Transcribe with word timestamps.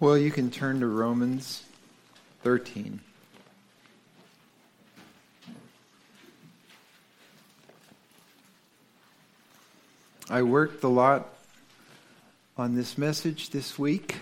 Well, 0.00 0.16
you 0.16 0.30
can 0.30 0.52
turn 0.52 0.78
to 0.78 0.86
Romans 0.86 1.64
13. 2.44 3.00
I 10.30 10.42
worked 10.42 10.84
a 10.84 10.88
lot 10.88 11.34
on 12.56 12.76
this 12.76 12.96
message 12.96 13.50
this 13.50 13.76
week, 13.76 14.14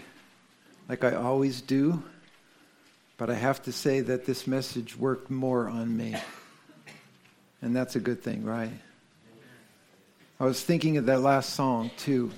like 0.88 1.04
I 1.04 1.12
always 1.12 1.60
do, 1.60 2.02
but 3.18 3.28
I 3.28 3.34
have 3.34 3.62
to 3.64 3.72
say 3.72 4.00
that 4.00 4.24
this 4.24 4.46
message 4.46 4.96
worked 4.96 5.30
more 5.30 5.68
on 5.68 5.94
me. 5.94 6.16
And 7.60 7.76
that's 7.76 7.96
a 7.96 8.00
good 8.00 8.22
thing, 8.22 8.46
right? 8.46 8.72
I 10.40 10.44
was 10.46 10.62
thinking 10.62 10.96
of 10.96 11.04
that 11.04 11.20
last 11.20 11.50
song, 11.50 11.90
too. 11.98 12.30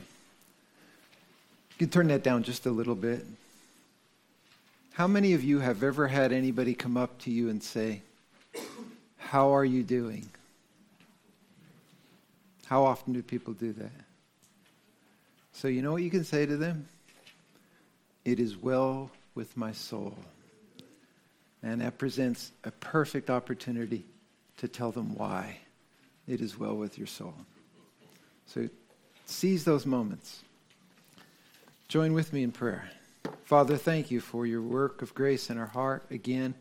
You 1.78 1.86
can 1.86 1.92
turn 1.92 2.08
that 2.08 2.24
down 2.24 2.42
just 2.42 2.66
a 2.66 2.72
little 2.72 2.96
bit. 2.96 3.24
How 4.94 5.06
many 5.06 5.34
of 5.34 5.44
you 5.44 5.60
have 5.60 5.84
ever 5.84 6.08
had 6.08 6.32
anybody 6.32 6.74
come 6.74 6.96
up 6.96 7.20
to 7.20 7.30
you 7.30 7.50
and 7.50 7.62
say, 7.62 8.02
How 9.16 9.54
are 9.54 9.64
you 9.64 9.84
doing? 9.84 10.28
How 12.66 12.84
often 12.84 13.12
do 13.12 13.22
people 13.22 13.54
do 13.54 13.72
that? 13.74 13.92
So, 15.52 15.68
you 15.68 15.80
know 15.80 15.92
what 15.92 16.02
you 16.02 16.10
can 16.10 16.24
say 16.24 16.46
to 16.46 16.56
them? 16.56 16.88
It 18.24 18.40
is 18.40 18.56
well 18.56 19.12
with 19.36 19.56
my 19.56 19.70
soul. 19.70 20.16
And 21.62 21.80
that 21.80 21.96
presents 21.96 22.50
a 22.64 22.72
perfect 22.72 23.30
opportunity 23.30 24.04
to 24.56 24.66
tell 24.66 24.90
them 24.90 25.14
why 25.14 25.58
it 26.26 26.40
is 26.40 26.58
well 26.58 26.74
with 26.74 26.98
your 26.98 27.06
soul. 27.06 27.34
So, 28.46 28.68
seize 29.26 29.64
those 29.64 29.86
moments. 29.86 30.42
Join 31.88 32.12
with 32.12 32.34
me 32.34 32.42
in 32.42 32.52
prayer. 32.52 32.90
Father, 33.44 33.78
thank 33.78 34.10
you 34.10 34.20
for 34.20 34.46
your 34.46 34.60
work 34.60 35.00
of 35.00 35.14
grace 35.14 35.48
in 35.48 35.56
our 35.56 35.68
heart 35.68 36.04
again, 36.10 36.54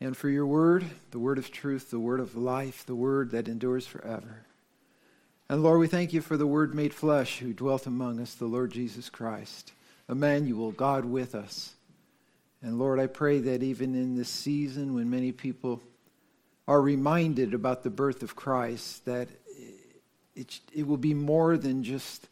and 0.00 0.16
for 0.16 0.30
your 0.30 0.46
word, 0.46 0.86
the 1.10 1.18
word 1.18 1.36
of 1.36 1.50
truth, 1.50 1.90
the 1.90 2.00
word 2.00 2.18
of 2.18 2.34
life, 2.34 2.86
the 2.86 2.94
word 2.94 3.30
that 3.32 3.46
endures 3.46 3.86
forever. 3.86 4.46
And 5.50 5.62
Lord, 5.62 5.80
we 5.80 5.86
thank 5.86 6.14
you 6.14 6.22
for 6.22 6.38
the 6.38 6.46
word 6.46 6.74
made 6.74 6.94
flesh 6.94 7.40
who 7.40 7.52
dwelt 7.52 7.86
among 7.86 8.18
us, 8.18 8.32
the 8.32 8.46
Lord 8.46 8.72
Jesus 8.72 9.10
Christ, 9.10 9.72
Emmanuel, 10.08 10.72
God 10.72 11.04
with 11.04 11.34
us. 11.34 11.74
And 12.62 12.78
Lord, 12.78 12.98
I 12.98 13.06
pray 13.06 13.40
that 13.40 13.62
even 13.62 13.94
in 13.94 14.16
this 14.16 14.30
season 14.30 14.94
when 14.94 15.10
many 15.10 15.30
people 15.30 15.82
are 16.66 16.80
reminded 16.80 17.52
about 17.52 17.82
the 17.82 17.90
birth 17.90 18.22
of 18.22 18.34
Christ, 18.34 19.04
that 19.04 19.28
it, 20.34 20.58
it 20.72 20.86
will 20.86 20.96
be 20.96 21.12
more 21.12 21.58
than 21.58 21.84
just 21.84 22.28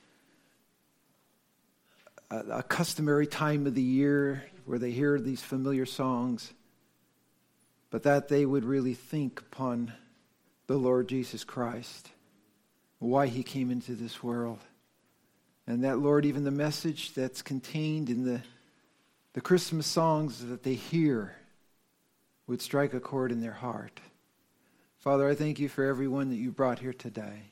a, 2.33 2.63
customary 2.63 3.27
time 3.27 3.67
of 3.67 3.75
the 3.75 3.83
year 3.83 4.45
where 4.65 4.79
they 4.79 4.91
hear 4.91 5.21
these 5.21 5.43
familiar 5.43 5.87
songs, 5.87 6.53
but 7.91 8.05
that 8.05 8.29
they 8.29 8.47
would 8.47 8.65
really 8.65 8.95
think 8.95 9.41
upon 9.41 9.93
the 10.67 10.77
Lord 10.77 11.09
Jesus 11.09 11.45
Christ, 11.45 12.11
why 12.99 13.27
he 13.27 13.43
came 13.43 13.71
into 13.71 13.95
this 13.95 14.23
world. 14.23 14.61
And 15.67 15.85
that, 15.85 15.99
Lord, 15.99 16.25
even 16.25 16.45
the 16.45 16.51
message 16.51 17.13
that's 17.15 17.43
contained 17.43 18.09
in 18.09 18.25
the, 18.25 18.41
the 19.35 19.41
Christmas 19.41 19.87
songs 19.87 20.45
that 20.47 20.63
they 20.63 20.75
hear 20.75 21.37
would 22.47 22.63
strike 22.63 22.95
a 22.95 23.01
chord 23.01 23.31
in 23.31 23.41
their 23.41 23.53
heart. 23.53 24.01
Father, 24.99 25.29
I 25.29 25.35
thank 25.35 25.59
you 25.59 25.69
for 25.69 25.85
everyone 25.85 26.31
that 26.31 26.37
you 26.37 26.51
brought 26.51 26.79
here 26.79 26.93
today. 26.93 27.43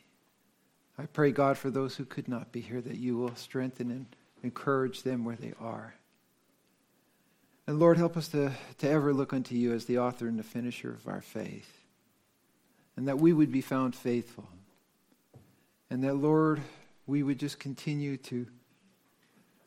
I 0.98 1.06
pray, 1.06 1.33
God, 1.33 1.59
for 1.59 1.70
those 1.70 1.97
who 1.97 2.05
could 2.05 2.28
not 2.28 2.53
be 2.53 2.61
here, 2.61 2.81
that 2.81 2.97
you 2.97 3.17
will 3.17 3.34
strengthen 3.34 3.91
and 3.91 4.06
encourage 4.43 5.03
them 5.03 5.25
where 5.25 5.37
they 5.37 5.53
are. 5.61 5.95
And 7.67 7.79
Lord, 7.79 7.99
help 7.99 8.17
us 8.17 8.29
to, 8.29 8.53
to 8.79 8.89
ever 8.89 9.13
look 9.13 9.33
unto 9.33 9.55
you 9.55 9.73
as 9.73 9.85
the 9.85 9.99
author 9.99 10.27
and 10.27 10.39
the 10.39 10.45
finisher 10.45 10.91
of 10.91 11.07
our 11.07 11.21
faith. 11.21 11.85
And 12.97 13.07
that 13.07 13.19
we 13.19 13.33
would 13.33 13.53
be 13.53 13.61
found 13.61 13.95
faithful. 13.95 14.49
And 15.89 16.03
that, 16.05 16.17
Lord, 16.17 16.61
we 17.06 17.23
would 17.23 17.39
just 17.39 17.59
continue 17.59 18.17
to 18.17 18.47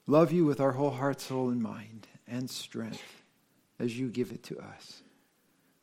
love 0.06 0.32
you 0.32 0.46
with 0.46 0.60
our 0.60 0.74
whole 0.74 0.92
heart, 0.92 1.22
soul, 1.22 1.50
and 1.50 1.62
mind 1.62 2.08
and 2.28 2.50
strength 2.50 3.24
as 3.80 3.98
you 3.98 4.10
give 4.10 4.32
it 4.32 4.44
to 4.44 4.60
us. 4.60 5.02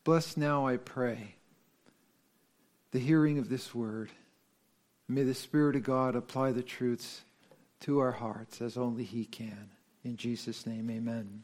Bless 0.05 0.37
now, 0.37 0.67
I 0.67 0.77
pray, 0.77 1.37
the 2.91 2.99
hearing 2.99 3.39
of 3.39 3.49
this 3.49 3.75
word. 3.75 4.11
May 5.09 5.23
the 5.23 5.34
Spirit 5.34 5.77
of 5.77 5.83
God 5.83 6.15
apply 6.15 6.53
the 6.53 6.62
truths 6.62 7.23
to 7.81 7.99
our 7.99 8.13
hearts 8.13 8.61
as 8.61 8.77
only 8.77 9.05
He 9.05 9.25
can. 9.25 9.71
In 10.05 10.17
Jesus' 10.17 10.67
name, 10.67 10.91
amen. 10.91 11.43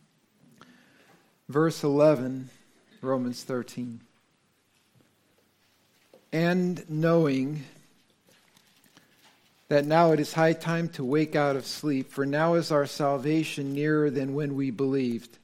Verse 1.49 1.85
11, 1.85 2.51
Romans 3.01 3.43
13. 3.43 4.01
And 6.33 6.85
knowing 6.91 7.65
that 9.69 9.85
now 9.85 10.13
it 10.13 10.21
is 10.21 10.33
high 10.33 10.53
time 10.53 10.89
to 10.91 11.05
wake 11.05 11.35
out 11.35 11.57
of 11.57 11.67
sleep, 11.67 12.11
for 12.11 12.25
now 12.25 12.55
is 12.55 12.71
our 12.71 12.87
salvation 12.87 13.73
nearer 13.73 14.11
than 14.11 14.35
when 14.35 14.55
we 14.55 14.71
believed. 14.71 15.39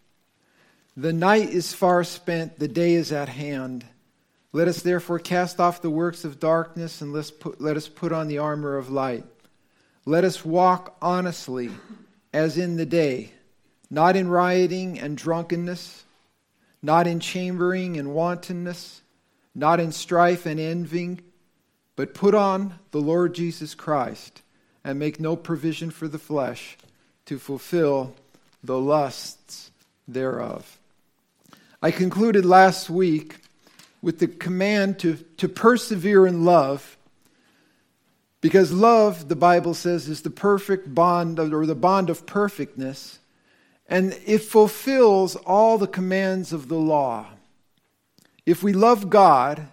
The 0.96 1.12
night 1.12 1.50
is 1.50 1.72
far 1.72 2.04
spent, 2.04 2.58
the 2.58 2.68
day 2.68 2.94
is 2.94 3.12
at 3.12 3.28
hand. 3.28 3.84
Let 4.52 4.68
us 4.68 4.82
therefore 4.82 5.18
cast 5.18 5.58
off 5.58 5.82
the 5.82 5.90
works 5.90 6.24
of 6.24 6.38
darkness 6.38 7.00
and 7.00 7.12
let 7.12 7.76
us 7.76 7.88
put 7.88 8.12
on 8.12 8.28
the 8.28 8.38
armor 8.38 8.76
of 8.76 8.90
light. 8.90 9.24
Let 10.04 10.24
us 10.24 10.44
walk 10.44 10.96
honestly 11.00 11.70
as 12.32 12.58
in 12.58 12.76
the 12.76 12.86
day, 12.86 13.30
not 13.90 14.16
in 14.16 14.28
rioting 14.28 14.98
and 14.98 15.16
drunkenness, 15.16 16.04
not 16.82 17.06
in 17.06 17.20
chambering 17.20 17.96
and 17.96 18.12
wantonness, 18.12 19.02
not 19.54 19.78
in 19.78 19.92
strife 19.92 20.44
and 20.44 20.58
envying, 20.58 21.20
but 21.94 22.14
put 22.14 22.34
on 22.34 22.78
the 22.90 23.00
Lord 23.00 23.34
Jesus 23.34 23.74
Christ 23.74 24.42
and 24.82 24.98
make 24.98 25.20
no 25.20 25.36
provision 25.36 25.90
for 25.90 26.08
the 26.08 26.18
flesh 26.18 26.76
to 27.26 27.38
fulfill 27.38 28.14
the 28.64 28.78
lusts 28.78 29.70
thereof. 30.08 30.78
I 31.80 31.92
concluded 31.92 32.44
last 32.44 32.90
week 32.90 33.36
with 34.00 34.18
the 34.18 34.26
command 34.26 34.98
to, 35.00 35.16
to 35.36 35.48
persevere 35.48 36.26
in 36.26 36.44
love 36.44 36.96
because 38.42 38.72
love, 38.72 39.28
the 39.28 39.36
Bible 39.36 39.72
says, 39.72 40.08
is 40.08 40.20
the 40.20 40.30
perfect 40.30 40.94
bond 40.94 41.38
or 41.38 41.64
the 41.64 41.74
bond 41.74 42.10
of 42.10 42.26
perfectness, 42.26 43.20
and 43.88 44.18
it 44.26 44.42
fulfills 44.42 45.36
all 45.36 45.78
the 45.78 45.86
commands 45.86 46.52
of 46.52 46.68
the 46.68 46.76
law. 46.76 47.28
If 48.44 48.62
we 48.62 48.72
love 48.72 49.08
God, 49.08 49.68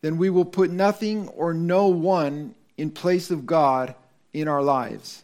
then 0.00 0.16
we 0.16 0.30
will 0.30 0.46
put 0.46 0.70
nothing 0.70 1.28
or 1.28 1.52
no 1.52 1.88
one 1.88 2.54
in 2.78 2.90
place 2.90 3.30
of 3.30 3.44
God 3.44 3.94
in 4.32 4.48
our 4.48 4.62
lives. 4.62 5.22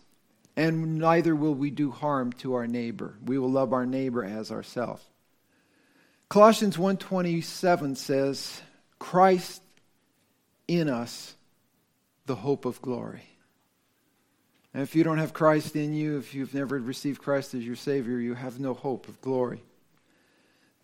And 0.56 0.98
neither 0.98 1.34
will 1.34 1.54
we 1.54 1.70
do 1.70 1.90
harm 1.90 2.32
to 2.34 2.54
our 2.54 2.66
neighbor. 2.66 3.14
We 3.24 3.38
will 3.38 3.50
love 3.50 3.72
our 3.72 3.86
neighbor 3.86 4.22
as 4.22 4.52
ourselves. 4.52 5.02
Colossians 6.28 6.76
1:27 6.76 7.96
says, 7.96 8.60
Christ 8.98 9.62
in 10.68 10.88
us 10.90 11.34
the 12.26 12.36
hope 12.36 12.64
of 12.64 12.80
glory. 12.82 13.22
And 14.72 14.82
if 14.82 14.96
you 14.96 15.04
don't 15.04 15.18
have 15.18 15.32
Christ 15.32 15.76
in 15.76 15.94
you, 15.94 16.18
if 16.18 16.34
you've 16.34 16.54
never 16.54 16.78
received 16.78 17.22
Christ 17.22 17.54
as 17.54 17.64
your 17.64 17.76
Savior, 17.76 18.18
you 18.18 18.34
have 18.34 18.58
no 18.58 18.74
hope 18.74 19.08
of 19.08 19.20
glory. 19.20 19.62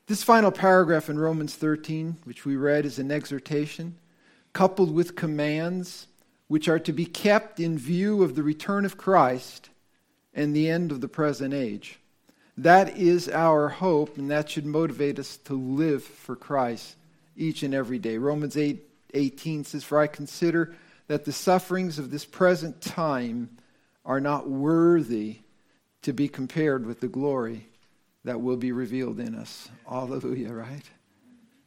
This 0.07 0.23
final 0.23 0.51
paragraph 0.51 1.09
in 1.09 1.19
Romans 1.19 1.55
13, 1.55 2.17
which 2.25 2.45
we 2.45 2.57
read, 2.57 2.85
is 2.85 2.99
an 2.99 3.11
exhortation 3.11 3.97
coupled 4.53 4.93
with 4.93 5.17
commands 5.17 6.07
which 6.49 6.69
are 6.69 6.81
to 6.81 6.93
be 6.93 7.07
kept 7.07 7.61
in 7.61 7.79
view 7.79 8.23
of 8.23 8.35
the 8.35 8.43
return 8.43 8.85
of 8.85 8.97
Christ 8.97 9.71
and 10.35 10.55
the 10.55 10.69
end 10.69 10.91
of 10.91 11.01
the 11.01 11.09
present 11.09 11.55
age. 11.55 12.01
That 12.59 12.97
is 12.99 13.29
our 13.29 13.69
hope, 13.69 14.19
and 14.19 14.31
that 14.31 14.51
should 14.51 14.67
motivate 14.67 15.19
us 15.19 15.37
to 15.45 15.55
live 15.55 16.03
for 16.03 16.37
Christ 16.37 16.97
each 17.37 17.63
and 17.63 17.73
every 17.73 17.99
day. 17.99 18.19
Romans 18.19 18.57
8 18.57 18.87
18 19.15 19.65
says, 19.65 19.83
For 19.83 19.99
I 19.99 20.07
consider 20.07 20.75
that 21.11 21.25
the 21.25 21.33
sufferings 21.33 21.99
of 21.99 22.13
this 22.13 22.25
present 22.25 22.81
time 22.81 23.51
are 24.05 24.21
not 24.21 24.49
worthy 24.49 25.41
to 26.03 26.13
be 26.13 26.29
compared 26.29 26.87
with 26.87 27.01
the 27.01 27.09
glory 27.09 27.67
that 28.23 28.41
will 28.41 28.57
be 28.57 28.71
revealed 28.71 29.19
in 29.19 29.35
us. 29.35 29.69
Hallelujah, 29.89 30.53
right? 30.53 30.89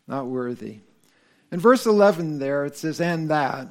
Not 0.07 0.27
worthy. 0.27 0.79
In 1.51 1.59
verse 1.59 1.85
11 1.85 2.39
there, 2.39 2.63
it 2.63 2.77
says, 2.77 3.01
and 3.01 3.29
that. 3.31 3.67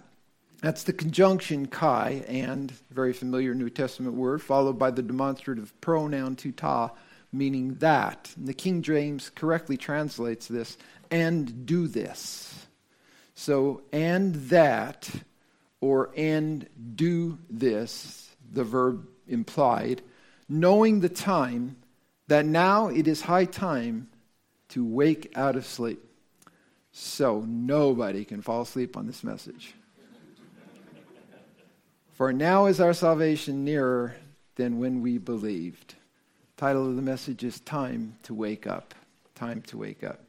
That's 0.61 0.83
the 0.83 0.93
conjunction 0.93 1.65
kai, 1.65 2.23
and, 2.29 2.71
very 2.91 3.15
familiar 3.15 3.55
New 3.55 3.71
Testament 3.71 4.15
word, 4.15 4.43
followed 4.43 4.79
by 4.79 4.91
the 4.91 5.01
demonstrative 5.01 5.73
pronoun 5.81 6.37
touto, 6.37 6.91
meaning 7.33 7.77
that. 7.77 8.31
And 8.37 8.47
the 8.47 8.53
King 8.53 8.83
James 8.83 9.31
correctly 9.35 9.79
translates 9.79 10.49
this, 10.49 10.77
and 11.11 11.65
do 11.65 11.89
this. 11.89 12.67
So, 13.35 13.85
and 13.91 14.35
that 14.51 15.09
or 15.83 16.11
and 16.17 16.67
do 16.95 17.37
this, 17.51 18.31
the 18.53 18.63
verb 18.65 19.07
implied, 19.27 20.01
knowing 20.49 21.01
the 21.01 21.09
time, 21.09 21.77
that 22.29 22.47
now 22.47 22.87
it 22.87 23.09
is 23.09 23.21
high 23.21 23.45
time 23.45 24.09
to 24.69 24.85
wake 24.85 25.33
out 25.35 25.57
of 25.57 25.67
sleep. 25.67 26.03
So 26.93 27.45
nobody 27.47 28.25
can 28.25 28.43
fall 28.43 28.63
asleep 28.63 28.97
on 28.97 29.07
this 29.07 29.25
message. 29.25 29.75
For 32.13 32.33
now 32.33 32.67
is 32.67 32.81
our 32.81 32.95
salvation 32.95 33.65
nearer 33.65 34.15
than 34.55 34.79
when 34.79 35.03
we 35.03 35.19
believed. 35.19 35.97
Title 36.57 36.89
of 36.89 36.95
the 36.95 37.03
message 37.03 37.43
is 37.43 37.59
Time 37.59 38.17
to 38.23 38.35
Wake 38.35 38.69
Up. 38.69 38.95
Time 39.35 39.63
to 39.63 39.79
Wake 39.79 40.05
Up. 40.05 40.21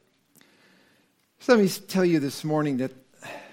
So 1.38 1.54
let 1.54 1.62
me 1.62 1.68
tell 1.68 2.04
you 2.04 2.18
this 2.18 2.42
morning 2.42 2.78
that 2.78 2.92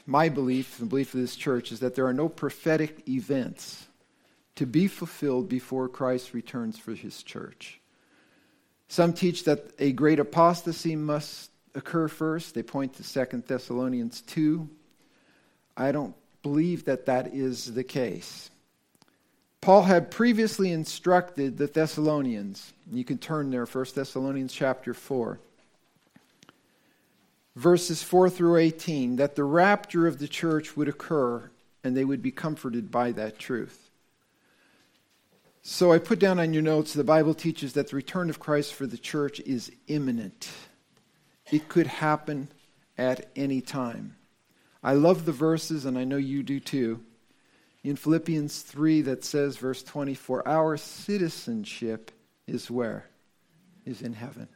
my 0.06 0.30
belief, 0.30 0.78
the 0.78 0.86
belief 0.86 1.14
of 1.14 1.22
this 1.22 1.36
church, 1.36 1.72
is 1.72 1.80
that 1.80 1.96
there 1.96 2.06
are 2.08 2.14
no 2.14 2.30
prophetic 2.30 3.08
events 3.08 3.88
to 4.56 4.66
be 4.66 4.88
fulfilled 4.88 5.50
before 5.50 5.88
Christ 5.88 6.34
returns 6.34 6.78
for 6.78 6.94
his 6.94 7.24
church. 7.24 7.80
Some 8.88 9.14
teach 9.14 9.46
that 9.46 9.72
a 9.80 9.92
great 9.94 10.20
apostasy 10.20 10.96
must 10.96 11.50
occur 11.74 12.08
first. 12.08 12.54
They 12.54 12.64
point 12.64 12.94
to 12.96 13.04
2 13.04 13.44
Thessalonians 13.48 14.22
2. 14.22 14.70
I 15.78 15.92
don't 15.92 16.16
believe 16.44 16.86
that 16.86 17.06
that 17.06 17.34
is 17.34 17.74
the 17.74 17.84
case. 17.84 18.50
Paul 19.62 19.84
had 19.84 20.12
previously 20.12 20.72
instructed 20.72 21.58
the 21.58 21.68
Thessalonians. 21.68 22.74
You 22.92 23.06
can 23.06 23.20
turn 23.20 23.52
there, 23.52 23.66
1 23.66 23.86
Thessalonians 23.96 24.52
chapter 24.52 24.94
4. 24.94 25.40
Verses 27.56 28.02
4 28.02 28.30
through 28.30 28.58
18, 28.58 29.18
that 29.18 29.36
the 29.36 29.44
rapture 29.44 30.08
of 30.08 30.20
the 30.20 30.28
church 30.28 30.78
would 30.78 30.88
occur 30.88 31.52
and 31.84 31.96
they 31.96 32.06
would 32.06 32.22
be 32.22 32.32
comforted 32.32 32.92
by 32.92 33.12
that 33.12 33.40
truth. 33.40 33.90
So 35.62 35.92
I 35.92 36.00
put 36.00 36.20
down 36.20 36.40
on 36.40 36.54
your 36.54 36.64
notes 36.64 36.94
the 36.94 37.04
Bible 37.04 37.34
teaches 37.34 37.74
that 37.74 37.90
the 37.90 37.96
return 37.96 38.30
of 38.30 38.40
Christ 38.40 38.74
for 38.74 38.88
the 38.88 38.98
church 38.98 39.40
is 39.42 39.72
imminent. 39.88 40.50
It 41.52 41.68
could 41.68 41.88
happen 41.88 42.48
at 42.98 43.30
any 43.36 43.62
time. 43.62 44.16
I 44.84 44.94
love 44.94 45.26
the 45.26 45.32
verses, 45.32 45.86
and 45.86 45.98
I 45.98 46.04
know 46.04 46.18
you 46.18 46.42
do 46.42 46.60
too. 46.60 47.04
In 47.84 47.96
Philippians 47.96 48.62
3, 48.62 49.02
that 49.04 49.24
says, 49.24 49.58
verse 49.58 49.84
24, 49.84 50.48
our 50.48 50.78
citizenship 50.78 52.12
is 52.48 52.72
where? 52.72 53.08
Is 53.86 54.02
in 54.02 54.14
heaven, 54.14 54.48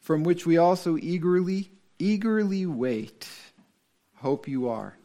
from 0.00 0.22
which 0.22 0.46
we 0.46 0.56
also 0.56 0.96
eagerly, 0.96 1.70
eagerly 1.98 2.66
wait. 2.66 3.28
Hope 4.16 4.48
you 4.48 4.68
are 4.68 4.96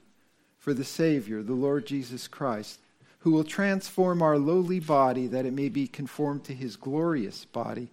for 0.58 0.74
the 0.74 0.84
Savior, 0.84 1.44
the 1.44 1.54
Lord 1.54 1.86
Jesus 1.86 2.28
Christ, 2.28 2.80
who 3.20 3.32
will 3.32 3.44
transform 3.44 4.22
our 4.22 4.38
lowly 4.38 4.80
body 4.80 5.28
that 5.28 5.46
it 5.46 5.54
may 5.54 5.70
be 5.70 5.88
conformed 5.88 6.44
to 6.46 6.54
his 6.54 6.76
glorious 6.76 7.46
body 7.46 7.90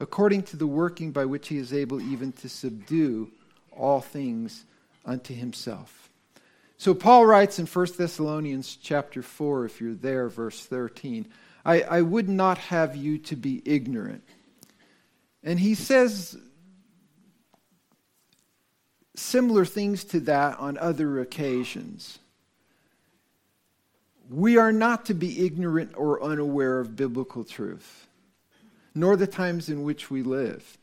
according 0.00 0.42
to 0.42 0.56
the 0.56 0.66
working 0.66 1.12
by 1.12 1.24
which 1.24 1.48
he 1.48 1.58
is 1.58 1.72
able 1.72 2.00
even 2.00 2.32
to 2.32 2.48
subdue 2.48 3.30
all 3.72 4.00
things 4.00 4.64
unto 5.04 5.34
himself. 5.34 6.10
So 6.76 6.94
Paul 6.94 7.26
writes 7.26 7.58
in 7.58 7.66
1 7.66 7.86
Thessalonians 7.96 8.76
chapter 8.76 9.22
4, 9.22 9.64
if 9.64 9.80
you're 9.80 9.94
there, 9.94 10.28
verse 10.28 10.64
13, 10.66 11.26
I, 11.64 11.82
I 11.82 12.02
would 12.02 12.28
not 12.28 12.58
have 12.58 12.96
you 12.96 13.18
to 13.18 13.36
be 13.36 13.62
ignorant. 13.64 14.22
And 15.42 15.58
he 15.58 15.74
says 15.74 16.36
similar 19.14 19.64
things 19.64 20.04
to 20.04 20.20
that 20.20 20.58
on 20.58 20.78
other 20.78 21.20
occasions. 21.20 22.18
We 24.30 24.56
are 24.56 24.72
not 24.72 25.06
to 25.06 25.14
be 25.14 25.44
ignorant 25.44 25.92
or 25.96 26.22
unaware 26.22 26.80
of 26.80 26.96
biblical 26.96 27.44
truth 27.44 28.06
nor 28.94 29.16
the 29.16 29.26
times 29.26 29.68
in 29.68 29.82
which 29.82 30.10
we 30.10 30.22
live. 30.22 30.78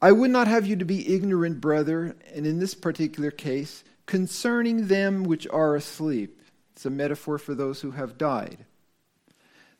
I 0.00 0.12
would 0.12 0.30
not 0.30 0.46
have 0.46 0.66
you 0.66 0.76
to 0.76 0.84
be 0.84 1.14
ignorant, 1.14 1.60
brother, 1.60 2.14
and 2.34 2.46
in 2.46 2.60
this 2.60 2.74
particular 2.74 3.30
case, 3.30 3.82
concerning 4.04 4.86
them 4.86 5.24
which 5.24 5.48
are 5.48 5.74
asleep. 5.74 6.40
It's 6.72 6.86
a 6.86 6.90
metaphor 6.90 7.38
for 7.38 7.54
those 7.54 7.80
who 7.80 7.92
have 7.92 8.18
died. 8.18 8.58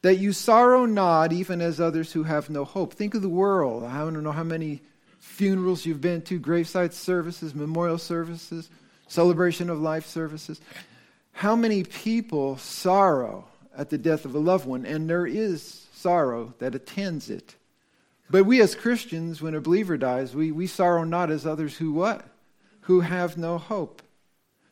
That 0.03 0.17
you 0.17 0.33
sorrow 0.33 0.87
not, 0.87 1.33
even 1.33 1.61
as 1.61 1.81
others 1.81 2.13
who 2.13 2.25
have 2.25 2.51
no 2.51 2.65
hope. 2.65 2.95
Think 2.95 3.15
of 3.15 3.23
the 3.23 3.29
world. 3.29 3.85
I 3.85 3.99
don't 3.99 4.23
know 4.23 4.33
how 4.33 4.43
many 4.43 4.83
funerals 5.37 5.85
you've 5.85 6.01
been 6.01 6.23
to, 6.23 6.39
graveside 6.39 6.95
services, 6.95 7.55
memorial 7.55 7.99
services, 7.99 8.71
celebration 9.07 9.69
of 9.69 9.79
life 9.79 10.07
services. 10.07 10.61
How 11.33 11.55
many 11.55 11.85
people 11.85 12.57
sorrow 12.57 13.45
at 13.77 13.91
the 13.91 13.99
death 13.99 14.25
of 14.25 14.35
a 14.35 14.39
loved 14.39 14.67
one? 14.67 14.87
And 14.87 15.09
there 15.09 15.27
is 15.27 15.87
sorrow 15.93 16.55
that 16.59 16.75
attends 16.75 17.29
it. 17.29 17.55
But 18.31 18.45
we 18.45 18.63
as 18.63 18.75
Christians, 18.75 19.43
when 19.43 19.55
a 19.55 19.61
believer 19.61 19.99
dies, 19.99 20.35
we, 20.35 20.53
we 20.53 20.67
sorrow 20.67 21.05
not 21.05 21.31
as 21.31 21.47
others 21.47 21.77
who 21.77 21.93
what? 21.93 22.27
Who 22.83 23.01
have 23.01 23.37
no 23.37 23.59
hope. 23.59 24.01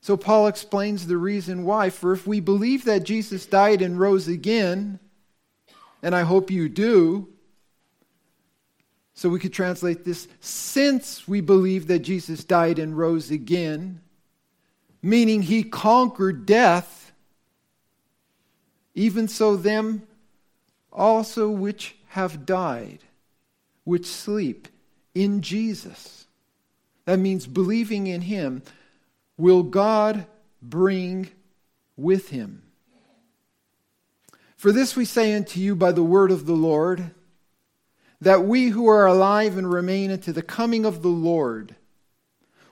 So 0.01 0.17
Paul 0.17 0.47
explains 0.47 1.07
the 1.07 1.19
reason 1.19 1.65
why. 1.65 1.91
For 1.91 2.15
if 2.15 2.27
we 2.27 2.41
believe 2.41 2.87
that 2.87 3.05
Jesus 3.05 3.45
died 3.45 3.83
and 3.83 4.01
rose 4.01 4.29
again, 4.29 4.99
and 6.03 6.15
I 6.15 6.23
hope 6.23 6.51
you 6.51 6.71
do, 6.71 7.34
so 9.15 9.29
we 9.29 9.39
could 9.39 9.53
translate 9.53 10.05
this 10.05 10.29
since 10.41 11.27
we 11.27 11.41
believe 11.41 11.87
that 11.87 12.01
Jesus 12.01 12.45
died 12.45 12.79
and 12.79 12.99
rose 12.99 13.31
again, 13.31 14.01
meaning 15.01 15.43
he 15.43 15.63
conquered 15.63 16.45
death, 16.45 17.13
even 18.95 19.29
so, 19.29 19.57
them 19.57 20.07
also 20.93 21.49
which 21.49 21.97
have 22.09 22.47
died, 22.47 23.01
which 23.85 24.07
sleep 24.07 24.69
in 25.15 25.41
Jesus. 25.43 26.27
That 27.05 27.19
means 27.19 27.47
believing 27.47 28.07
in 28.07 28.23
Him. 28.23 28.63
Will 29.37 29.63
God 29.63 30.27
bring 30.63 31.29
with 31.97 32.31
Him? 32.31 32.63
For 34.57 34.73
this 34.73 34.97
we 34.97 35.05
say 35.05 35.35
unto 35.35 35.61
you 35.61 35.75
by 35.75 35.93
the 35.93 36.03
word 36.03 36.31
of 36.31 36.47
the 36.47 36.55
Lord, 36.55 37.11
that 38.21 38.45
we 38.45 38.69
who 38.69 38.89
are 38.89 39.07
alive 39.07 39.57
and 39.57 39.71
remain 39.71 40.11
unto 40.11 40.33
the 40.33 40.43
coming 40.43 40.85
of 40.85 41.03
the 41.03 41.09
Lord 41.09 41.77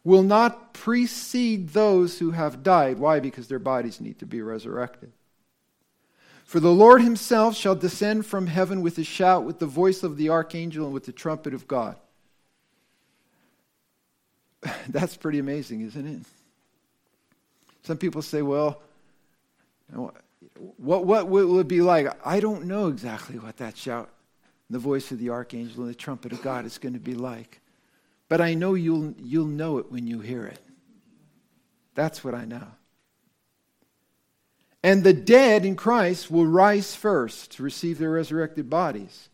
will 0.04 0.22
not 0.22 0.74
precede 0.74 1.70
those 1.70 2.18
who 2.18 2.32
have 2.32 2.62
died. 2.62 2.98
Why? 2.98 3.20
Because 3.20 3.48
their 3.48 3.58
bodies 3.58 4.00
need 4.00 4.18
to 4.18 4.26
be 4.26 4.42
resurrected. 4.42 5.12
For 6.44 6.60
the 6.60 6.72
Lord 6.72 7.02
himself 7.02 7.56
shall 7.56 7.74
descend 7.74 8.26
from 8.26 8.46
heaven 8.46 8.82
with 8.82 8.98
a 8.98 9.04
shout, 9.04 9.44
with 9.44 9.58
the 9.58 9.66
voice 9.66 10.02
of 10.02 10.16
the 10.16 10.28
archangel, 10.28 10.84
and 10.84 10.92
with 10.92 11.04
the 11.04 11.12
trumpet 11.12 11.54
of 11.54 11.68
God. 11.68 11.96
That's 14.88 15.16
pretty 15.16 15.38
amazing, 15.38 15.82
isn't 15.82 16.06
it? 16.06 16.22
Some 17.84 17.96
people 17.96 18.22
say, 18.22 18.42
well, 18.42 18.82
what, 20.76 21.04
what 21.06 21.28
will 21.28 21.58
it 21.58 21.68
be 21.68 21.80
like? 21.80 22.08
I 22.24 22.40
don't 22.40 22.66
know 22.66 22.88
exactly 22.88 23.38
what 23.38 23.56
that 23.56 23.76
shout, 23.76 24.10
the 24.72 24.78
voice 24.78 25.10
of 25.12 25.18
the 25.18 25.30
archangel, 25.30 25.82
and 25.82 25.90
the 25.90 25.94
trumpet 25.94 26.32
of 26.32 26.42
God 26.42 26.64
is 26.64 26.78
going 26.78 26.94
to 26.94 27.00
be 27.00 27.14
like. 27.14 27.60
But 28.28 28.40
I 28.40 28.54
know 28.54 28.74
you'll, 28.74 29.14
you'll 29.18 29.46
know 29.46 29.78
it 29.78 29.92
when 29.92 30.06
you 30.06 30.20
hear 30.20 30.46
it. 30.46 30.58
That's 31.94 32.24
what 32.24 32.34
I 32.34 32.44
know. 32.44 32.66
And 34.82 35.04
the 35.04 35.12
dead 35.12 35.64
in 35.64 35.76
Christ 35.76 36.30
will 36.30 36.46
rise 36.46 36.94
first 36.94 37.52
to 37.52 37.62
receive 37.62 37.98
their 37.98 38.10
resurrected 38.10 38.68
bodies. 38.68 39.28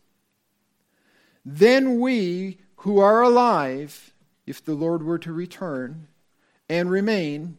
Then 1.45 1.99
we 1.99 2.59
who 2.77 2.99
are 2.99 3.21
alive, 3.21 4.13
if 4.45 4.63
the 4.63 4.73
Lord 4.73 5.03
were 5.03 5.19
to 5.19 5.33
return 5.33 6.07
and 6.67 6.91
remain, 6.91 7.57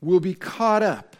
will 0.00 0.20
be 0.20 0.34
caught 0.34 0.82
up 0.82 1.16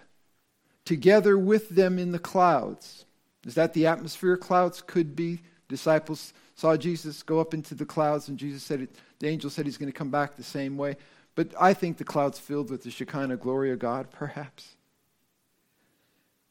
together 0.84 1.36
with 1.36 1.70
them 1.70 1.98
in 1.98 2.12
the 2.12 2.18
clouds. 2.18 3.04
Is 3.44 3.54
that 3.54 3.74
the 3.74 3.86
atmosphere 3.86 4.36
clouds 4.36 4.80
could 4.80 5.14
be? 5.14 5.40
Disciples 5.68 6.32
saw 6.54 6.76
Jesus 6.76 7.22
go 7.22 7.40
up 7.40 7.54
into 7.54 7.74
the 7.74 7.84
clouds, 7.84 8.28
and 8.28 8.38
Jesus 8.38 8.62
said, 8.62 8.80
it, 8.82 8.96
the 9.18 9.28
angel 9.28 9.50
said 9.50 9.66
he's 9.66 9.76
going 9.76 9.92
to 9.92 9.96
come 9.96 10.10
back 10.10 10.36
the 10.36 10.42
same 10.42 10.76
way. 10.76 10.96
But 11.34 11.54
I 11.60 11.74
think 11.74 11.98
the 11.98 12.04
clouds 12.04 12.38
filled 12.38 12.70
with 12.70 12.82
the 12.82 12.90
Shekinah 12.90 13.36
glory 13.36 13.70
of 13.70 13.78
God, 13.78 14.10
perhaps. 14.10 14.76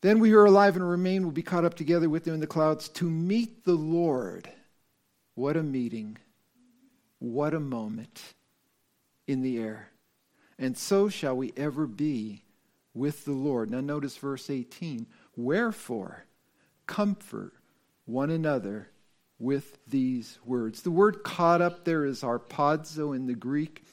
Then 0.02 0.20
we 0.20 0.30
who 0.30 0.38
are 0.38 0.46
alive 0.46 0.76
and 0.76 0.88
remain 0.88 1.24
will 1.24 1.32
be 1.32 1.42
caught 1.42 1.66
up 1.66 1.74
together 1.74 2.10
with 2.10 2.24
them 2.24 2.36
in 2.36 2.40
the 2.40 2.48
clouds 2.48 2.88
to 2.90 3.06
meet 3.06 3.66
the 3.66 3.74
Lord. 3.74 4.50
What 5.34 5.58
a 5.58 5.64
meeting. 5.64 6.18
What 7.20 7.54
a 7.54 7.60
moment 7.60 8.22
in 9.26 9.42
the 9.42 9.58
air. 9.58 9.90
And 10.60 10.78
so 10.78 11.10
shall 11.10 11.36
we 11.36 11.52
ever 11.58 11.88
be 11.88 12.44
with 12.94 13.26
the 13.26 13.32
Lord. 13.32 13.70
Now, 13.70 13.82
notice 13.82 14.18
verse 14.18 14.50
18. 14.50 15.08
Wherefore, 15.36 16.26
comfort 16.86 17.54
one 18.06 18.30
another 18.30 18.90
with 19.40 19.78
these 19.88 20.40
words. 20.46 20.82
The 20.82 20.92
word 20.92 21.24
caught 21.24 21.62
up 21.62 21.86
there 21.86 22.06
is 22.06 22.22
harpazo 22.22 23.16
in 23.16 23.28
the 23.28 23.36
Greek, 23.36 23.84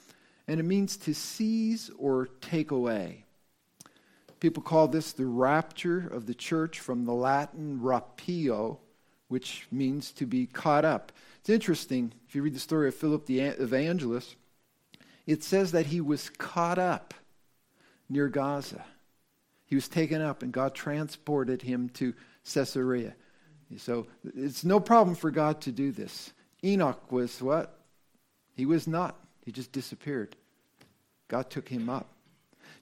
and 0.49 0.59
it 0.59 0.65
means 0.65 0.97
to 0.99 1.15
seize 1.15 1.91
or 1.99 2.29
take 2.41 2.71
away. 2.71 3.25
People 4.41 4.63
call 4.63 4.89
this 4.89 5.13
the 5.13 5.27
rapture 5.27 6.09
of 6.13 6.27
the 6.27 6.35
church 6.35 6.81
from 6.81 7.05
the 7.05 7.15
Latin 7.15 7.81
rapio, 7.83 8.79
which 9.29 9.67
means 9.71 10.13
to 10.13 10.27
be 10.27 10.47
caught 10.47 10.85
up. 10.85 11.13
It's 11.41 11.51
interesting, 11.51 12.13
if 12.29 12.35
you 12.35 12.43
read 12.43 12.55
the 12.55 12.61
story 12.61 12.89
of 12.89 12.95
Philip 12.95 13.27
the 13.27 13.41
evangelist, 13.41 14.37
it 15.27 15.43
says 15.43 15.73
that 15.73 15.87
he 15.87 16.01
was 16.01 16.29
caught 16.31 16.79
up 16.79 17.15
near 18.09 18.29
Gaza. 18.29 18.85
He 19.67 19.75
was 19.75 19.89
taken 19.89 20.21
up, 20.21 20.43
and 20.43 20.53
God 20.53 20.75
transported 20.75 21.63
him 21.63 21.89
to 21.91 22.15
Caesarea. 22.53 23.15
So 23.78 24.07
it's 24.37 24.64
no 24.64 24.81
problem 24.81 25.16
for 25.16 25.31
God 25.31 25.61
to 25.62 25.73
do 25.73 25.93
this. 25.93 26.33
Enoch 26.62 27.11
was 27.11 27.43
what? 27.43 27.78
He 28.54 28.66
was 28.66 28.87
not. 28.87 29.16
He 29.45 29.52
just 29.52 29.73
disappeared. 29.73 30.37
God 31.28 31.50
took 31.50 31.69
him 31.69 31.88
up. 31.88 32.09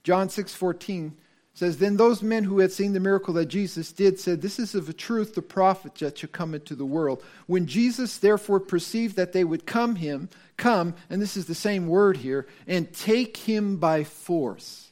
John 0.03 0.29
6 0.29 0.53
14 0.53 1.17
says, 1.53 1.77
Then 1.77 1.97
those 1.97 2.21
men 2.21 2.43
who 2.43 2.59
had 2.59 2.71
seen 2.71 2.93
the 2.93 2.99
miracle 2.99 3.33
that 3.35 3.45
Jesus 3.45 3.91
did 3.91 4.19
said, 4.19 4.41
This 4.41 4.59
is 4.59 4.75
of 4.75 4.89
a 4.89 4.93
truth 4.93 5.35
the 5.35 5.41
prophet 5.41 5.95
that 5.95 6.17
should 6.17 6.31
come 6.31 6.53
into 6.53 6.75
the 6.75 6.85
world. 6.85 7.23
When 7.47 7.67
Jesus 7.67 8.17
therefore 8.17 8.59
perceived 8.59 9.15
that 9.15 9.33
they 9.33 9.43
would 9.43 9.65
come 9.65 9.95
him, 9.95 10.29
come, 10.57 10.95
and 11.09 11.21
this 11.21 11.37
is 11.37 11.45
the 11.45 11.55
same 11.55 11.87
word 11.87 12.17
here, 12.17 12.47
and 12.67 12.93
take 12.93 13.37
him 13.37 13.77
by 13.77 14.03
force. 14.03 14.91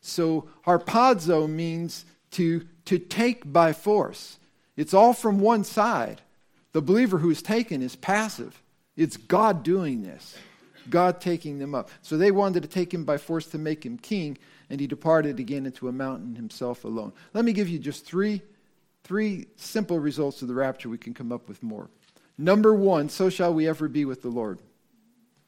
So 0.00 0.48
harpazo 0.66 1.48
means 1.48 2.04
to, 2.32 2.66
to 2.86 2.98
take 2.98 3.50
by 3.50 3.72
force. 3.72 4.38
It's 4.80 4.94
all 4.94 5.12
from 5.12 5.40
one 5.40 5.62
side. 5.64 6.22
The 6.72 6.80
believer 6.80 7.18
who 7.18 7.28
is 7.28 7.42
taken 7.42 7.82
is 7.82 7.96
passive. 7.96 8.62
It's 8.96 9.18
God 9.18 9.62
doing 9.62 10.02
this. 10.02 10.38
God 10.88 11.20
taking 11.20 11.58
them 11.58 11.74
up. 11.74 11.90
So 12.00 12.16
they 12.16 12.30
wanted 12.30 12.62
to 12.62 12.68
take 12.68 12.94
him 12.94 13.04
by 13.04 13.18
force 13.18 13.44
to 13.48 13.58
make 13.58 13.84
him 13.84 13.98
king, 13.98 14.38
and 14.70 14.80
he 14.80 14.86
departed 14.86 15.38
again 15.38 15.66
into 15.66 15.88
a 15.88 15.92
mountain 15.92 16.34
himself 16.34 16.84
alone. 16.84 17.12
Let 17.34 17.44
me 17.44 17.52
give 17.52 17.68
you 17.68 17.78
just 17.78 18.06
three, 18.06 18.40
three 19.04 19.48
simple 19.56 19.98
results 19.98 20.40
of 20.40 20.48
the 20.48 20.54
rapture. 20.54 20.88
We 20.88 20.96
can 20.96 21.12
come 21.12 21.30
up 21.30 21.46
with 21.46 21.62
more. 21.62 21.90
Number 22.38 22.74
one, 22.74 23.10
so 23.10 23.28
shall 23.28 23.52
we 23.52 23.68
ever 23.68 23.86
be 23.86 24.06
with 24.06 24.22
the 24.22 24.30
Lord. 24.30 24.60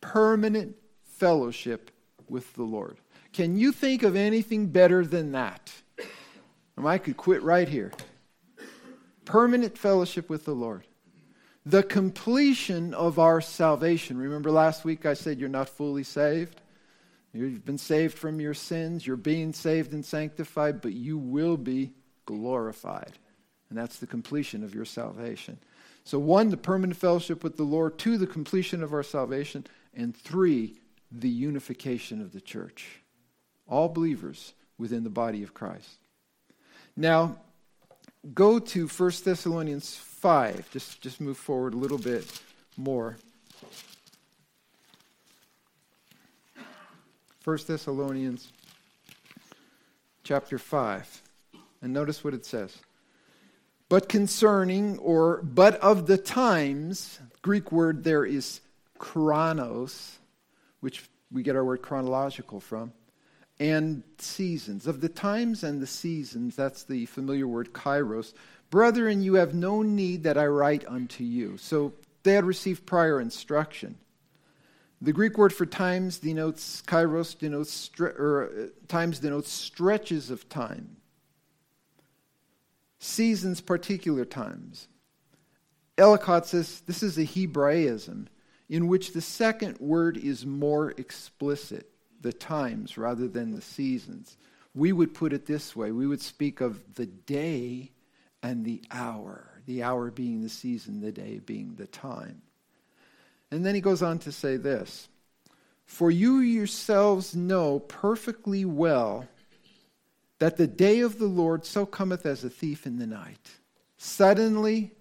Permanent 0.02 0.76
fellowship 1.04 1.90
with 2.28 2.52
the 2.52 2.64
Lord. 2.64 2.98
Can 3.32 3.56
you 3.56 3.72
think 3.72 4.02
of 4.02 4.14
anything 4.14 4.66
better 4.66 5.06
than 5.06 5.32
that? 5.32 5.72
I 6.76 6.98
could 6.98 7.16
quit 7.16 7.42
right 7.42 7.66
here. 7.68 7.92
Permanent 9.24 9.78
fellowship 9.78 10.28
with 10.28 10.44
the 10.44 10.54
Lord 10.54 10.84
the 11.64 11.82
completion 11.82 12.92
of 12.92 13.18
our 13.18 13.40
salvation. 13.40 14.18
Remember 14.18 14.50
last 14.50 14.84
week 14.84 15.06
I 15.06 15.14
said 15.14 15.38
you're 15.38 15.48
not 15.48 15.68
fully 15.68 16.02
saved? 16.02 16.60
You've 17.32 17.64
been 17.64 17.78
saved 17.78 18.18
from 18.18 18.40
your 18.40 18.52
sins, 18.52 19.06
you're 19.06 19.16
being 19.16 19.52
saved 19.52 19.94
and 19.94 20.04
sanctified, 20.04 20.82
but 20.82 20.92
you 20.92 21.16
will 21.16 21.56
be 21.56 21.92
glorified. 22.26 23.12
And 23.70 23.78
that's 23.78 23.98
the 23.98 24.06
completion 24.06 24.62
of 24.64 24.74
your 24.74 24.84
salvation. 24.84 25.58
So, 26.04 26.18
one, 26.18 26.50
the 26.50 26.58
permanent 26.58 26.98
fellowship 26.98 27.42
with 27.42 27.56
the 27.56 27.62
Lord, 27.62 27.96
two, 27.96 28.18
the 28.18 28.26
completion 28.26 28.82
of 28.82 28.92
our 28.92 29.02
salvation, 29.02 29.66
and 29.94 30.14
three, 30.14 30.76
the 31.10 31.30
unification 31.30 32.20
of 32.20 32.32
the 32.32 32.40
church. 32.40 33.02
All 33.66 33.88
believers 33.88 34.52
within 34.76 35.04
the 35.04 35.10
body 35.10 35.42
of 35.42 35.54
Christ. 35.54 36.00
Now, 36.96 37.38
go 38.34 38.58
to 38.58 38.86
1 38.86 39.12
Thessalonians 39.24 39.96
5. 39.96 40.70
Just, 40.70 41.00
just 41.00 41.20
move 41.20 41.36
forward 41.36 41.74
a 41.74 41.76
little 41.76 41.98
bit 41.98 42.40
more. 42.76 43.16
1 47.44 47.58
Thessalonians 47.66 48.52
chapter 50.22 50.58
5. 50.58 51.22
And 51.82 51.92
notice 51.92 52.22
what 52.22 52.34
it 52.34 52.46
says. 52.46 52.76
But 53.88 54.08
concerning, 54.08 54.98
or 54.98 55.42
but 55.42 55.74
of 55.80 56.06
the 56.06 56.16
times, 56.16 57.18
Greek 57.42 57.72
word 57.72 58.04
there 58.04 58.24
is 58.24 58.60
chronos, 58.98 60.18
which 60.80 61.10
we 61.30 61.42
get 61.42 61.56
our 61.56 61.64
word 61.64 61.82
chronological 61.82 62.60
from, 62.60 62.92
and 63.62 64.02
seasons. 64.18 64.88
Of 64.88 65.00
the 65.00 65.08
times 65.08 65.62
and 65.62 65.80
the 65.80 65.86
seasons, 65.86 66.56
that's 66.56 66.82
the 66.82 67.06
familiar 67.06 67.46
word 67.46 67.72
kairos, 67.72 68.34
Brethren, 68.70 69.22
you 69.22 69.34
have 69.34 69.54
no 69.54 69.82
need 69.82 70.22
that 70.22 70.38
I 70.38 70.46
write 70.46 70.84
unto 70.88 71.22
you. 71.22 71.58
So 71.58 71.92
they 72.22 72.32
had 72.32 72.44
received 72.46 72.86
prior 72.86 73.20
instruction. 73.20 73.98
The 75.02 75.12
Greek 75.12 75.36
word 75.36 75.52
for 75.52 75.66
times 75.66 76.18
denotes 76.18 76.82
kairos, 76.86 77.38
denotes 77.38 77.90
stre- 77.90 78.18
or 78.18 78.44
uh, 78.44 78.66
times 78.88 79.18
denotes 79.18 79.52
stretches 79.52 80.30
of 80.30 80.48
time. 80.48 80.96
Seasons, 82.98 83.60
particular 83.60 84.24
times. 84.24 84.88
Ellicott 85.98 86.46
says 86.46 86.80
this 86.86 87.02
is 87.02 87.18
a 87.18 87.24
Hebraism 87.24 88.26
in 88.70 88.88
which 88.88 89.12
the 89.12 89.20
second 89.20 89.78
word 89.80 90.16
is 90.16 90.46
more 90.46 90.92
explicit, 90.92 91.91
the 92.22 92.32
times 92.32 92.96
rather 92.96 93.28
than 93.28 93.52
the 93.54 93.60
seasons. 93.60 94.36
We 94.74 94.92
would 94.92 95.12
put 95.12 95.32
it 95.32 95.46
this 95.46 95.76
way 95.76 95.92
we 95.92 96.06
would 96.06 96.22
speak 96.22 96.60
of 96.60 96.94
the 96.94 97.06
day 97.06 97.90
and 98.42 98.64
the 98.64 98.82
hour, 98.90 99.60
the 99.66 99.82
hour 99.82 100.10
being 100.10 100.42
the 100.42 100.48
season, 100.48 101.00
the 101.00 101.12
day 101.12 101.40
being 101.44 101.74
the 101.76 101.86
time. 101.86 102.42
And 103.50 103.66
then 103.66 103.74
he 103.74 103.80
goes 103.80 104.02
on 104.02 104.18
to 104.20 104.32
say 104.32 104.56
this 104.56 105.08
For 105.84 106.10
you 106.10 106.38
yourselves 106.38 107.36
know 107.36 107.80
perfectly 107.80 108.64
well 108.64 109.28
that 110.38 110.56
the 110.56 110.66
day 110.66 111.00
of 111.00 111.18
the 111.18 111.26
Lord 111.26 111.64
so 111.64 111.86
cometh 111.86 112.26
as 112.26 112.42
a 112.42 112.50
thief 112.50 112.86
in 112.86 112.98
the 112.98 113.06
night, 113.06 113.50
suddenly 113.96 114.92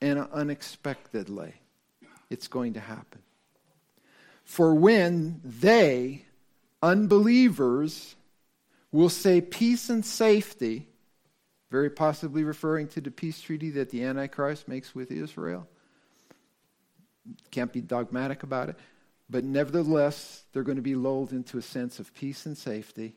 and 0.00 0.18
unexpectedly. 0.32 1.54
It's 2.30 2.48
going 2.48 2.74
to 2.74 2.80
happen. 2.80 3.20
For 4.44 4.74
when 4.74 5.40
they, 5.44 6.24
unbelievers, 6.82 8.14
will 8.92 9.08
say 9.08 9.40
peace 9.40 9.88
and 9.88 10.04
safety, 10.04 10.88
very 11.70 11.90
possibly 11.90 12.42
referring 12.42 12.88
to 12.88 13.00
the 13.00 13.10
peace 13.10 13.40
treaty 13.40 13.70
that 13.70 13.90
the 13.90 14.02
Antichrist 14.02 14.66
makes 14.66 14.94
with 14.94 15.10
Israel. 15.12 15.68
Can't 17.50 17.72
be 17.72 17.80
dogmatic 17.80 18.42
about 18.42 18.70
it. 18.70 18.76
But 19.28 19.44
nevertheless, 19.44 20.42
they're 20.52 20.64
going 20.64 20.76
to 20.76 20.82
be 20.82 20.96
lulled 20.96 21.32
into 21.32 21.56
a 21.56 21.62
sense 21.62 22.00
of 22.00 22.12
peace 22.14 22.46
and 22.46 22.58
safety. 22.58 23.14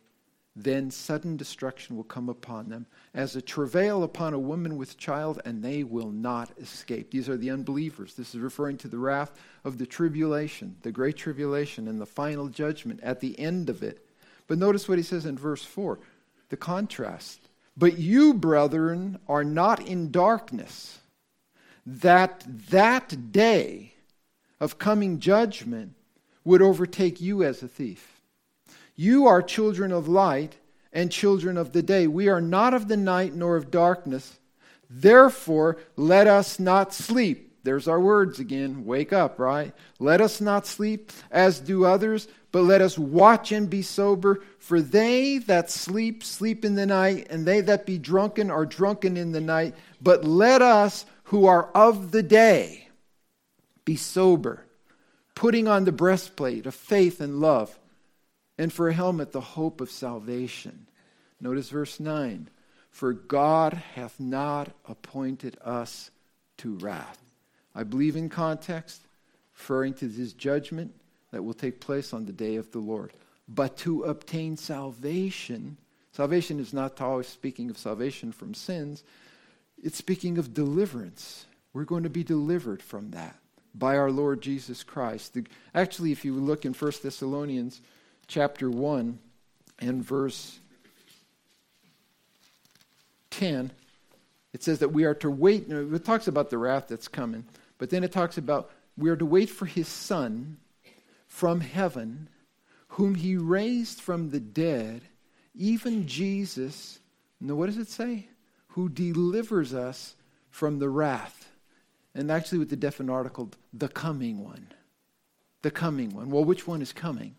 Then 0.55 0.91
sudden 0.91 1.35
destruction 1.35 1.95
will 1.95 2.03
come 2.03 2.29
upon 2.29 2.69
them 2.69 2.85
as 3.13 3.35
a 3.35 3.41
travail 3.41 4.03
upon 4.03 4.33
a 4.33 4.39
woman 4.39 4.77
with 4.77 4.97
child, 4.97 5.41
and 5.45 5.63
they 5.63 5.83
will 5.83 6.11
not 6.11 6.51
escape. 6.59 7.09
These 7.09 7.27
are 7.27 7.37
the 7.37 7.49
unbelievers. 7.49 8.13
This 8.13 8.35
is 8.35 8.41
referring 8.41 8.77
to 8.77 8.87
the 8.87 8.99
wrath 8.99 9.31
of 9.63 9.79
the 9.79 9.87
tribulation, 9.87 10.75
the 10.83 10.91
great 10.91 11.17
tribulation, 11.17 11.87
and 11.87 11.99
the 11.99 12.05
final 12.05 12.49
judgment 12.49 12.99
at 13.01 13.19
the 13.19 13.37
end 13.39 13.69
of 13.69 13.81
it. 13.81 14.05
But 14.45 14.59
notice 14.59 14.87
what 14.87 14.99
he 14.99 15.03
says 15.03 15.25
in 15.25 15.37
verse 15.37 15.63
4 15.63 15.99
the 16.49 16.57
contrast. 16.57 17.49
But 17.75 17.97
you, 17.97 18.35
brethren, 18.35 19.17
are 19.27 19.43
not 19.43 19.79
in 19.87 20.11
darkness, 20.11 20.99
that 21.83 22.43
that 22.69 23.31
day 23.31 23.95
of 24.59 24.77
coming 24.77 25.19
judgment 25.19 25.95
would 26.43 26.61
overtake 26.61 27.19
you 27.19 27.41
as 27.41 27.63
a 27.63 27.67
thief. 27.67 28.12
You 28.95 29.27
are 29.27 29.41
children 29.41 29.91
of 29.91 30.07
light 30.07 30.57
and 30.91 31.11
children 31.11 31.57
of 31.57 31.73
the 31.73 31.81
day. 31.81 32.07
We 32.07 32.29
are 32.29 32.41
not 32.41 32.73
of 32.73 32.87
the 32.87 32.97
night 32.97 33.33
nor 33.33 33.55
of 33.55 33.71
darkness. 33.71 34.39
Therefore, 34.89 35.77
let 35.95 36.27
us 36.27 36.59
not 36.59 36.93
sleep. 36.93 37.57
There's 37.63 37.87
our 37.87 37.99
words 37.99 38.39
again. 38.39 38.85
Wake 38.85 39.13
up, 39.13 39.39
right? 39.39 39.73
Let 39.99 40.21
us 40.21 40.41
not 40.41 40.67
sleep 40.67 41.11
as 41.31 41.59
do 41.59 41.85
others 41.85 42.27
but 42.53 42.61
let 42.61 42.81
us 42.81 42.99
watch 42.99 43.51
and 43.51 43.67
be 43.67 43.81
sober, 43.81 44.43
for 44.59 44.79
they 44.79 45.39
that 45.39 45.71
sleep, 45.71 46.23
sleep 46.23 46.63
in 46.63 46.75
the 46.75 46.85
night, 46.85 47.25
and 47.31 47.47
they 47.47 47.61
that 47.61 47.87
be 47.87 47.97
drunken 47.97 48.51
are 48.51 48.65
drunken 48.65 49.17
in 49.17 49.31
the 49.31 49.41
night. 49.41 49.73
But 49.99 50.23
let 50.23 50.61
us 50.61 51.07
who 51.25 51.47
are 51.47 51.71
of 51.73 52.11
the 52.11 52.21
day 52.21 52.89
be 53.85 53.95
sober, 53.95 54.67
putting 55.33 55.67
on 55.67 55.85
the 55.85 55.91
breastplate 55.91 56.67
of 56.67 56.75
faith 56.75 57.19
and 57.19 57.41
love, 57.41 57.79
and 58.57 58.71
for 58.71 58.89
a 58.89 58.93
helmet 58.93 59.31
the 59.31 59.41
hope 59.41 59.81
of 59.81 59.89
salvation. 59.89 60.87
Notice 61.39 61.69
verse 61.69 61.99
9 61.99 62.49
For 62.91 63.13
God 63.13 63.73
hath 63.95 64.19
not 64.19 64.69
appointed 64.87 65.57
us 65.63 66.11
to 66.57 66.75
wrath. 66.77 67.19
I 67.75 67.83
believe 67.83 68.15
in 68.15 68.29
context, 68.29 69.01
referring 69.53 69.95
to 69.95 70.07
his 70.07 70.33
judgment 70.33 70.93
that 71.31 71.43
will 71.43 71.53
take 71.53 71.81
place 71.81 72.13
on 72.13 72.25
the 72.25 72.31
day 72.31 72.55
of 72.55 72.71
the 72.71 72.79
Lord. 72.79 73.11
But 73.47 73.77
to 73.77 74.03
obtain 74.03 74.55
salvation, 74.55 75.77
salvation 76.11 76.59
is 76.59 76.73
not 76.73 77.01
always 77.01 77.27
speaking 77.27 77.69
of 77.69 77.77
salvation 77.77 78.31
from 78.31 78.53
sins, 78.53 79.03
it's 79.81 79.97
speaking 79.97 80.37
of 80.37 80.53
deliverance. 80.53 81.45
We're 81.73 81.83
going 81.83 82.03
to 82.03 82.09
be 82.09 82.23
delivered 82.23 82.81
from 82.81 83.11
that 83.11 83.35
by 83.73 83.97
our 83.97 84.11
Lord 84.11 84.41
Jesus 84.41 84.83
Christ. 84.83 85.33
The, 85.33 85.43
actually, 85.73 86.11
if 86.11 86.23
you 86.23 86.35
look 86.35 86.65
in 86.65 86.73
1 86.73 86.91
Thessalonians 87.01 87.81
chapter 88.27 88.69
1 88.69 89.19
and 89.79 90.03
verse 90.03 90.59
10, 93.31 93.71
it 94.53 94.63
says 94.63 94.79
that 94.79 94.93
we 94.93 95.03
are 95.03 95.15
to 95.15 95.29
wait. 95.29 95.69
It 95.69 96.05
talks 96.05 96.27
about 96.27 96.49
the 96.49 96.57
wrath 96.57 96.87
that's 96.87 97.07
coming, 97.07 97.45
but 97.77 97.89
then 97.89 98.03
it 98.03 98.11
talks 98.11 98.37
about 98.37 98.71
we 98.97 99.09
are 99.09 99.15
to 99.15 99.25
wait 99.25 99.49
for 99.49 99.65
his 99.65 99.87
Son 99.87 100.57
from 101.27 101.61
heaven, 101.61 102.29
whom 102.89 103.15
he 103.15 103.35
raised 103.35 103.99
from 103.99 104.29
the 104.29 104.39
dead, 104.39 105.01
even 105.55 106.07
Jesus. 106.07 106.99
Now, 107.41 107.55
what 107.55 107.65
does 107.65 107.79
it 107.79 107.89
say? 107.89 108.27
Who 108.69 108.87
delivers 108.89 109.73
us 109.73 110.15
from 110.51 110.77
the 110.77 110.89
wrath. 110.89 111.49
And 112.13 112.29
actually, 112.31 112.59
with 112.59 112.69
the 112.69 112.75
definite 112.75 113.11
article, 113.11 113.49
the 113.73 113.89
coming 113.89 114.43
one. 114.43 114.67
The 115.63 115.71
coming 115.71 116.11
one. 116.11 116.29
Well, 116.29 116.45
which 116.45 116.67
one 116.67 116.83
is 116.83 116.93
coming? 116.93 117.35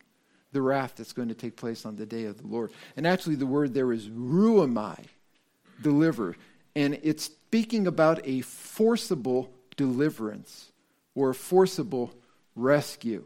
The 0.54 0.62
wrath 0.62 0.94
that's 0.94 1.12
going 1.12 1.28
to 1.28 1.34
take 1.34 1.56
place 1.56 1.84
on 1.84 1.96
the 1.96 2.06
day 2.06 2.26
of 2.26 2.40
the 2.40 2.46
Lord. 2.46 2.70
And 2.96 3.08
actually, 3.08 3.34
the 3.34 3.44
word 3.44 3.74
there 3.74 3.92
is 3.92 4.08
ruamai, 4.08 5.00
deliver. 5.82 6.36
And 6.76 6.96
it's 7.02 7.24
speaking 7.24 7.88
about 7.88 8.20
a 8.24 8.40
forcible 8.42 9.52
deliverance 9.76 10.70
or 11.16 11.30
a 11.30 11.34
forcible 11.34 12.14
rescue. 12.54 13.24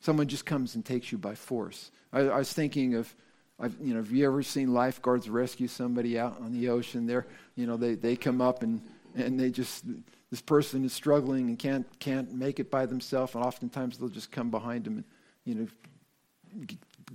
Someone 0.00 0.26
just 0.26 0.46
comes 0.46 0.74
and 0.74 0.82
takes 0.82 1.12
you 1.12 1.18
by 1.18 1.34
force. 1.34 1.90
I, 2.10 2.20
I 2.20 2.38
was 2.38 2.50
thinking 2.50 2.94
of, 2.94 3.14
I've, 3.60 3.76
you 3.82 3.92
know, 3.92 4.00
have 4.00 4.10
you 4.10 4.26
ever 4.26 4.42
seen 4.42 4.72
lifeguards 4.72 5.28
rescue 5.28 5.68
somebody 5.68 6.18
out 6.18 6.40
on 6.40 6.52
the 6.52 6.70
ocean? 6.70 7.06
There, 7.06 7.26
you 7.54 7.66
know, 7.66 7.76
they, 7.76 7.96
they 7.96 8.16
come 8.16 8.40
up 8.40 8.62
and, 8.62 8.80
and 9.14 9.38
they 9.38 9.50
just, 9.50 9.84
this 10.30 10.40
person 10.40 10.86
is 10.86 10.94
struggling 10.94 11.48
and 11.48 11.58
can't, 11.58 11.86
can't 11.98 12.32
make 12.32 12.60
it 12.60 12.70
by 12.70 12.86
themselves, 12.86 13.34
and 13.34 13.44
oftentimes 13.44 13.98
they'll 13.98 14.08
just 14.08 14.32
come 14.32 14.50
behind 14.50 14.84
them 14.84 14.94
and, 14.96 15.04
you 15.44 15.54
know, 15.54 15.66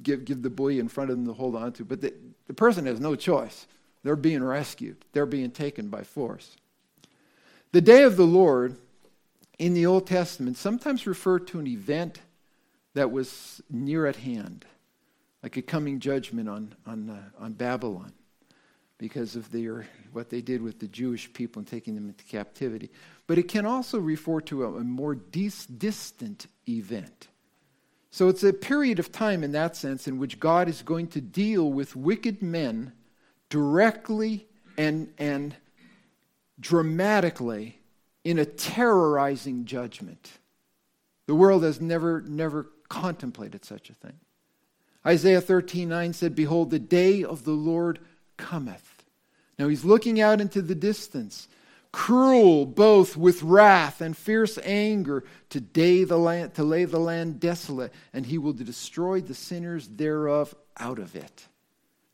give, 0.02 0.26
give 0.26 0.42
the 0.42 0.50
buoy 0.50 0.80
in 0.80 0.88
front 0.88 1.10
of 1.10 1.18
them 1.18 1.26
to 1.28 1.34
hold 1.34 1.56
on 1.56 1.74
to. 1.74 1.86
But 1.86 2.02
the, 2.02 2.14
the 2.48 2.54
person 2.54 2.86
has 2.86 3.00
no 3.00 3.16
choice. 3.16 3.68
They're 4.04 4.16
being 4.16 4.44
rescued, 4.44 4.98
they're 5.14 5.26
being 5.26 5.52
taken 5.52 5.90
by 5.90 6.04
force. 6.04 6.56
The 7.72 7.82
day 7.82 8.04
of 8.04 8.18
the 8.18 8.26
Lord 8.26 8.78
in 9.60 9.74
the 9.74 9.86
Old 9.86 10.08
Testament 10.08 10.58
sometimes 10.58 11.06
referred 11.06 11.48
to 11.48 11.60
an 11.60 11.68
event 11.68 12.20
that 12.94 13.12
was 13.12 13.62
near 13.70 14.06
at 14.08 14.16
hand, 14.16 14.66
like 15.44 15.58
a 15.58 15.62
coming 15.62 16.00
judgment 16.00 16.50
on, 16.50 16.74
on, 16.88 17.10
uh, 17.10 17.44
on 17.44 17.54
Babylon 17.54 18.14
because 18.98 19.36
of 19.36 19.52
their, 19.52 19.88
what 20.12 20.30
they 20.30 20.42
did 20.42 20.62
with 20.62 20.80
the 20.80 20.88
Jewish 20.88 21.32
people 21.32 21.60
and 21.60 21.68
taking 21.68 21.96
them 21.96 22.08
into 22.08 22.24
captivity. 22.26 22.90
But 23.28 23.38
it 23.38 23.48
can 23.48 23.66
also 23.66 24.00
refer 24.00 24.42
to 24.42 24.66
a, 24.66 24.76
a 24.76 24.84
more 24.84 25.16
dis- 25.16 25.66
distant 25.66 26.48
event. 26.68 27.29
So 28.12 28.28
it's 28.28 28.44
a 28.44 28.54
period 28.54 29.00
of 29.00 29.12
time 29.12 29.44
in 29.44 29.52
that 29.52 29.76
sense 29.76 30.08
in 30.08 30.18
which 30.18 30.40
God 30.40 30.68
is 30.68 30.82
going 30.82 31.08
to 31.10 31.22
deal 31.22 31.72
with 31.72 31.96
wicked 31.96 32.42
men 32.42 32.94
directly 33.50 34.48
and, 34.78 35.14
and 35.18 35.56
dramatically 36.60 37.80
in 38.24 38.40
a 38.40 38.46
terrorizing 38.46 39.66
judgment. 39.66 40.40
The 41.28 41.36
world 41.36 41.64
has 41.64 41.80
never, 41.80 42.22
never 42.22 42.68
contemplated 42.88 43.64
such 43.64 43.90
a 43.90 43.94
thing. 43.94 44.20
Isaiah 45.06 45.42
13 45.42 45.88
9 45.88 46.14
said, 46.14 46.36
Behold, 46.36 46.72
the 46.72 46.80
day 46.80 47.24
of 47.24 47.46
the 47.46 47.52
Lord 47.52 48.00
cometh. 48.38 49.06
Now 49.58 49.68
he's 49.68 49.86
looking 49.86 50.20
out 50.20 50.42
into 50.42 50.62
the 50.62 50.76
distance, 50.76 51.48
cruel 51.92 52.66
both 52.66 53.18
with 53.18 53.44
wrath 53.44 54.02
and 54.02 54.16
fierce 54.16 54.58
anger, 54.64 55.24
to, 55.50 55.60
day 55.60 56.04
the 56.04 56.18
land, 56.18 56.54
to 56.56 56.64
lay 56.64 56.86
the 56.86 57.00
land 57.00 57.40
desolate, 57.40 57.94
and 58.14 58.26
he 58.26 58.38
will 58.38 58.54
destroy 58.54 59.22
the 59.22 59.34
sinners 59.34 59.88
thereof 59.88 60.54
out 60.78 61.00
of 61.00 61.16
it. 61.16 61.48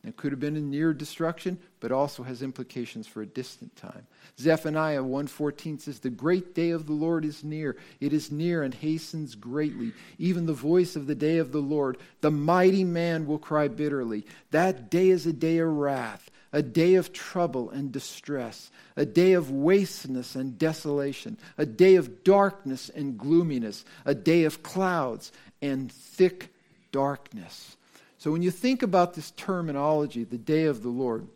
It 0.05 0.17
could 0.17 0.31
have 0.31 0.39
been 0.39 0.55
a 0.55 0.61
near 0.61 0.93
destruction, 0.93 1.57
but 1.79 1.91
also 1.91 2.21
has 2.21 2.43
implications 2.43 3.07
for 3.07 3.23
a 3.23 3.25
distant 3.25 3.75
time. 3.75 4.05
Zephaniah 4.39 5.03
1:14 5.03 5.79
says, 5.79 5.99
"The 5.99 6.11
great 6.11 6.53
day 6.53 6.69
of 6.69 6.85
the 6.85 6.93
Lord 6.93 7.25
is 7.25 7.43
near; 7.43 7.75
it 7.99 8.13
is 8.13 8.31
near 8.31 8.61
and 8.61 8.73
hastens 8.73 9.33
greatly. 9.33 9.93
Even 10.19 10.45
the 10.45 10.53
voice 10.53 10.95
of 10.95 11.07
the 11.07 11.15
day 11.15 11.39
of 11.39 11.51
the 11.51 11.61
Lord, 11.61 11.97
the 12.21 12.29
mighty 12.29 12.83
man 12.83 13.25
will 13.25 13.39
cry 13.39 13.67
bitterly. 13.67 14.27
That 14.51 14.91
day 14.91 15.09
is 15.09 15.25
a 15.25 15.33
day 15.33 15.57
of 15.57 15.69
wrath, 15.69 16.29
a 16.55 16.63
day 16.63 16.95
of 16.95 17.11
trouble 17.11 17.69
and 17.69 17.91
distress, 17.91 18.71
a 18.95 19.05
day 19.05 19.33
of 19.33 19.51
wasteness 19.51 20.35
and 20.35 20.57
desolation, 20.57 21.37
a 21.57 21.65
day 21.65 21.95
of 21.95 22.23
darkness 22.23 22.89
and 22.95 23.17
gloominess, 23.17 23.83
a 24.05 24.15
day 24.15 24.45
of 24.45 24.63
clouds 24.63 25.33
and 25.61 25.91
thick 25.91 26.53
darkness." 26.93 27.75
So 28.17 28.31
when 28.31 28.41
you 28.41 28.51
think 28.51 28.81
about 28.81 29.13
this 29.13 29.31
terminology, 29.31 30.23
the 30.23 30.37
day 30.37 30.63
of 30.63 30.81
the 30.81 30.89
Lord, 30.89 31.27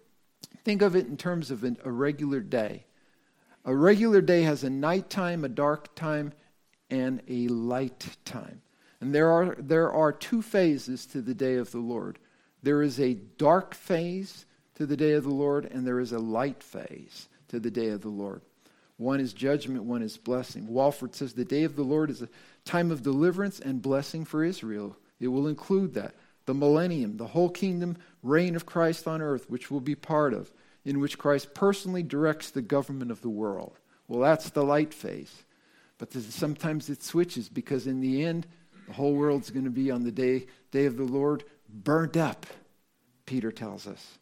think 0.63 0.81
of 0.81 0.95
it 0.95 1.05
in 1.07 1.17
terms 1.17 1.51
of 1.51 1.65
an, 1.65 1.77
a 1.83 1.91
regular 1.91 2.39
day. 2.39 2.85
A 3.65 3.75
regular 3.75 4.21
day 4.21 4.43
has 4.43 4.63
a 4.63 4.69
night 4.69 5.09
time, 5.09 5.43
a 5.43 5.49
dark 5.49 5.93
time, 5.95 6.31
and 6.89 7.21
a 7.27 7.49
light 7.49 8.17
time. 8.23 8.61
And 9.01 9.13
there 9.13 9.29
are, 9.29 9.55
there 9.59 9.91
are 9.91 10.13
two 10.13 10.41
phases 10.41 11.05
to 11.07 11.21
the 11.21 11.35
day 11.35 11.55
of 11.55 11.71
the 11.71 11.79
Lord. 11.79 12.19
There 12.63 12.81
is 12.81 12.99
a 12.99 13.13
dark 13.13 13.75
phase 13.75 14.45
to 14.79 14.85
the 14.85 14.97
day 14.97 15.11
of 15.11 15.25
the 15.25 15.29
Lord, 15.29 15.65
and 15.65 15.85
there 15.85 15.99
is 15.99 16.13
a 16.13 16.19
light 16.19 16.63
phase 16.63 17.27
to 17.49 17.59
the 17.59 17.69
day 17.69 17.89
of 17.89 17.99
the 17.99 18.07
Lord. 18.07 18.41
One 18.95 19.19
is 19.19 19.33
judgment, 19.33 19.83
one 19.83 20.01
is 20.01 20.17
blessing. 20.17 20.67
Walvoord 20.67 21.13
says 21.13 21.33
the 21.33 21.43
day 21.43 21.65
of 21.65 21.75
the 21.75 21.83
Lord 21.83 22.09
is 22.09 22.21
a 22.21 22.29
time 22.63 22.89
of 22.89 23.03
deliverance 23.03 23.59
and 23.59 23.81
blessing 23.81 24.23
for 24.23 24.41
Israel. 24.41 24.95
It 25.19 25.27
will 25.27 25.47
include 25.47 25.95
that 25.95 26.15
the 26.45 26.53
millennium, 26.53 27.17
the 27.17 27.27
whole 27.27 27.49
kingdom 27.49 27.97
reign 28.23 28.55
of 28.55 28.65
Christ 28.65 29.05
on 29.05 29.21
earth, 29.21 29.49
which 29.49 29.69
we'll 29.69 29.81
be 29.81 29.95
part 29.95 30.33
of, 30.33 30.49
in 30.85 31.01
which 31.01 31.17
Christ 31.17 31.53
personally 31.53 32.01
directs 32.01 32.51
the 32.51 32.61
government 32.61 33.11
of 33.11 33.21
the 33.21 33.29
world. 33.29 33.77
Well, 34.07 34.21
that's 34.21 34.49
the 34.51 34.63
light 34.63 34.93
phase. 34.93 35.43
But 35.97 36.13
sometimes 36.13 36.89
it 36.89 37.03
switches 37.03 37.49
because 37.49 37.85
in 37.85 37.99
the 37.99 38.23
end, 38.23 38.47
the 38.87 38.93
whole 38.93 39.13
world's 39.13 39.49
going 39.49 39.65
to 39.65 39.71
be 39.71 39.91
on 39.91 40.05
the 40.05 40.11
day, 40.11 40.47
day 40.71 40.85
of 40.85 40.95
the 40.95 41.03
Lord 41.03 41.43
burnt 41.67 42.15
up, 42.15 42.45
Peter 43.25 43.51
tells 43.51 43.85
us. 43.85 44.18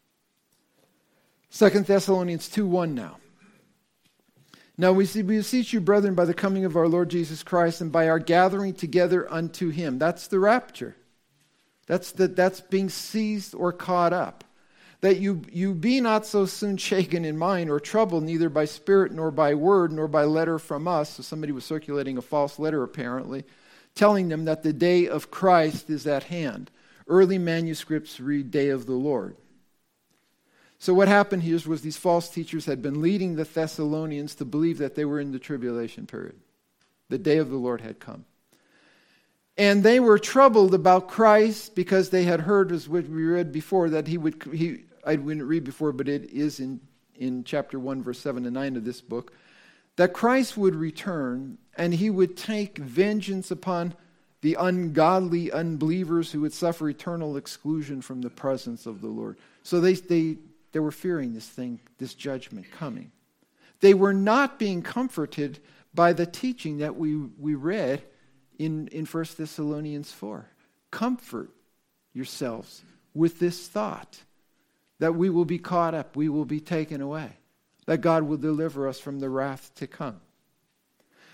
2 1.52 1.70
Thessalonians 1.70 2.50
2 2.50 2.68
1 2.68 2.94
now. 2.94 3.18
Now 4.78 4.92
we, 4.92 5.06
see, 5.06 5.24
we 5.24 5.38
beseech 5.38 5.74
you, 5.74 5.82
brethren, 5.82 6.14
by 6.14 6.26
the 6.26 6.34
coming 6.34 6.64
of 6.64 6.76
our 6.76 6.88
Lord 6.88 7.10
Jesus 7.10 7.42
Christ 7.42 7.82
and 7.82 7.92
by 7.92 8.08
our 8.10 8.20
gathering 8.20 8.74
together 8.74 9.32
unto 9.32 9.70
him. 9.70 9.98
That's 9.98 10.28
the 10.28 10.40
rapture. 10.40 10.96
That's, 11.88 12.12
the, 12.12 12.28
that's 12.28 12.62
being 12.62 12.90
seized 12.90 13.56
or 13.56 13.72
caught 13.72 14.14
up. 14.14 14.44
That 15.02 15.20
you, 15.20 15.42
you 15.52 15.74
be 15.74 16.02
not 16.02 16.26
so 16.26 16.46
soon 16.46 16.78
shaken 16.78 17.26
in 17.26 17.38
mind 17.38 17.70
or 17.70 17.80
troubled, 17.80 18.24
neither 18.24 18.50
by 18.50 18.66
spirit, 18.66 19.12
nor 19.12 19.32
by 19.32 19.54
word, 19.54 19.92
nor 19.92 20.08
by 20.08 20.26
letter 20.26 20.60
from 20.60 20.88
us. 20.88 21.12
So 21.12 21.24
somebody 21.24 21.54
was 21.54 21.66
circulating 21.66 22.18
a 22.18 22.22
false 22.22 22.60
letter, 22.60 22.84
apparently, 22.84 23.46
telling 23.96 24.28
them 24.28 24.46
that 24.46 24.64
the 24.64 24.74
day 24.74 25.08
of 25.08 25.32
Christ 25.32 25.90
is 25.90 26.06
at 26.06 26.26
hand. 26.26 26.70
Early 27.08 27.38
manuscripts 27.38 28.20
read 28.20 28.52
day 28.52 28.70
of 28.70 28.86
the 28.86 28.94
Lord. 28.94 29.38
So 30.80 30.94
what 30.94 31.08
happened 31.08 31.44
here 31.44 31.60
was 31.66 31.82
these 31.82 31.98
false 31.98 32.30
teachers 32.30 32.66
had 32.66 32.82
been 32.82 33.02
leading 33.02 33.36
the 33.36 33.44
Thessalonians 33.44 34.36
to 34.36 34.46
believe 34.46 34.78
that 34.78 34.96
they 34.96 35.06
were 35.06 35.20
in 35.20 35.32
the 35.32 35.40
tribulation 35.40 36.06
period. 36.06 36.40
The 37.10 37.18
day 37.18 37.38
of 37.38 37.50
the 37.50 37.58
Lord 37.58 37.82
had 37.82 38.00
come. 38.00 38.26
And 39.58 39.82
they 39.82 40.00
were 40.00 40.20
troubled 40.20 40.76
about 40.76 41.08
Christ 41.08 41.74
because 41.74 42.10
they 42.10 42.24
had 42.24 42.42
heard, 42.42 42.72
as 42.72 42.88
we 42.88 43.02
read 43.02 43.52
before, 43.52 43.90
that 43.90 44.08
he 44.08 44.18
would, 44.18 44.44
he, 44.54 44.84
I 45.04 45.16
didn't 45.16 45.48
read 45.48 45.64
before, 45.64 45.92
but 45.92 46.08
it 46.08 46.30
is 46.30 46.60
in, 46.60 46.80
in 47.16 47.44
chapter 47.44 47.80
1, 47.80 48.04
verse 48.04 48.20
7 48.20 48.46
and 48.46 48.54
9 48.54 48.76
of 48.76 48.86
this 48.86 49.02
book, 49.02 49.34
that 49.96 50.14
Christ 50.14 50.58
would 50.58 50.76
return 50.76 51.58
and 51.76 51.92
he 51.92 52.12
would 52.12 52.38
take 52.38 52.78
vengeance 52.78 53.50
upon 53.50 53.96
the 54.42 54.56
ungodly 54.60 55.52
unbelievers 55.52 56.32
who 56.32 56.42
would 56.42 56.54
suffer 56.54 56.88
eternal 56.88 57.36
exclusion 57.36 58.02
from 58.02 58.22
the 58.22 58.30
presence 58.30 58.86
of 58.86 59.02
the 59.02 59.08
Lord. 59.08 59.38
So 59.64 59.82
they, 59.82 59.94
they, 59.94 60.38
they 60.78 60.80
were 60.80 60.92
fearing 60.92 61.34
this 61.34 61.48
thing, 61.50 61.80
this 61.98 62.14
judgment 62.14 62.70
coming. 62.70 63.12
They 63.80 63.96
were 63.96 64.14
not 64.14 64.60
being 64.60 64.84
comforted 64.84 65.58
by 65.92 66.14
the 66.14 66.28
teaching 66.28 66.78
that 66.78 66.96
we, 66.96 67.16
we 67.16 67.56
read 67.56 68.04
in, 68.60 68.88
in 68.90 69.08
1 69.08 69.26
Thessalonians 69.40 70.12
4. 70.12 70.46
Comfort 70.92 71.50
yourselves 72.14 72.84
with 73.16 73.40
this 73.40 73.68
thought 73.68 74.20
that 75.00 75.16
we 75.16 75.32
will 75.32 75.46
be 75.46 75.58
caught 75.58 75.96
up, 75.96 76.16
we 76.16 76.30
will 76.30 76.46
be 76.46 76.60
taken 76.60 77.02
away, 77.02 77.32
that 77.88 78.02
God 78.02 78.22
will 78.22 78.38
deliver 78.38 78.88
us 78.88 79.00
from 79.00 79.20
the 79.20 79.32
wrath 79.32 79.72
to 79.78 79.88
come. 79.88 80.22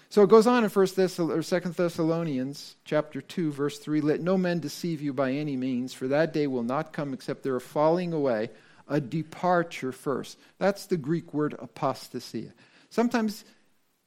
So 0.08 0.24
it 0.24 0.30
goes 0.30 0.48
on 0.48 0.64
in 0.64 0.70
1 0.70 0.88
Thess- 0.88 1.20
or 1.20 1.44
2 1.44 1.60
Thessalonians 1.60 2.78
chapter 2.86 3.20
2 3.20 3.52
verse 3.52 3.78
3 3.78 4.00
let 4.00 4.22
no 4.22 4.38
man 4.38 4.60
deceive 4.60 5.02
you 5.02 5.12
by 5.12 5.32
any 5.32 5.58
means 5.58 5.94
for 5.94 6.08
that 6.08 6.32
day 6.32 6.48
will 6.48 6.64
not 6.64 6.94
come 6.94 7.14
except 7.14 7.44
there 7.44 7.56
are 7.56 7.60
falling 7.60 8.14
away 8.14 8.50
a 8.88 9.00
departure 9.00 9.92
first. 9.92 10.38
That's 10.58 10.86
the 10.88 10.98
Greek 10.98 11.34
word 11.34 11.56
apostasia. 11.60 12.52
Sometimes 12.90 13.44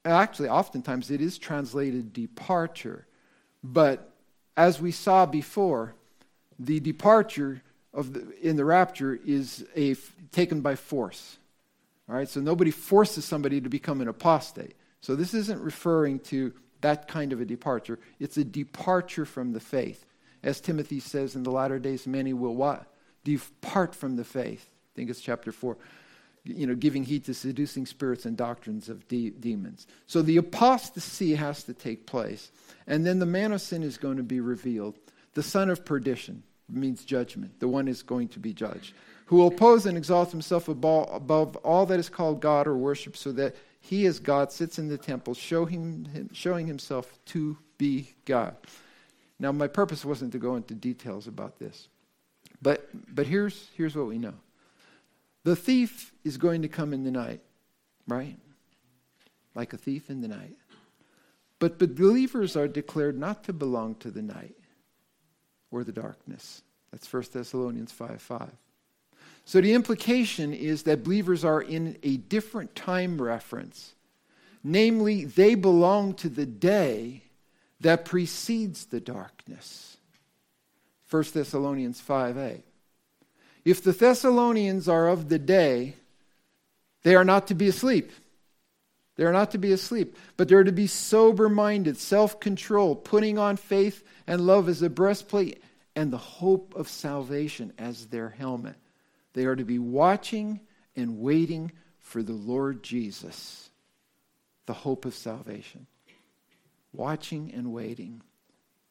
actually, 0.05 0.49
oftentimes 0.49 1.11
it 1.11 1.21
is 1.21 1.39
translated 1.39 2.12
departure. 2.12 3.07
But 3.62 4.12
as 4.57 4.81
we 4.81 4.93
saw 4.93 5.27
before, 5.27 5.95
the 6.59 6.81
departure 6.81 7.62
of 7.93 8.12
the, 8.12 8.33
in 8.41 8.57
the 8.57 8.65
rapture 8.65 9.19
is 9.25 9.65
a, 9.75 9.97
taken 10.33 10.61
by 10.61 10.77
force. 10.77 11.39
All 12.09 12.15
right, 12.15 12.29
so 12.29 12.41
nobody 12.41 12.71
forces 12.71 13.25
somebody 13.25 13.61
to 13.61 13.69
become 13.69 14.01
an 14.01 14.09
apostate. 14.09 14.77
So 15.01 15.17
this 15.17 15.35
isn't 15.35 15.61
referring 15.61 16.21
to 16.21 16.53
that 16.83 17.09
kind 17.09 17.33
of 17.33 17.41
a 17.41 17.45
departure. 17.45 17.99
It's 18.21 18.37
a 18.37 18.45
departure 18.45 19.25
from 19.25 19.53
the 19.53 19.61
faith. 19.61 20.05
As 20.43 20.61
Timothy 20.61 21.01
says, 21.01 21.35
in 21.35 21.43
the 21.43 21.51
latter 21.51 21.79
days, 21.79 22.07
many 22.07 22.33
will 22.33 22.55
what? 22.55 22.87
Depart 23.27 23.93
from 23.93 24.15
the 24.15 24.25
faith. 24.25 24.71
I 24.71 24.91
think 24.95 25.11
it's 25.11 25.21
chapter 25.21 25.51
4. 25.51 25.77
You 26.45 26.69
know, 26.69 26.77
giving 26.77 27.03
heed 27.03 27.25
to 27.25 27.35
seducing 27.35 27.87
spirits 27.87 28.25
and 28.25 28.37
doctrines 28.37 28.89
of 28.89 29.09
de- 29.09 29.31
demons. 29.31 29.89
So 30.07 30.23
the 30.23 30.37
apostasy 30.37 31.35
has 31.35 31.65
to 31.65 31.75
take 31.75 32.07
place. 32.07 32.53
And 32.87 33.05
then 33.05 33.19
the 33.19 33.27
man 33.27 33.51
of 33.51 33.61
sin 33.61 33.83
is 33.83 33.99
going 33.99 34.19
to 34.19 34.23
be 34.23 34.39
revealed. 34.39 34.97
The 35.35 35.43
son 35.43 35.71
of 35.71 35.85
perdition 35.85 36.45
means 36.69 37.05
judgment. 37.05 37.59
The 37.59 37.67
one 37.67 37.89
is 37.89 38.05
going 38.05 38.29
to 38.29 38.39
be 38.39 38.53
judged. 38.53 38.95
Who 39.27 39.37
will 39.37 39.49
oppose 39.49 39.87
and 39.87 39.99
exalt 39.99 40.31
himself 40.31 40.69
above 40.69 41.57
all 41.57 41.87
that 41.87 41.99
is 41.99 42.09
called 42.09 42.41
God 42.41 42.69
or 42.69 42.77
worship, 42.77 43.17
so 43.17 43.33
that 43.33 43.57
he, 43.81 44.07
as 44.07 44.21
God, 44.21 44.53
sits 44.53 44.79
in 44.79 44.87
the 44.87 44.99
temple, 44.99 45.35
showing 45.35 46.67
himself 46.67 47.19
to 47.27 47.59
be 47.77 48.15
God. 48.25 48.57
Now, 49.41 49.51
my 49.51 49.67
purpose 49.67 50.05
wasn't 50.05 50.31
to 50.33 50.39
go 50.39 50.55
into 50.55 50.75
details 50.75 51.27
about 51.27 51.59
this, 51.59 51.89
but, 52.62 52.88
but 53.14 53.27
here's, 53.27 53.69
here's 53.77 53.95
what 53.95 54.07
we 54.07 54.19
know 54.19 54.35
the 55.45 55.57
thief 55.57 56.12
is 56.25 56.37
going 56.37 56.62
to 56.62 56.69
come 56.69 56.92
in 56.92 57.05
the 57.05 57.11
night, 57.11 57.40
right? 58.09 58.37
Like 59.55 59.73
a 59.73 59.77
thief 59.77 60.11
in 60.11 60.21
the 60.21 60.29
night. 60.29 60.57
But 61.59 61.79
believers 61.79 62.57
are 62.57 62.69
declared 62.69 63.19
not 63.19 63.45
to 63.45 63.53
belong 63.53 63.95
to 63.97 64.11
the 64.11 64.23
night 64.23 64.57
or 65.71 65.85
the 65.85 65.92
darkness. 65.92 66.62
That's 66.90 67.11
1 67.11 67.25
Thessalonians 67.33 67.92
5 67.92 68.21
5. 68.21 68.51
So 69.45 69.61
the 69.61 69.73
implication 69.73 70.53
is 70.53 70.83
that 70.83 71.05
believers 71.05 71.45
are 71.45 71.62
in 71.62 71.97
a 72.03 72.16
different 72.16 72.75
time 72.75 73.23
reference. 73.23 73.95
Namely, 74.64 75.25
they 75.25 75.55
belong 75.55 76.14
to 76.14 76.29
the 76.29 76.47
day 76.47 77.23
that 77.81 78.05
precedes 78.05 78.87
the 78.87 79.01
darkness. 79.01 79.95
1 81.11 81.25
Thessalonians 81.33 82.01
5 82.01 82.38
8. 82.38 82.64
If 83.64 83.83
the 83.83 83.92
Thessalonians 83.92 84.88
are 84.88 85.09
of 85.09 85.29
the 85.29 85.38
day, 85.38 85.95
they 87.03 87.14
are 87.14 87.25
not 87.25 87.49
to 87.49 87.55
be 87.55 87.69
asleep. 87.69 88.11
They 89.16 89.25
are 89.25 89.33
not 89.33 89.53
to 89.53 89.59
be 89.59 89.73
asleep, 89.73 90.16
but 90.37 90.49
they're 90.49 90.64
to 90.64 90.73
be 90.73 90.87
sober 90.87 91.49
minded, 91.49 91.97
self 91.97 92.38
controlled, 92.38 93.05
putting 93.05 93.38
on 93.38 93.57
faith 93.57 94.05
and 94.27 94.47
love 94.47 94.69
as 94.69 94.83
a 94.83 94.90
breastplate 94.90 95.62
and 95.95 96.12
the 96.12 96.19
hope 96.19 96.75
of 96.77 96.88
salvation 96.88 97.73
as 97.79 98.07
their 98.07 98.29
helmet. 98.29 98.77
They 99.33 99.47
are 99.47 99.57
to 99.57 99.64
be 99.64 99.79
watching 99.79 100.61
and 100.95 101.21
waiting 101.21 101.73
for 102.01 102.23
the 102.23 102.33
Lord 102.33 102.83
Jesus, 102.83 103.71
the 104.66 104.75
hope 104.75 105.05
of 105.05 105.14
salvation. 105.14 105.87
Watching 106.92 107.53
and 107.55 107.73
waiting. 107.73 108.23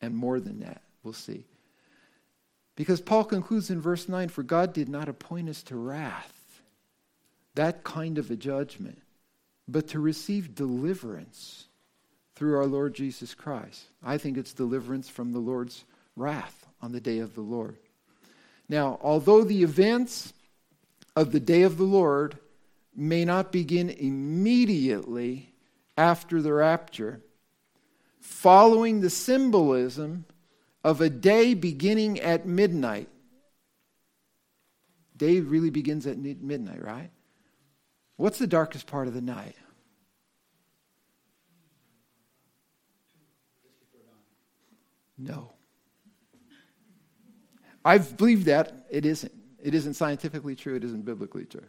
And 0.01 0.15
more 0.15 0.39
than 0.39 0.59
that, 0.59 0.81
we'll 1.03 1.13
see. 1.13 1.45
Because 2.75 3.01
Paul 3.01 3.23
concludes 3.23 3.69
in 3.69 3.81
verse 3.81 4.09
9 4.09 4.29
For 4.29 4.43
God 4.43 4.73
did 4.73 4.89
not 4.89 5.09
appoint 5.09 5.49
us 5.49 5.63
to 5.63 5.75
wrath, 5.75 6.61
that 7.55 7.83
kind 7.83 8.17
of 8.17 8.29
a 8.29 8.35
judgment, 8.35 9.01
but 9.67 9.87
to 9.89 9.99
receive 9.99 10.55
deliverance 10.55 11.67
through 12.35 12.57
our 12.57 12.65
Lord 12.65 12.93
Jesus 12.93 13.33
Christ. 13.33 13.85
I 14.03 14.17
think 14.17 14.37
it's 14.37 14.53
deliverance 14.53 15.07
from 15.07 15.31
the 15.31 15.39
Lord's 15.39 15.85
wrath 16.15 16.65
on 16.81 16.91
the 16.91 16.99
day 16.99 17.19
of 17.19 17.33
the 17.33 17.41
Lord. 17.41 17.77
Now, 18.67 18.99
although 19.01 19.43
the 19.43 19.63
events 19.63 20.33
of 21.15 21.31
the 21.31 21.39
day 21.39 21.61
of 21.61 21.77
the 21.77 21.83
Lord 21.83 22.37
may 22.95 23.23
not 23.23 23.51
begin 23.51 23.89
immediately 23.89 25.53
after 25.97 26.41
the 26.41 26.53
rapture, 26.53 27.21
following 28.19 28.99
the 28.99 29.09
symbolism 29.09 30.25
of 30.85 31.01
a 31.01 31.09
day 31.09 31.55
beginning 31.55 32.19
at 32.19 32.45
midnight. 32.45 33.09
Day 35.17 35.39
really 35.39 35.71
begins 35.71 36.05
at 36.05 36.19
midnight, 36.19 36.83
right? 36.83 37.09
What's 38.17 38.37
the 38.37 38.45
darkest 38.45 38.85
part 38.85 39.07
of 39.07 39.15
the 39.15 39.21
night? 39.21 39.55
No. 45.17 45.53
I've 47.83 48.15
believed 48.15 48.45
that. 48.45 48.85
It 48.91 49.07
isn't. 49.07 49.31
It 49.63 49.73
isn't 49.73 49.95
scientifically 49.95 50.55
true. 50.55 50.75
It 50.75 50.83
isn't 50.83 51.03
biblically 51.03 51.45
true. 51.45 51.67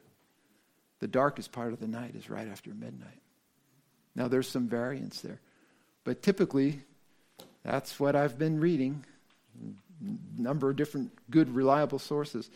The 0.99 1.09
darkest 1.09 1.53
part 1.53 1.73
of 1.73 1.81
the 1.81 1.89
night 1.89 2.15
is 2.17 2.29
right 2.29 2.49
after 2.49 2.75
midnight. 2.75 3.23
Now, 4.15 4.29
there's 4.29 4.49
some 4.49 4.69
variance 4.69 5.23
there. 5.23 5.41
But 6.05 6.23
typically, 6.23 6.83
that's 7.67 7.99
what 7.99 8.15
I've 8.15 8.39
been 8.39 8.61
reading. 8.61 9.05
A 10.01 10.41
number 10.41 10.71
of 10.71 10.77
different 10.77 11.11
good, 11.31 11.53
reliable 11.53 11.99
sources. 11.99 12.49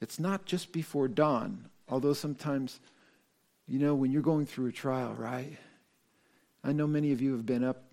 It's 0.00 0.18
not 0.18 0.46
just 0.46 0.72
before 0.72 1.06
dawn, 1.06 1.66
although 1.88 2.12
sometimes, 2.12 2.80
you 3.68 3.78
know, 3.78 3.94
when 3.94 4.10
you're 4.10 4.20
going 4.20 4.46
through 4.46 4.66
a 4.66 4.72
trial, 4.72 5.14
right? 5.16 5.56
I 6.64 6.72
know 6.72 6.88
many 6.88 7.12
of 7.12 7.22
you 7.22 7.32
have 7.32 7.46
been 7.46 7.62
up, 7.62 7.84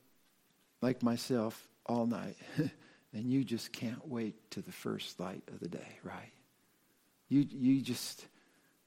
like 0.82 1.04
myself, 1.04 1.67
all 1.86 2.08
night. 2.08 2.36
and 3.13 3.32
you 3.32 3.43
just 3.43 3.71
can't 3.71 4.08
wait 4.08 4.49
to 4.51 4.62
the 4.62 4.71
first 4.71 5.19
light 5.19 5.43
of 5.49 5.60
the 5.60 5.69
day, 5.69 5.99
right? 6.04 6.32
You, 7.30 7.45
you, 7.47 7.80
just, 7.80 8.25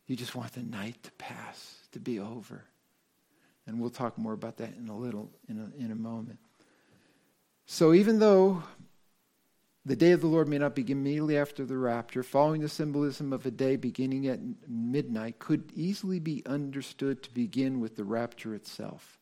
you 0.09 0.17
just 0.17 0.35
want 0.35 0.53
the 0.53 0.62
night 0.62 1.01
to 1.05 1.12
pass, 1.12 1.77
to 1.93 2.01
be 2.01 2.19
over. 2.19 2.64
And 3.69 3.81
we'll 3.81 3.91
talk 3.91 4.19
more 4.19 4.33
about 4.33 4.57
that 4.57 4.75
in 4.77 4.88
a 4.88 4.97
little, 4.97 5.31
in 5.49 5.59
a, 5.61 5.85
in 5.85 5.93
a 5.93 5.97
moment. 5.97 6.41
So 7.70 7.92
even 7.92 8.18
though 8.18 8.62
the 9.85 9.94
day 9.94 10.12
of 10.12 10.22
the 10.22 10.26
Lord 10.26 10.48
may 10.48 10.57
not 10.57 10.74
begin 10.74 11.00
immediately 11.00 11.37
after 11.37 11.66
the 11.66 11.76
rapture, 11.76 12.22
following 12.22 12.62
the 12.62 12.68
symbolism 12.68 13.31
of 13.31 13.44
a 13.44 13.50
day 13.50 13.76
beginning 13.76 14.26
at 14.26 14.40
midnight 14.66 15.38
could 15.38 15.70
easily 15.74 16.18
be 16.18 16.42
understood 16.46 17.22
to 17.22 17.31
begin 17.31 17.78
with 17.78 17.94
the 17.94 18.04
rapture 18.04 18.54
itself. 18.54 19.18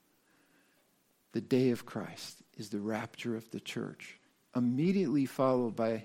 The 1.33 1.41
day 1.41 1.71
of 1.71 1.87
Christ 1.87 2.45
is 2.57 2.69
the 2.69 2.79
rapture 2.79 3.35
of 3.35 3.51
the 3.51 3.59
church 3.59 4.21
immediately 4.55 5.27
followed 5.27 5.75
by 5.75 6.05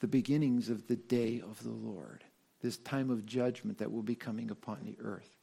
the 0.00 0.08
beginnings 0.08 0.70
of 0.70 0.88
the 0.88 0.96
day 0.96 1.40
of 1.48 1.62
the 1.62 1.70
Lord, 1.70 2.24
this 2.60 2.76
time 2.78 3.08
of 3.08 3.24
judgment 3.24 3.78
that 3.78 3.92
will 3.92 4.02
be 4.02 4.16
coming 4.16 4.50
upon 4.50 4.80
the 4.82 4.98
earth. 5.00 5.36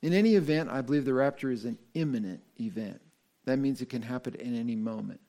In 0.00 0.14
any 0.14 0.34
event, 0.34 0.70
I 0.70 0.80
believe 0.80 1.04
the 1.04 1.12
rapture 1.12 1.50
is 1.50 1.66
an 1.66 1.78
imminent 1.92 2.42
event. 2.58 3.02
That 3.44 3.58
means 3.58 3.82
it 3.82 3.90
can 3.90 4.02
happen 4.02 4.34
at 4.34 4.40
any 4.40 4.74
moment. 4.74 5.20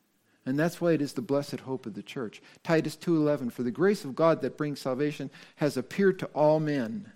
And 0.50 0.58
that's 0.58 0.82
why 0.82 0.94
it 0.94 1.02
is 1.02 1.14
the 1.14 1.22
blessed 1.22 1.60
hope 1.60 1.86
of 1.86 1.94
the 1.94 2.02
church. 2.02 2.42
Titus 2.64 2.96
2:11 2.96 3.52
for 3.52 3.62
the 3.62 3.70
grace 3.70 4.04
of 4.04 4.16
God 4.16 4.42
that 4.42 4.58
brings 4.58 4.82
salvation 4.82 5.30
has 5.58 5.78
appeared 5.78 6.18
to 6.20 6.26
all 6.34 6.60
men, 6.60 7.12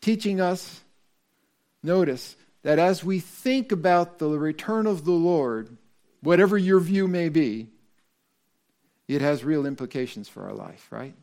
teaching 0.00 0.40
us 0.40 0.80
notice 1.82 2.36
that 2.62 2.78
as 2.78 3.04
we 3.04 3.20
think 3.20 3.72
about 3.72 4.18
the 4.18 4.30
return 4.38 4.86
of 4.86 5.04
the 5.04 5.12
Lord, 5.12 5.76
whatever 6.22 6.56
your 6.56 6.80
view 6.80 7.06
may 7.06 7.28
be, 7.28 7.68
it 9.06 9.20
has 9.20 9.44
real 9.44 9.66
implications 9.66 10.26
for 10.26 10.44
our 10.44 10.54
life, 10.54 10.90
right? 10.90 11.14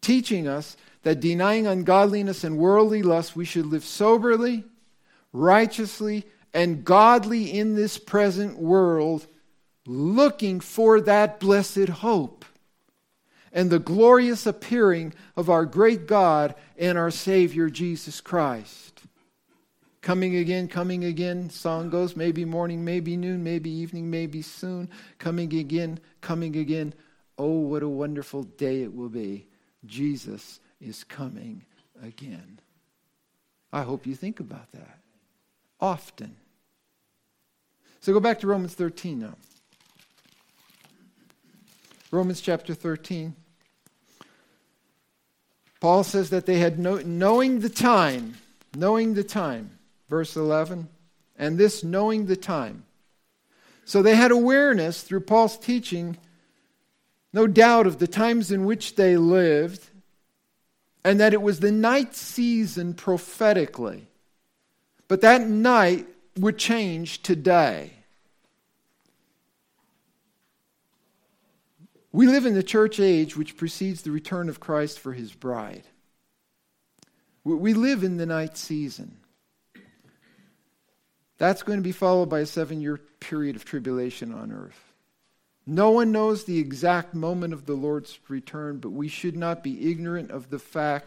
Teaching 0.00 0.46
us 0.46 0.76
that 1.02 1.18
denying 1.18 1.66
ungodliness 1.66 2.44
and 2.44 2.56
worldly 2.56 3.02
lust, 3.02 3.34
we 3.34 3.44
should 3.44 3.66
live 3.66 3.82
soberly, 3.82 4.62
righteously, 5.32 6.24
and 6.54 6.84
godly 6.84 7.50
in 7.50 7.74
this 7.74 7.98
present 7.98 8.56
world, 8.56 9.26
looking 9.90 10.60
for 10.60 11.00
that 11.00 11.40
blessed 11.40 11.88
hope 11.88 12.44
and 13.52 13.70
the 13.70 13.78
glorious 13.80 14.46
appearing 14.46 15.12
of 15.36 15.50
our 15.50 15.64
great 15.64 16.06
God 16.06 16.54
and 16.78 16.96
our 16.96 17.10
Savior 17.10 17.68
Jesus 17.68 18.20
Christ. 18.20 19.02
Coming 20.00 20.36
again, 20.36 20.68
coming 20.68 21.04
again. 21.04 21.50
Song 21.50 21.90
goes, 21.90 22.14
maybe 22.16 22.44
morning, 22.44 22.84
maybe 22.84 23.16
noon, 23.16 23.42
maybe 23.42 23.68
evening, 23.68 24.08
maybe 24.08 24.40
soon. 24.40 24.88
Coming 25.18 25.52
again, 25.54 25.98
coming 26.20 26.56
again. 26.56 26.94
Oh, 27.36 27.58
what 27.58 27.82
a 27.82 27.88
wonderful 27.88 28.44
day 28.44 28.82
it 28.82 28.94
will 28.94 29.08
be. 29.08 29.46
Jesus 29.84 30.60
is 30.80 31.04
coming 31.04 31.64
again. 32.02 32.60
I 33.72 33.82
hope 33.82 34.06
you 34.06 34.14
think 34.14 34.40
about 34.40 34.70
that 34.72 35.00
often. 35.80 36.36
So 38.00 38.12
go 38.12 38.20
back 38.20 38.40
to 38.40 38.46
Romans 38.46 38.74
13 38.74 39.18
now. 39.18 39.34
Romans 42.10 42.40
chapter 42.40 42.74
13. 42.74 43.34
Paul 45.80 46.04
says 46.04 46.30
that 46.30 46.46
they 46.46 46.58
had 46.58 46.78
no, 46.78 46.96
knowing 46.96 47.60
the 47.60 47.70
time, 47.70 48.34
knowing 48.74 49.14
the 49.14 49.24
time 49.24 49.78
verse 50.10 50.36
11. 50.36 50.88
And 51.38 51.56
this 51.56 51.82
knowing 51.82 52.26
the 52.26 52.36
time. 52.36 52.84
So 53.86 54.02
they 54.02 54.16
had 54.16 54.30
awareness 54.30 55.02
through 55.02 55.20
Paul's 55.20 55.56
teaching 55.56 56.18
no 57.32 57.46
doubt 57.46 57.86
of 57.86 57.98
the 57.98 58.08
times 58.08 58.50
in 58.50 58.64
which 58.64 58.96
they 58.96 59.16
lived, 59.16 59.88
and 61.04 61.20
that 61.20 61.32
it 61.32 61.40
was 61.40 61.60
the 61.60 61.70
night 61.70 62.14
season 62.14 62.92
prophetically. 62.92 64.08
But 65.06 65.20
that 65.20 65.42
night 65.42 66.06
would 66.36 66.58
change 66.58 67.22
today. 67.22 67.92
We 72.12 72.26
live 72.26 72.44
in 72.46 72.54
the 72.54 72.62
church 72.62 72.98
age 72.98 73.36
which 73.36 73.56
precedes 73.56 74.02
the 74.02 74.10
return 74.10 74.48
of 74.48 74.60
Christ 74.60 74.98
for 74.98 75.12
his 75.12 75.32
bride. 75.32 75.84
We 77.44 77.72
live 77.72 78.04
in 78.04 78.16
the 78.16 78.26
night 78.26 78.56
season. 78.56 79.16
That's 81.38 81.62
going 81.62 81.78
to 81.78 81.82
be 81.82 81.92
followed 81.92 82.28
by 82.28 82.40
a 82.40 82.46
seven 82.46 82.80
year 82.80 82.98
period 83.20 83.56
of 83.56 83.64
tribulation 83.64 84.34
on 84.34 84.52
earth. 84.52 84.92
No 85.66 85.90
one 85.90 86.10
knows 86.10 86.44
the 86.44 86.58
exact 86.58 87.14
moment 87.14 87.54
of 87.54 87.64
the 87.64 87.74
Lord's 87.74 88.18
return, 88.28 88.78
but 88.78 88.90
we 88.90 89.08
should 89.08 89.36
not 89.36 89.62
be 89.62 89.90
ignorant 89.90 90.30
of 90.30 90.50
the 90.50 90.58
fact 90.58 91.06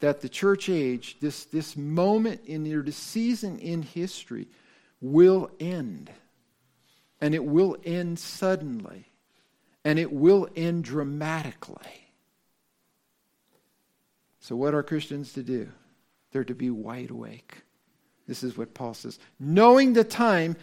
that 0.00 0.20
the 0.20 0.28
church 0.28 0.68
age, 0.68 1.16
this, 1.20 1.44
this 1.46 1.76
moment 1.76 2.42
in 2.44 2.66
your 2.66 2.84
season 2.90 3.58
in 3.58 3.82
history, 3.82 4.48
will 5.00 5.50
end. 5.58 6.10
And 7.20 7.34
it 7.34 7.44
will 7.44 7.76
end 7.84 8.18
suddenly. 8.18 9.11
And 9.84 9.98
it 9.98 10.12
will 10.12 10.48
end 10.54 10.84
dramatically. 10.84 12.10
So, 14.40 14.56
what 14.56 14.74
are 14.74 14.82
Christians 14.82 15.32
to 15.34 15.42
do? 15.42 15.68
They're 16.32 16.44
to 16.44 16.54
be 16.54 16.70
wide 16.70 17.10
awake. 17.10 17.62
This 18.26 18.42
is 18.42 18.56
what 18.56 18.74
Paul 18.74 18.94
says. 18.94 19.18
Knowing 19.38 19.92
the 19.92 20.04
time, 20.04 20.56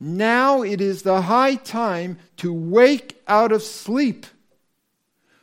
now 0.00 0.62
it 0.62 0.80
is 0.80 1.02
the 1.02 1.22
high 1.22 1.56
time 1.56 2.18
to 2.38 2.52
wake 2.52 3.20
out 3.26 3.52
of 3.52 3.62
sleep. 3.62 4.26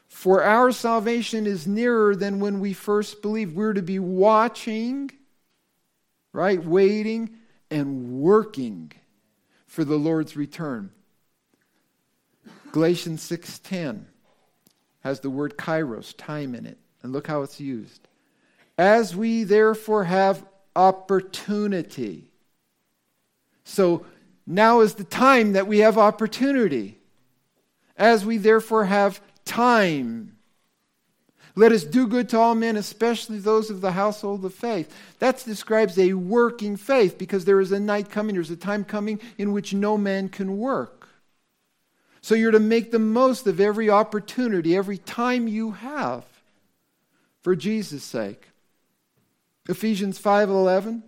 For 0.08 0.42
our 0.44 0.72
salvation 0.72 1.46
is 1.46 1.68
nearer 1.68 2.16
than 2.16 2.40
when 2.40 2.60
we 2.60 2.74
first 2.74 3.22
believed. 3.22 3.56
We're 3.56 3.74
to 3.74 3.82
be 3.82 4.00
watching, 4.00 5.12
right? 6.32 6.64
Waiting 6.64 7.32
and 7.70 8.22
working 8.22 8.94
for 9.68 9.84
the 9.84 9.98
Lord's 9.98 10.38
return. 10.38 10.92
Galatians 12.76 13.22
6:10 13.22 14.04
has 15.00 15.22
the 15.22 15.30
word 15.30 15.56
kairos, 15.56 16.14
time 16.18 16.54
in 16.54 16.66
it. 16.66 16.78
And 17.02 17.14
look 17.14 17.28
how 17.28 17.42
it's 17.42 17.58
used. 17.58 18.06
As 18.78 19.16
we 19.16 19.46
therefore 19.46 20.04
have 20.04 20.46
opportunity. 20.76 22.30
So 23.64 24.06
now 24.46 24.82
is 24.82 24.96
the 24.96 25.06
time 25.06 25.54
that 25.54 25.68
we 25.68 25.80
have 25.80 25.98
opportunity. 25.98 27.00
As 27.96 28.26
we 28.26 28.38
therefore 28.38 28.84
have 28.84 29.22
time. 29.46 30.36
Let 31.56 31.72
us 31.72 31.86
do 31.86 32.08
good 32.08 32.28
to 32.30 32.38
all 32.38 32.56
men, 32.56 32.76
especially 32.76 33.40
those 33.40 33.70
of 33.70 33.80
the 33.80 33.94
household 33.94 34.44
of 34.44 34.54
faith. 34.54 34.94
That 35.20 35.42
describes 35.46 35.98
a 35.98 36.12
working 36.12 36.76
faith 36.76 37.18
because 37.18 37.46
there 37.46 37.62
is 37.62 37.72
a 37.72 37.80
night 37.80 38.10
coming, 38.10 38.36
there's 38.36 38.52
a 38.52 38.58
time 38.58 38.84
coming 38.84 39.22
in 39.38 39.54
which 39.54 39.74
no 39.74 39.98
man 39.98 40.28
can 40.28 40.58
work. 40.58 40.95
So 42.26 42.34
you're 42.34 42.50
to 42.50 42.60
make 42.60 42.90
the 42.90 42.98
most 42.98 43.46
of 43.46 43.60
every 43.60 43.88
opportunity, 43.88 44.76
every 44.76 44.98
time 44.98 45.48
you 45.48 45.74
have 45.74 46.26
for 47.44 47.56
Jesus' 47.56 48.04
sake. 48.04 48.50
Ephesians 49.70 50.18
5:11 50.18 51.04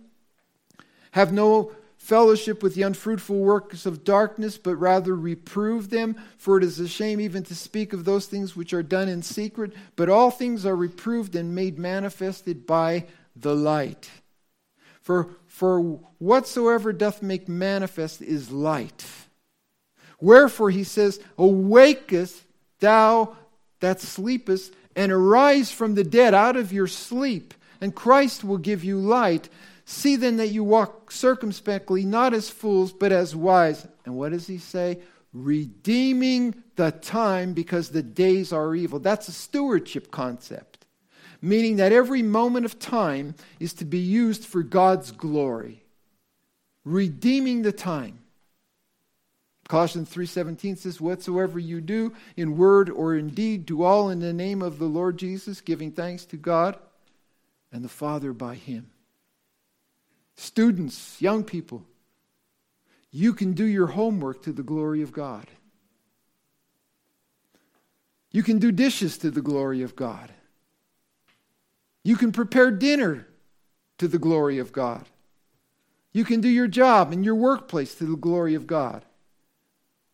Have 1.10 1.32
no 1.32 1.72
fellowship 1.96 2.62
with 2.62 2.76
the 2.76 2.82
unfruitful 2.82 3.36
works 3.36 3.84
of 3.84 4.04
darkness, 4.04 4.58
but 4.58 4.76
rather 4.76 5.12
reprove 5.12 5.90
them, 5.90 6.14
for 6.36 6.56
it 6.56 6.62
is 6.62 6.78
a 6.78 6.86
shame 6.86 7.20
even 7.20 7.42
to 7.42 7.54
speak 7.56 7.92
of 7.92 8.04
those 8.04 8.26
things 8.26 8.54
which 8.54 8.72
are 8.72 8.84
done 8.84 9.08
in 9.08 9.22
secret, 9.22 9.72
but 9.96 10.08
all 10.08 10.30
things 10.30 10.64
are 10.64 10.76
reproved 10.76 11.34
and 11.34 11.52
made 11.52 11.80
manifested 11.80 12.64
by 12.64 13.06
the 13.34 13.56
light. 13.56 14.08
For, 15.00 15.30
for 15.48 15.80
whatsoever 16.18 16.92
doth 16.92 17.22
make 17.22 17.48
manifest 17.48 18.22
is 18.22 18.52
light. 18.52 19.04
Wherefore 20.20 20.70
he 20.70 20.84
says, 20.84 21.20
Awakest 21.38 22.42
thou 22.80 23.36
that 23.80 24.00
sleepest, 24.00 24.74
and 24.96 25.12
arise 25.12 25.70
from 25.70 25.94
the 25.94 26.02
dead 26.02 26.34
out 26.34 26.56
of 26.56 26.72
your 26.72 26.88
sleep, 26.88 27.54
and 27.80 27.94
Christ 27.94 28.42
will 28.42 28.58
give 28.58 28.82
you 28.82 28.98
light. 28.98 29.48
See 29.84 30.16
then 30.16 30.36
that 30.38 30.48
you 30.48 30.64
walk 30.64 31.12
circumspectly, 31.12 32.04
not 32.04 32.34
as 32.34 32.50
fools, 32.50 32.92
but 32.92 33.12
as 33.12 33.36
wise. 33.36 33.86
And 34.04 34.16
what 34.16 34.32
does 34.32 34.48
he 34.48 34.58
say? 34.58 34.98
Redeeming 35.32 36.62
the 36.74 36.90
time 36.90 37.52
because 37.52 37.90
the 37.90 38.02
days 38.02 38.52
are 38.52 38.74
evil. 38.74 38.98
That's 38.98 39.28
a 39.28 39.32
stewardship 39.32 40.10
concept, 40.10 40.84
meaning 41.40 41.76
that 41.76 41.92
every 41.92 42.22
moment 42.22 42.66
of 42.66 42.78
time 42.80 43.36
is 43.60 43.72
to 43.74 43.84
be 43.84 43.98
used 43.98 44.44
for 44.44 44.62
God's 44.64 45.12
glory. 45.12 45.84
Redeeming 46.84 47.62
the 47.62 47.72
time. 47.72 48.18
Colossians 49.68 50.08
3:17 50.08 50.76
says 50.76 51.00
whatsoever 51.00 51.58
you 51.58 51.82
do 51.82 52.14
in 52.36 52.56
word 52.56 52.88
or 52.88 53.14
in 53.14 53.28
deed 53.28 53.66
do 53.66 53.82
all 53.82 54.08
in 54.08 54.20
the 54.20 54.32
name 54.32 54.62
of 54.62 54.78
the 54.78 54.86
Lord 54.86 55.18
Jesus 55.18 55.60
giving 55.60 55.92
thanks 55.92 56.24
to 56.26 56.38
God 56.38 56.78
and 57.70 57.84
the 57.84 57.88
Father 57.88 58.32
by 58.32 58.54
him. 58.54 58.90
Students, 60.36 61.20
young 61.20 61.44
people, 61.44 61.84
you 63.10 63.34
can 63.34 63.52
do 63.52 63.64
your 63.64 63.88
homework 63.88 64.42
to 64.42 64.52
the 64.52 64.62
glory 64.62 65.02
of 65.02 65.12
God. 65.12 65.46
You 68.30 68.42
can 68.42 68.58
do 68.58 68.72
dishes 68.72 69.18
to 69.18 69.30
the 69.30 69.42
glory 69.42 69.82
of 69.82 69.96
God. 69.96 70.32
You 72.04 72.16
can 72.16 72.32
prepare 72.32 72.70
dinner 72.70 73.26
to 73.98 74.08
the 74.08 74.18
glory 74.18 74.58
of 74.58 74.72
God. 74.72 75.06
You 76.12 76.24
can 76.24 76.40
do 76.40 76.48
your 76.48 76.68
job 76.68 77.12
in 77.12 77.22
your 77.22 77.34
workplace 77.34 77.94
to 77.96 78.04
the 78.04 78.16
glory 78.16 78.54
of 78.54 78.66
God. 78.66 79.04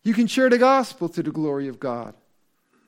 You 0.05 0.13
can 0.13 0.27
share 0.27 0.49
the 0.49 0.57
gospel 0.57 1.09
to 1.09 1.21
the 1.21 1.31
glory 1.31 1.67
of 1.67 1.79
God. 1.79 2.13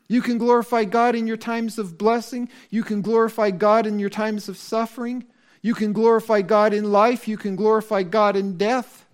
You 0.07 0.21
can 0.21 0.37
glorify 0.37 0.85
God 0.85 1.15
in 1.15 1.27
your 1.27 1.35
times 1.35 1.77
of 1.77 1.97
blessing. 1.97 2.47
You 2.69 2.83
can 2.83 3.01
glorify 3.01 3.51
God 3.51 3.85
in 3.85 3.99
your 3.99 4.09
times 4.09 4.47
of 4.47 4.55
suffering. 4.55 5.25
You 5.61 5.73
can 5.73 5.91
glorify 5.91 6.43
God 6.43 6.73
in 6.73 6.91
life, 6.91 7.27
you 7.27 7.35
can 7.35 7.55
glorify 7.55 8.03
God 8.03 8.37
in 8.37 8.57
death. 8.57 9.05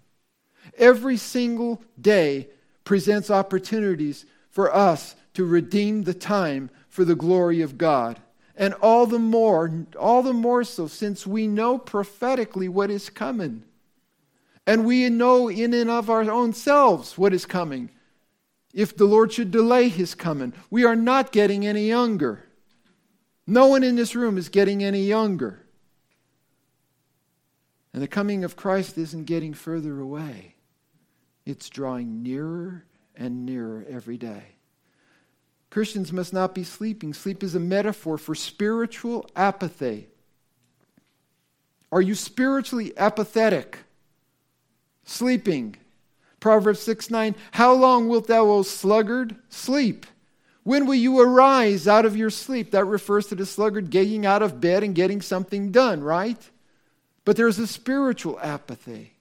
Every 0.77 1.17
single 1.17 1.81
day 1.99 2.49
presents 2.83 3.31
opportunities 3.31 4.25
for 4.49 4.73
us 4.75 5.15
to 5.33 5.45
redeem 5.45 6.03
the 6.03 6.13
time 6.13 6.69
for 6.89 7.05
the 7.05 7.15
glory 7.15 7.61
of 7.61 7.77
God. 7.77 8.19
And 8.55 8.73
all 8.75 9.07
the 9.07 9.17
more, 9.17 9.85
all 9.97 10.21
the 10.21 10.33
more 10.33 10.63
so, 10.63 10.87
since 10.87 11.25
we 11.25 11.47
know 11.47 11.77
prophetically 11.77 12.67
what 12.67 12.91
is 12.91 13.09
coming. 13.09 13.63
And 14.65 14.85
we 14.85 15.09
know 15.09 15.49
in 15.49 15.73
and 15.73 15.89
of 15.89 16.09
our 16.09 16.29
own 16.29 16.53
selves 16.53 17.17
what 17.17 17.33
is 17.33 17.45
coming. 17.45 17.89
If 18.73 18.95
the 18.95 19.05
Lord 19.05 19.31
should 19.31 19.51
delay 19.51 19.89
his 19.89 20.15
coming, 20.15 20.53
we 20.69 20.85
are 20.85 20.95
not 20.95 21.31
getting 21.31 21.65
any 21.65 21.87
younger. 21.87 22.45
No 23.45 23.67
one 23.67 23.83
in 23.83 23.95
this 23.95 24.15
room 24.15 24.37
is 24.37 24.49
getting 24.49 24.83
any 24.83 25.03
younger. 25.03 25.59
And 27.93 28.01
the 28.01 28.07
coming 28.07 28.43
of 28.43 28.55
Christ 28.55 28.97
isn't 28.97 29.25
getting 29.25 29.53
further 29.53 29.99
away, 29.99 30.55
it's 31.45 31.69
drawing 31.69 32.23
nearer 32.23 32.85
and 33.15 33.45
nearer 33.45 33.85
every 33.87 34.17
day. 34.17 34.43
Christians 35.69 36.13
must 36.13 36.33
not 36.33 36.53
be 36.53 36.63
sleeping. 36.63 37.13
Sleep 37.13 37.43
is 37.43 37.55
a 37.55 37.59
metaphor 37.59 38.17
for 38.19 38.35
spiritual 38.35 39.27
apathy. 39.35 40.07
Are 41.91 42.01
you 42.01 42.13
spiritually 42.13 42.93
apathetic? 42.95 43.79
Sleeping. 45.05 45.75
Proverbs 46.39 46.81
6 46.81 47.09
9. 47.09 47.35
How 47.51 47.73
long 47.73 48.07
wilt 48.09 48.27
thou, 48.27 48.49
O 48.49 48.63
sluggard, 48.63 49.35
sleep? 49.49 50.05
When 50.63 50.85
will 50.85 50.95
you 50.95 51.19
arise 51.19 51.87
out 51.87 52.05
of 52.05 52.15
your 52.15 52.29
sleep? 52.29 52.71
That 52.71 52.85
refers 52.85 53.27
to 53.27 53.35
the 53.35 53.45
sluggard 53.45 53.89
getting 53.89 54.25
out 54.25 54.41
of 54.41 54.61
bed 54.61 54.83
and 54.83 54.95
getting 54.95 55.21
something 55.21 55.71
done, 55.71 56.01
right? 56.01 56.37
But 57.25 57.37
there's 57.37 57.59
a 57.59 57.67
spiritual 57.67 58.39
apathy. 58.41 59.13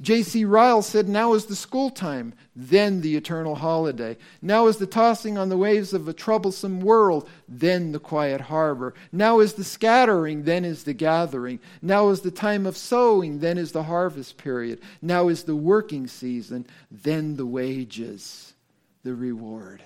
J.C. 0.00 0.44
Ryle 0.44 0.82
said, 0.82 1.08
Now 1.08 1.34
is 1.34 1.46
the 1.46 1.56
school 1.56 1.90
time, 1.90 2.34
then 2.54 3.00
the 3.00 3.16
eternal 3.16 3.54
holiday. 3.54 4.16
Now 4.42 4.66
is 4.66 4.78
the 4.78 4.86
tossing 4.86 5.38
on 5.38 5.48
the 5.48 5.56
waves 5.56 5.92
of 5.92 6.08
a 6.08 6.12
troublesome 6.12 6.80
world, 6.80 7.28
then 7.48 7.92
the 7.92 8.00
quiet 8.00 8.42
harbor. 8.42 8.94
Now 9.12 9.40
is 9.40 9.54
the 9.54 9.64
scattering, 9.64 10.44
then 10.44 10.64
is 10.64 10.84
the 10.84 10.94
gathering. 10.94 11.60
Now 11.80 12.08
is 12.08 12.20
the 12.20 12.30
time 12.30 12.66
of 12.66 12.76
sowing, 12.76 13.38
then 13.38 13.58
is 13.58 13.72
the 13.72 13.84
harvest 13.84 14.36
period. 14.36 14.80
Now 15.00 15.28
is 15.28 15.44
the 15.44 15.56
working 15.56 16.06
season, 16.06 16.66
then 16.90 17.36
the 17.36 17.46
wages, 17.46 18.54
the 19.02 19.14
reward. 19.14 19.82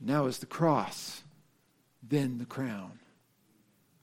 Now 0.00 0.26
is 0.26 0.38
the 0.38 0.46
cross, 0.46 1.22
then 2.02 2.38
the 2.38 2.46
crown. 2.46 2.98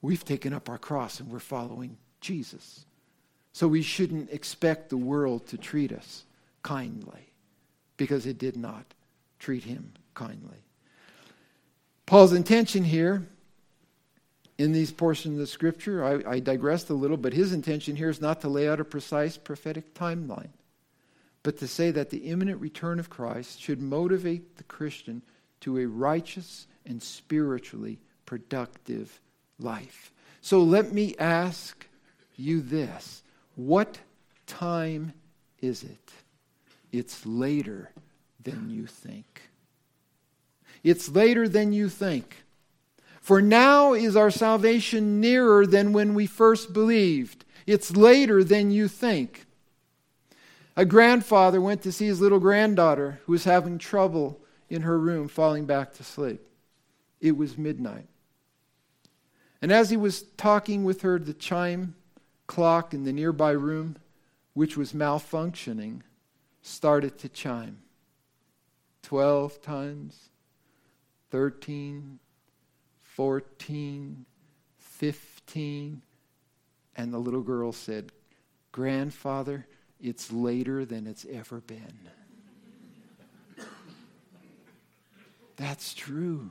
We've 0.01 0.25
taken 0.25 0.53
up 0.53 0.67
our 0.67 0.79
cross 0.79 1.19
and 1.19 1.29
we're 1.29 1.39
following 1.39 1.97
Jesus. 2.19 2.85
So 3.53 3.67
we 3.67 3.81
shouldn't 3.81 4.31
expect 4.31 4.89
the 4.89 4.97
world 4.97 5.47
to 5.47 5.57
treat 5.57 5.91
us 5.91 6.23
kindly 6.63 7.33
because 7.97 8.25
it 8.25 8.37
did 8.37 8.55
not 8.55 8.85
treat 9.39 9.63
him 9.63 9.93
kindly. 10.13 10.63
Paul's 12.05 12.33
intention 12.33 12.83
here 12.83 13.27
in 14.57 14.71
these 14.73 14.91
portions 14.91 15.33
of 15.33 15.39
the 15.39 15.47
scripture, 15.47 16.03
I, 16.03 16.33
I 16.33 16.39
digressed 16.39 16.89
a 16.89 16.93
little, 16.93 17.17
but 17.17 17.33
his 17.33 17.51
intention 17.51 17.95
here 17.95 18.09
is 18.09 18.21
not 18.21 18.41
to 18.41 18.49
lay 18.49 18.69
out 18.69 18.79
a 18.79 18.85
precise 18.85 19.37
prophetic 19.37 19.93
timeline, 19.93 20.49
but 21.41 21.57
to 21.59 21.67
say 21.67 21.89
that 21.91 22.09
the 22.09 22.29
imminent 22.29 22.61
return 22.61 22.99
of 22.99 23.09
Christ 23.09 23.59
should 23.59 23.81
motivate 23.81 24.57
the 24.57 24.63
Christian 24.63 25.23
to 25.61 25.79
a 25.79 25.87
righteous 25.87 26.67
and 26.85 27.01
spiritually 27.01 27.99
productive 28.25 29.19
life. 29.59 30.11
So 30.41 30.61
let 30.61 30.91
me 30.91 31.15
ask 31.17 31.87
you 32.35 32.61
this 32.61 33.23
what 33.55 33.99
time 34.47 35.13
is 35.59 35.83
it? 35.83 36.11
It's 36.91 37.25
later 37.25 37.91
than 38.43 38.69
you 38.69 38.85
think. 38.85 39.49
It's 40.83 41.09
later 41.09 41.47
than 41.47 41.73
you 41.73 41.89
think. 41.89 42.43
For 43.21 43.41
now 43.41 43.93
is 43.93 44.15
our 44.15 44.31
salvation 44.31 45.21
nearer 45.21 45.67
than 45.67 45.93
when 45.93 46.15
we 46.15 46.25
first 46.25 46.73
believed. 46.73 47.45
It's 47.67 47.95
later 47.95 48.43
than 48.43 48.71
you 48.71 48.87
think. 48.87 49.45
A 50.75 50.85
grandfather 50.85 51.61
went 51.61 51.83
to 51.83 51.91
see 51.91 52.07
his 52.07 52.19
little 52.19 52.39
granddaughter 52.39 53.19
who 53.25 53.33
was 53.33 53.43
having 53.43 53.77
trouble 53.77 54.39
in 54.69 54.81
her 54.81 54.97
room 54.97 55.27
falling 55.27 55.65
back 55.65 55.93
to 55.93 56.03
sleep. 56.03 56.41
It 57.19 57.37
was 57.37 57.57
midnight. 57.57 58.07
And 59.61 59.71
as 59.71 59.91
he 59.91 59.97
was 59.97 60.23
talking 60.37 60.83
with 60.83 61.03
her, 61.03 61.19
the 61.19 61.33
chime 61.33 61.93
clock 62.51 62.93
in 62.93 63.05
the 63.05 63.13
nearby 63.13 63.51
room, 63.51 63.95
which 64.53 64.75
was 64.75 64.91
malfunctioning, 64.91 66.01
started 66.61 67.17
to 67.17 67.29
chime. 67.29 67.77
Twelve 69.01 69.61
times, 69.61 70.31
thirteen, 71.29 72.19
14, 73.03 74.25
15. 74.77 76.01
And 76.97 77.13
the 77.13 77.19
little 77.19 77.41
girl 77.41 77.71
said, 77.71 78.11
Grandfather, 78.73 79.65
it's 80.01 80.29
later 80.29 80.83
than 80.83 81.07
it's 81.07 81.25
ever 81.31 81.61
been. 81.61 82.09
That's 85.55 85.93
true. 85.93 86.49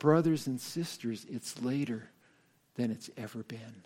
Brothers 0.00 0.48
and 0.48 0.60
sisters, 0.60 1.24
it's 1.30 1.62
later 1.62 2.10
than 2.74 2.90
it's 2.90 3.10
ever 3.16 3.44
been. 3.44 3.84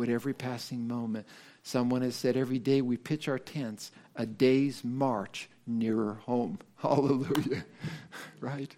With 0.00 0.08
every 0.08 0.32
passing 0.32 0.88
moment, 0.88 1.26
someone 1.62 2.00
has 2.00 2.16
said, 2.16 2.34
every 2.34 2.58
day 2.58 2.80
we 2.80 2.96
pitch 2.96 3.28
our 3.28 3.38
tents, 3.38 3.92
a 4.16 4.24
day's 4.24 4.82
march 4.82 5.50
nearer 5.66 6.14
home. 6.24 6.58
Hallelujah. 6.76 7.66
right? 8.40 8.74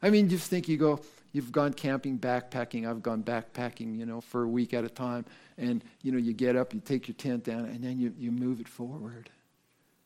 I 0.00 0.08
mean, 0.08 0.30
just 0.30 0.48
think 0.48 0.66
you 0.66 0.78
go, 0.78 1.00
you've 1.32 1.52
gone 1.52 1.74
camping, 1.74 2.18
backpacking. 2.18 2.88
I've 2.88 3.02
gone 3.02 3.22
backpacking, 3.22 3.98
you 3.98 4.06
know, 4.06 4.22
for 4.22 4.44
a 4.44 4.48
week 4.48 4.72
at 4.72 4.84
a 4.84 4.88
time. 4.88 5.26
And, 5.58 5.84
you 6.00 6.12
know, 6.12 6.16
you 6.16 6.32
get 6.32 6.56
up, 6.56 6.72
you 6.72 6.80
take 6.80 7.08
your 7.08 7.14
tent 7.14 7.44
down, 7.44 7.66
and 7.66 7.84
then 7.84 8.00
you, 8.00 8.14
you 8.18 8.32
move 8.32 8.58
it 8.58 8.68
forward. 8.68 9.28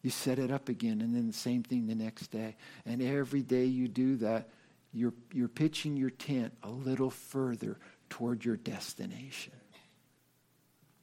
You 0.02 0.10
set 0.10 0.40
it 0.40 0.50
up 0.50 0.68
again, 0.68 1.02
and 1.02 1.14
then 1.14 1.28
the 1.28 1.32
same 1.32 1.62
thing 1.62 1.86
the 1.86 1.94
next 1.94 2.32
day. 2.32 2.56
And 2.84 3.00
every 3.00 3.42
day 3.42 3.66
you 3.66 3.86
do 3.86 4.16
that, 4.16 4.48
you're, 4.92 5.14
you're 5.32 5.46
pitching 5.46 5.96
your 5.96 6.10
tent 6.10 6.52
a 6.64 6.68
little 6.68 7.10
further 7.10 7.78
toward 8.10 8.44
your 8.44 8.56
destination. 8.56 9.52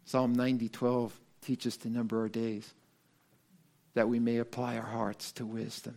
Psalm 0.06 0.34
90 0.34 0.70
12 0.70 1.20
teaches 1.42 1.78
to 1.78 1.90
number 1.90 2.22
our 2.22 2.30
days 2.30 2.74
that 3.96 4.08
we 4.08 4.20
may 4.20 4.38
apply 4.38 4.78
our 4.78 4.86
hearts 4.86 5.32
to 5.34 5.46
wisdom. 5.46 5.96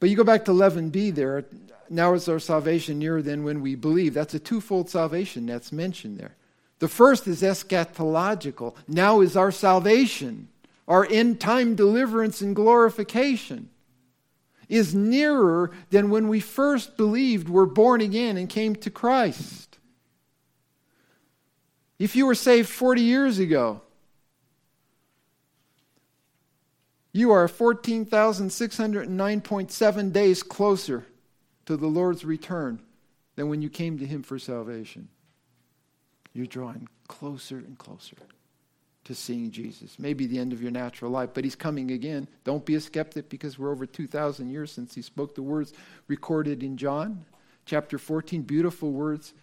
But 0.00 0.08
you 0.08 0.16
go 0.16 0.24
back 0.24 0.46
to 0.46 0.52
11b 0.52 1.14
there. 1.14 1.44
Now 1.90 2.14
is 2.14 2.28
our 2.28 2.38
salvation 2.38 2.98
nearer 2.98 3.20
than 3.20 3.44
when 3.44 3.60
we 3.60 3.74
believe. 3.74 4.14
That's 4.14 4.34
a 4.34 4.38
twofold 4.38 4.88
salvation 4.88 5.46
that's 5.46 5.70
mentioned 5.72 6.18
there. 6.18 6.36
The 6.78 6.88
first 6.88 7.28
is 7.28 7.42
eschatological. 7.42 8.74
Now 8.88 9.20
is 9.20 9.36
our 9.36 9.52
salvation, 9.52 10.48
our 10.88 11.06
end 11.10 11.40
time 11.40 11.74
deliverance 11.74 12.40
and 12.40 12.56
glorification, 12.56 13.68
is 14.68 14.94
nearer 14.94 15.72
than 15.90 16.10
when 16.10 16.28
we 16.28 16.40
first 16.40 16.96
believed, 16.96 17.48
were 17.48 17.66
born 17.66 18.00
again, 18.00 18.38
and 18.38 18.48
came 18.48 18.74
to 18.76 18.90
Christ. 18.90 19.69
If 22.00 22.16
you 22.16 22.26
were 22.26 22.34
saved 22.34 22.68
40 22.68 23.02
years 23.02 23.38
ago, 23.38 23.82
You 27.12 27.32
are 27.32 27.48
14,609.7 27.48 30.12
days 30.12 30.44
closer 30.44 31.06
to 31.66 31.76
the 31.76 31.88
Lord's 31.88 32.24
return 32.24 32.80
than 33.34 33.48
when 33.48 33.62
you 33.62 33.70
came 33.70 33.98
to 33.98 34.06
Him 34.06 34.22
for 34.22 34.38
salvation. 34.38 35.08
You're 36.32 36.46
drawing 36.46 36.86
closer 37.08 37.56
and 37.56 37.76
closer 37.76 38.14
to 39.04 39.14
seeing 39.14 39.50
Jesus. 39.50 39.98
Maybe 39.98 40.26
the 40.26 40.38
end 40.38 40.52
of 40.52 40.62
your 40.62 40.70
natural 40.70 41.10
life, 41.10 41.30
but 41.34 41.42
He's 41.42 41.56
coming 41.56 41.90
again. 41.90 42.28
Don't 42.44 42.64
be 42.64 42.76
a 42.76 42.80
skeptic 42.80 43.28
because 43.28 43.58
we're 43.58 43.72
over 43.72 43.86
2,000 43.86 44.48
years 44.48 44.70
since 44.70 44.94
He 44.94 45.02
spoke 45.02 45.34
the 45.34 45.42
words 45.42 45.72
recorded 46.06 46.62
in 46.62 46.76
John 46.76 47.24
chapter 47.66 47.98
14. 47.98 48.42
Beautiful 48.42 48.92
words. 48.92 49.34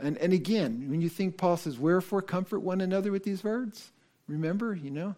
And, 0.00 0.18
and 0.18 0.32
again, 0.32 0.86
when 0.90 1.00
you 1.00 1.08
think 1.08 1.38
Paul 1.38 1.56
says, 1.56 1.78
Wherefore 1.78 2.22
comfort 2.22 2.60
one 2.60 2.80
another 2.80 3.10
with 3.10 3.24
these 3.24 3.42
words? 3.42 3.92
Remember, 4.28 4.74
you 4.74 4.90
know, 4.90 5.14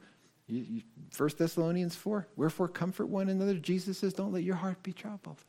you, 0.47 0.61
you, 0.69 0.83
1 1.17 1.31
Thessalonians 1.39 1.97
4 1.97 2.27
Wherefore 2.37 2.69
comfort 2.69 3.07
one 3.07 3.29
another. 3.29 3.55
Jesus 3.55 3.99
says, 3.99 4.13
Don't 4.13 4.33
let 4.33 4.45
your 4.45 4.57
heart 4.57 4.83
be 4.83 4.93
troubled. 4.93 5.43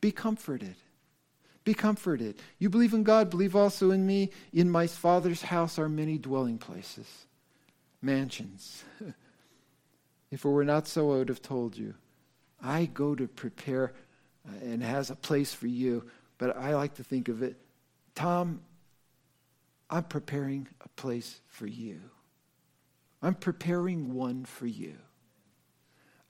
Be 0.00 0.10
comforted. 0.10 0.74
Be 1.64 1.74
comforted. 1.74 2.36
You 2.58 2.68
believe 2.68 2.94
in 2.94 3.02
God, 3.02 3.30
believe 3.30 3.56
also 3.56 3.90
in 3.90 4.06
me. 4.06 4.30
In 4.52 4.70
my 4.70 4.86
Father's 4.86 5.42
house 5.42 5.78
are 5.78 5.88
many 5.88 6.18
dwelling 6.18 6.58
places, 6.58 7.08
mansions. 8.02 8.84
if 10.30 10.44
it 10.44 10.48
were 10.48 10.64
not 10.64 10.86
so, 10.86 11.12
I 11.12 11.18
would 11.18 11.28
have 11.28 11.42
told 11.42 11.76
you. 11.76 11.94
I 12.62 12.86
go 12.86 13.14
to 13.14 13.26
prepare 13.26 13.94
uh, 14.48 14.64
and 14.64 14.82
has 14.82 15.10
a 15.10 15.16
place 15.16 15.52
for 15.52 15.66
you, 15.66 16.04
but 16.38 16.56
I 16.56 16.74
like 16.74 16.94
to 16.94 17.04
think 17.04 17.28
of 17.28 17.42
it 17.42 17.56
Tom, 18.16 18.62
I'm 19.88 20.04
preparing 20.04 20.66
a 20.80 20.88
place 20.88 21.40
for 21.46 21.66
you. 21.66 22.00
I'm 23.22 23.34
preparing 23.34 24.14
one 24.14 24.44
for 24.44 24.66
you. 24.66 24.96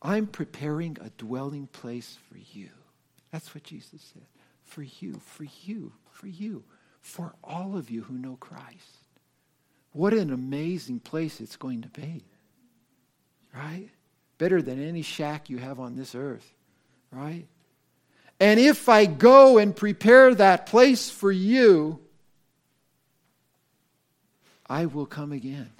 I'm 0.03 0.27
preparing 0.27 0.99
a 1.01 1.11
dwelling 1.11 1.68
place 1.68 2.18
for 2.29 2.37
you. 2.37 2.68
That's 3.33 3.55
what 3.55 3.64
Jesus 3.64 4.03
said. 4.12 4.27
For 4.64 4.83
you, 4.83 5.20
for 5.25 5.46
you, 5.64 5.92
for 6.11 6.27
you, 6.27 6.64
for 7.01 7.35
all 7.42 7.77
of 7.77 7.88
you 7.88 8.03
who 8.03 8.18
know 8.18 8.37
Christ. 8.37 9.05
What 9.92 10.12
an 10.12 10.31
amazing 10.31 11.01
place 11.01 11.40
it's 11.40 11.57
going 11.57 11.83
to 11.83 11.88
be. 11.88 12.25
Right? 13.55 13.88
Better 14.38 14.61
than 14.61 14.83
any 14.83 15.03
shack 15.03 15.49
you 15.49 15.59
have 15.59 15.81
on 15.81 15.96
this 15.96 16.14
earth. 16.14 16.53
Right? 17.11 17.46
And 18.38 18.61
if 18.61 18.88
I 18.88 19.07
go 19.07 19.59
and 19.59 19.75
prepare 19.75 20.35
that 20.35 20.66
place 20.66 21.09
for 21.09 21.33
you, 21.33 22.01
I 24.66 24.87
will 24.87 25.07
come 25.07 25.33
again 25.33 25.70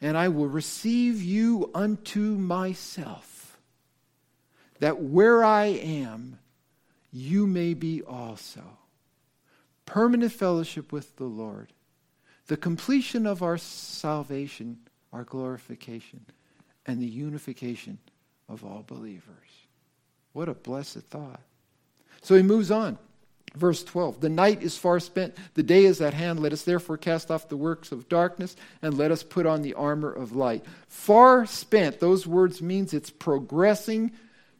and 0.00 0.18
I 0.18 0.28
will 0.28 0.48
receive 0.48 1.22
you 1.22 1.70
unto 1.74 2.20
myself, 2.20 3.56
that 4.80 5.00
where 5.00 5.44
I 5.44 5.66
am, 5.66 6.40
you 7.12 7.46
may 7.46 7.72
be 7.74 8.02
also. 8.02 8.62
Permanent 9.86 10.32
fellowship 10.32 10.92
with 10.92 11.16
the 11.16 11.24
Lord, 11.24 11.72
the 12.48 12.56
completion 12.56 13.26
of 13.26 13.42
our 13.42 13.58
salvation, 13.58 14.78
our 15.12 15.22
glorification, 15.22 16.26
and 16.84 17.00
the 17.00 17.06
unification 17.06 17.98
of 18.48 18.64
all 18.64 18.82
believers. 18.84 19.48
What 20.32 20.48
a 20.48 20.54
blessed 20.54 21.02
thought. 21.02 21.42
So 22.20 22.34
he 22.34 22.42
moves 22.42 22.70
on. 22.70 22.98
Verse 23.54 23.84
12 23.84 24.20
The 24.20 24.28
night 24.28 24.62
is 24.62 24.78
far 24.78 25.00
spent, 25.00 25.36
the 25.54 25.62
day 25.62 25.84
is 25.84 26.00
at 26.00 26.14
hand. 26.14 26.40
Let 26.40 26.52
us 26.52 26.62
therefore 26.62 26.96
cast 26.96 27.30
off 27.30 27.48
the 27.48 27.56
works 27.56 27.92
of 27.92 28.08
darkness 28.08 28.56
and 28.80 28.96
let 28.96 29.10
us 29.10 29.22
put 29.22 29.46
on 29.46 29.62
the 29.62 29.74
armor 29.74 30.12
of 30.12 30.34
light. 30.34 30.64
Far 30.88 31.46
spent, 31.46 32.00
those 32.00 32.26
words 32.26 32.62
means 32.62 32.94
it's 32.94 33.10
progressing 33.10 34.12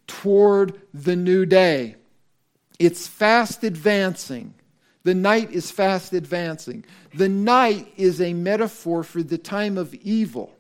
toward 0.07 0.81
the 0.93 1.17
new 1.17 1.47
day. 1.47 1.97
It's 2.79 3.07
fast 3.07 3.65
advancing. 3.65 4.55
The 5.05 5.15
night 5.15 5.51
is 5.51 5.71
fast 5.71 6.13
advancing. 6.13 6.85
The 7.15 7.29
night 7.29 7.93
is 7.97 8.21
a 8.21 8.35
metaphor 8.35 9.03
for 9.03 9.23
the 9.23 9.39
time 9.39 9.79
of 9.79 9.95
evil 9.95 10.55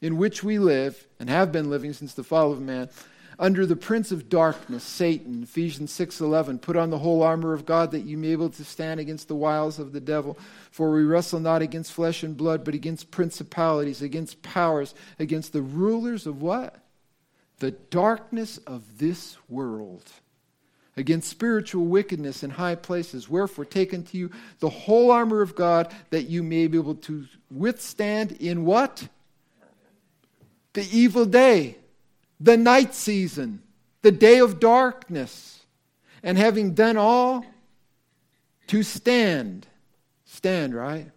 in 0.00 0.16
which 0.16 0.42
we 0.42 0.58
live 0.58 1.06
and 1.18 1.28
have 1.28 1.52
been 1.52 1.70
living 1.70 1.92
since 1.92 2.14
the 2.14 2.24
fall 2.24 2.52
of 2.52 2.60
man 2.60 2.88
under 3.38 3.66
the 3.66 3.76
prince 3.76 4.12
of 4.12 4.28
darkness 4.28 4.82
satan 4.82 5.42
ephesians 5.42 5.92
6.11 5.92 6.60
put 6.60 6.76
on 6.76 6.90
the 6.90 6.98
whole 6.98 7.22
armor 7.22 7.52
of 7.52 7.66
god 7.66 7.90
that 7.90 8.04
you 8.04 8.16
may 8.16 8.28
be 8.28 8.32
able 8.32 8.50
to 8.50 8.64
stand 8.64 9.00
against 9.00 9.28
the 9.28 9.34
wiles 9.34 9.78
of 9.78 9.92
the 9.92 10.00
devil 10.00 10.38
for 10.70 10.90
we 10.92 11.04
wrestle 11.04 11.40
not 11.40 11.62
against 11.62 11.92
flesh 11.92 12.22
and 12.22 12.36
blood 12.36 12.64
but 12.64 12.74
against 12.74 13.10
principalities 13.10 14.02
against 14.02 14.42
powers 14.42 14.94
against 15.18 15.52
the 15.52 15.62
rulers 15.62 16.26
of 16.26 16.40
what 16.40 16.76
the 17.58 17.70
darkness 17.70 18.58
of 18.66 18.98
this 18.98 19.36
world 19.48 20.12
against 20.96 21.28
spiritual 21.28 21.84
wickedness 21.84 22.42
in 22.42 22.50
high 22.50 22.74
places. 22.74 23.28
Wherefore, 23.28 23.64
take 23.64 23.92
unto 23.92 24.16
you 24.16 24.30
the 24.60 24.70
whole 24.70 25.10
armor 25.10 25.42
of 25.42 25.54
God, 25.54 25.94
that 26.10 26.24
you 26.24 26.42
may 26.42 26.66
be 26.66 26.78
able 26.78 26.94
to 26.96 27.26
withstand 27.50 28.32
in 28.32 28.64
what? 28.64 29.08
The 30.72 30.86
evil 30.90 31.26
day, 31.26 31.78
the 32.40 32.56
night 32.56 32.94
season, 32.94 33.62
the 34.02 34.12
day 34.12 34.38
of 34.38 34.60
darkness. 34.60 35.64
And 36.22 36.36
having 36.36 36.74
done 36.74 36.96
all, 36.96 37.44
to 38.68 38.82
stand. 38.82 39.66
Stand, 40.24 40.74
right? 40.74 41.10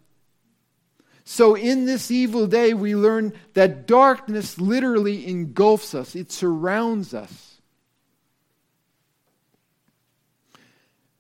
So, 1.24 1.56
in 1.56 1.86
this 1.86 2.10
evil 2.10 2.48
day, 2.48 2.74
we 2.74 2.96
learn 2.96 3.34
that 3.54 3.86
darkness 3.88 4.60
literally 4.60 5.28
engulfs 5.28 5.94
us, 5.94 6.16
it 6.16 6.32
surrounds 6.32 7.14
us. 7.14 7.62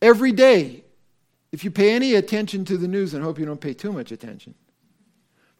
Every 0.01 0.31
day, 0.31 0.83
if 1.51 1.63
you 1.63 1.71
pay 1.71 1.93
any 1.93 2.15
attention 2.15 2.65
to 2.65 2.77
the 2.77 2.87
news, 2.87 3.13
and 3.13 3.23
I 3.23 3.25
hope 3.25 3.37
you 3.37 3.45
don't 3.45 3.61
pay 3.61 3.73
too 3.73 3.91
much 3.91 4.11
attention, 4.11 4.55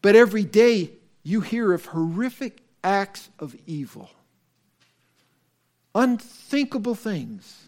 but 0.01 0.15
every 0.15 0.45
day 0.45 0.93
you 1.23 1.41
hear 1.41 1.73
of 1.73 1.85
horrific 1.85 2.61
acts 2.83 3.29
of 3.37 3.55
evil, 3.65 4.09
unthinkable 5.95 6.95
things 6.95 7.67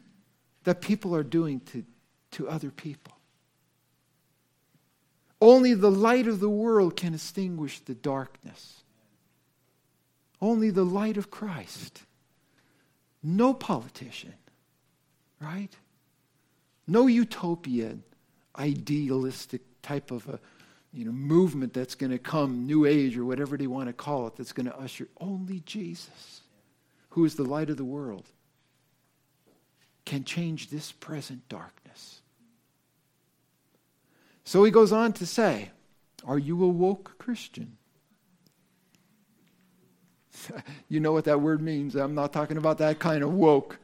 that 0.64 0.82
people 0.82 1.16
are 1.16 1.24
doing 1.24 1.60
to, 1.62 1.84
to 2.32 2.48
other 2.48 2.70
people. 2.70 3.14
Only 5.42 5.74
the 5.74 5.92
light 5.92 6.28
of 6.28 6.40
the 6.40 6.50
world 6.50 6.96
can 6.96 7.16
extinguish 7.16 7.80
the 7.80 7.96
darkness. 7.96 8.84
Only 10.40 10.70
the 10.70 10.86
light 10.86 11.18
of 11.18 11.32
Christ. 11.32 12.04
No 13.24 13.54
politician, 13.54 14.34
right? 15.40 15.76
No 16.88 17.08
utopian, 17.08 18.04
idealistic 18.58 19.62
type 19.82 20.12
of 20.12 20.28
a 20.30 20.40
you 20.94 21.06
know, 21.06 21.12
movement 21.12 21.74
that's 21.74 21.96
going 21.96 22.12
to 22.12 22.20
come, 22.20 22.66
New 22.66 22.86
Age 22.86 23.18
or 23.18 23.26
whatever 23.26 23.58
they 23.58 23.68
want 23.68 23.88
to 23.88 23.94
call 23.94 24.28
it, 24.28 24.36
that's 24.36 24.52
going 24.52 24.66
to 24.66 24.78
usher 24.78 25.08
only 25.20 25.62
Jesus, 25.62 26.41
who 27.12 27.26
is 27.26 27.36
the 27.36 27.44
light 27.44 27.70
of 27.70 27.78
the 27.78 27.86
world, 27.86 28.26
can 30.06 30.24
change 30.24 30.70
this 30.70 30.92
present 30.92 31.48
darkness. 31.48 32.22
So 34.44 34.64
he 34.64 34.72
goes 34.72 34.92
on 34.92 35.14
to 35.14 35.26
say, 35.26 35.72
Are 36.26 36.40
you 36.40 36.64
a 36.64 36.68
woke 36.68 37.16
Christian? 37.18 37.78
you 40.90 41.00
know 41.00 41.12
what 41.12 41.26
that 41.26 41.42
word 41.42 41.62
means. 41.62 41.96
I'm 41.96 42.16
not 42.16 42.34
talking 42.34 42.58
about 42.58 42.80
that 42.80 43.00
kind 43.00 43.24
of 43.24 43.34
woke. 43.34 43.78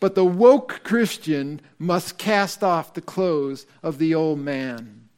But 0.00 0.14
the 0.14 0.24
woke 0.24 0.80
Christian 0.84 1.60
must 1.78 2.18
cast 2.18 2.62
off 2.62 2.94
the 2.94 3.00
clothes 3.00 3.66
of 3.82 3.98
the 3.98 4.14
old 4.14 4.38
man. 4.38 5.08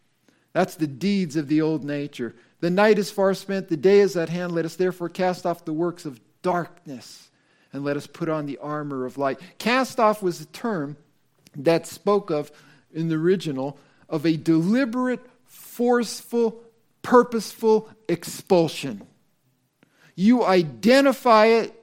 That's 0.52 0.74
the 0.74 0.86
deeds 0.86 1.36
of 1.36 1.48
the 1.48 1.60
old 1.60 1.84
nature. 1.84 2.34
The 2.60 2.70
night 2.70 2.98
is 2.98 3.10
far 3.10 3.34
spent, 3.34 3.68
the 3.68 3.76
day 3.76 4.00
is 4.00 4.16
at 4.16 4.28
hand. 4.28 4.52
Let 4.52 4.64
us 4.64 4.76
therefore 4.76 5.08
cast 5.08 5.46
off 5.46 5.64
the 5.64 5.72
works 5.72 6.04
of 6.04 6.20
darkness 6.42 7.30
and 7.72 7.84
let 7.84 7.96
us 7.96 8.06
put 8.06 8.28
on 8.28 8.46
the 8.46 8.58
armor 8.58 9.06
of 9.06 9.18
light. 9.18 9.38
Cast 9.58 10.00
off 10.00 10.22
was 10.22 10.40
a 10.40 10.46
term 10.46 10.96
that 11.56 11.86
spoke 11.86 12.30
of, 12.30 12.50
in 12.92 13.08
the 13.08 13.16
original, 13.16 13.78
of 14.08 14.26
a 14.26 14.36
deliberate, 14.36 15.20
forceful, 15.44 16.62
purposeful 17.02 17.88
expulsion. 18.08 19.06
You 20.14 20.44
identify 20.44 21.46
it 21.46 21.74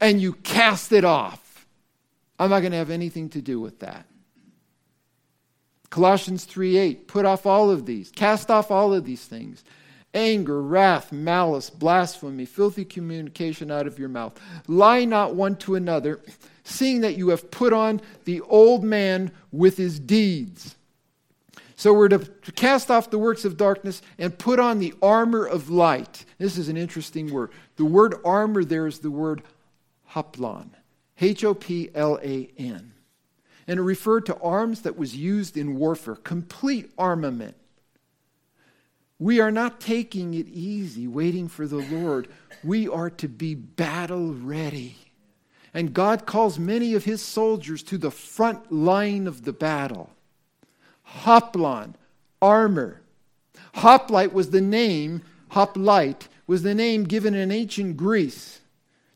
and 0.00 0.20
you 0.20 0.32
cast 0.32 0.92
it 0.92 1.04
off. 1.04 1.66
I'm 2.38 2.50
not 2.50 2.60
going 2.60 2.72
to 2.72 2.78
have 2.78 2.90
anything 2.90 3.28
to 3.30 3.42
do 3.42 3.60
with 3.60 3.80
that. 3.80 4.06
Colossians 5.90 6.44
3:8 6.44 7.06
Put 7.06 7.24
off 7.24 7.46
all 7.46 7.70
of 7.70 7.86
these, 7.86 8.10
cast 8.10 8.50
off 8.50 8.70
all 8.70 8.92
of 8.92 9.04
these 9.04 9.24
things. 9.24 9.62
Anger, 10.14 10.62
wrath, 10.62 11.10
malice, 11.10 11.68
blasphemy, 11.68 12.44
filthy 12.44 12.84
communication 12.84 13.70
out 13.70 13.86
of 13.86 13.98
your 13.98 14.08
mouth. 14.08 14.40
Lie 14.68 15.04
not 15.04 15.34
one 15.34 15.56
to 15.56 15.74
another, 15.74 16.20
seeing 16.62 17.00
that 17.00 17.16
you 17.16 17.28
have 17.30 17.50
put 17.50 17.72
on 17.72 18.00
the 18.24 18.40
old 18.42 18.84
man 18.84 19.32
with 19.50 19.76
his 19.76 19.98
deeds. 19.98 20.76
So 21.76 21.92
we're 21.92 22.08
to 22.08 22.20
cast 22.54 22.90
off 22.90 23.10
the 23.10 23.18
works 23.18 23.44
of 23.44 23.56
darkness 23.56 24.00
and 24.16 24.38
put 24.38 24.60
on 24.60 24.78
the 24.78 24.94
armor 25.02 25.44
of 25.44 25.68
light. 25.68 26.24
This 26.38 26.56
is 26.56 26.68
an 26.68 26.76
interesting 26.76 27.32
word. 27.32 27.50
The 27.76 27.84
word 27.84 28.14
armor 28.24 28.64
there 28.64 28.86
is 28.86 29.00
the 29.00 29.10
word 29.10 29.42
hoplon. 30.12 30.70
H 31.20 31.44
O 31.44 31.54
P 31.54 31.90
L 31.94 32.18
A 32.22 32.50
N. 32.56 32.92
And 33.66 33.80
it 33.80 33.82
referred 33.82 34.26
to 34.26 34.38
arms 34.38 34.82
that 34.82 34.96
was 34.96 35.16
used 35.16 35.56
in 35.56 35.76
warfare, 35.76 36.16
complete 36.16 36.92
armament. 36.98 37.56
We 39.18 39.40
are 39.40 39.50
not 39.50 39.80
taking 39.80 40.34
it 40.34 40.48
easy, 40.48 41.06
waiting 41.06 41.48
for 41.48 41.66
the 41.66 41.76
Lord. 41.76 42.28
We 42.62 42.88
are 42.88 43.10
to 43.10 43.28
be 43.28 43.54
battle 43.54 44.34
ready. 44.34 44.96
And 45.72 45.94
God 45.94 46.26
calls 46.26 46.58
many 46.58 46.94
of 46.94 47.04
his 47.04 47.22
soldiers 47.22 47.82
to 47.84 47.98
the 47.98 48.10
front 48.10 48.72
line 48.72 49.26
of 49.26 49.44
the 49.44 49.52
battle. 49.52 50.10
Hoplon, 51.02 51.94
armor. 52.40 53.02
Hoplite 53.74 54.32
was 54.32 54.50
the 54.50 54.60
name, 54.60 55.22
hoplite 55.48 56.28
was 56.46 56.62
the 56.62 56.74
name 56.74 57.04
given 57.04 57.34
in 57.34 57.50
ancient 57.50 57.96
Greece 57.96 58.60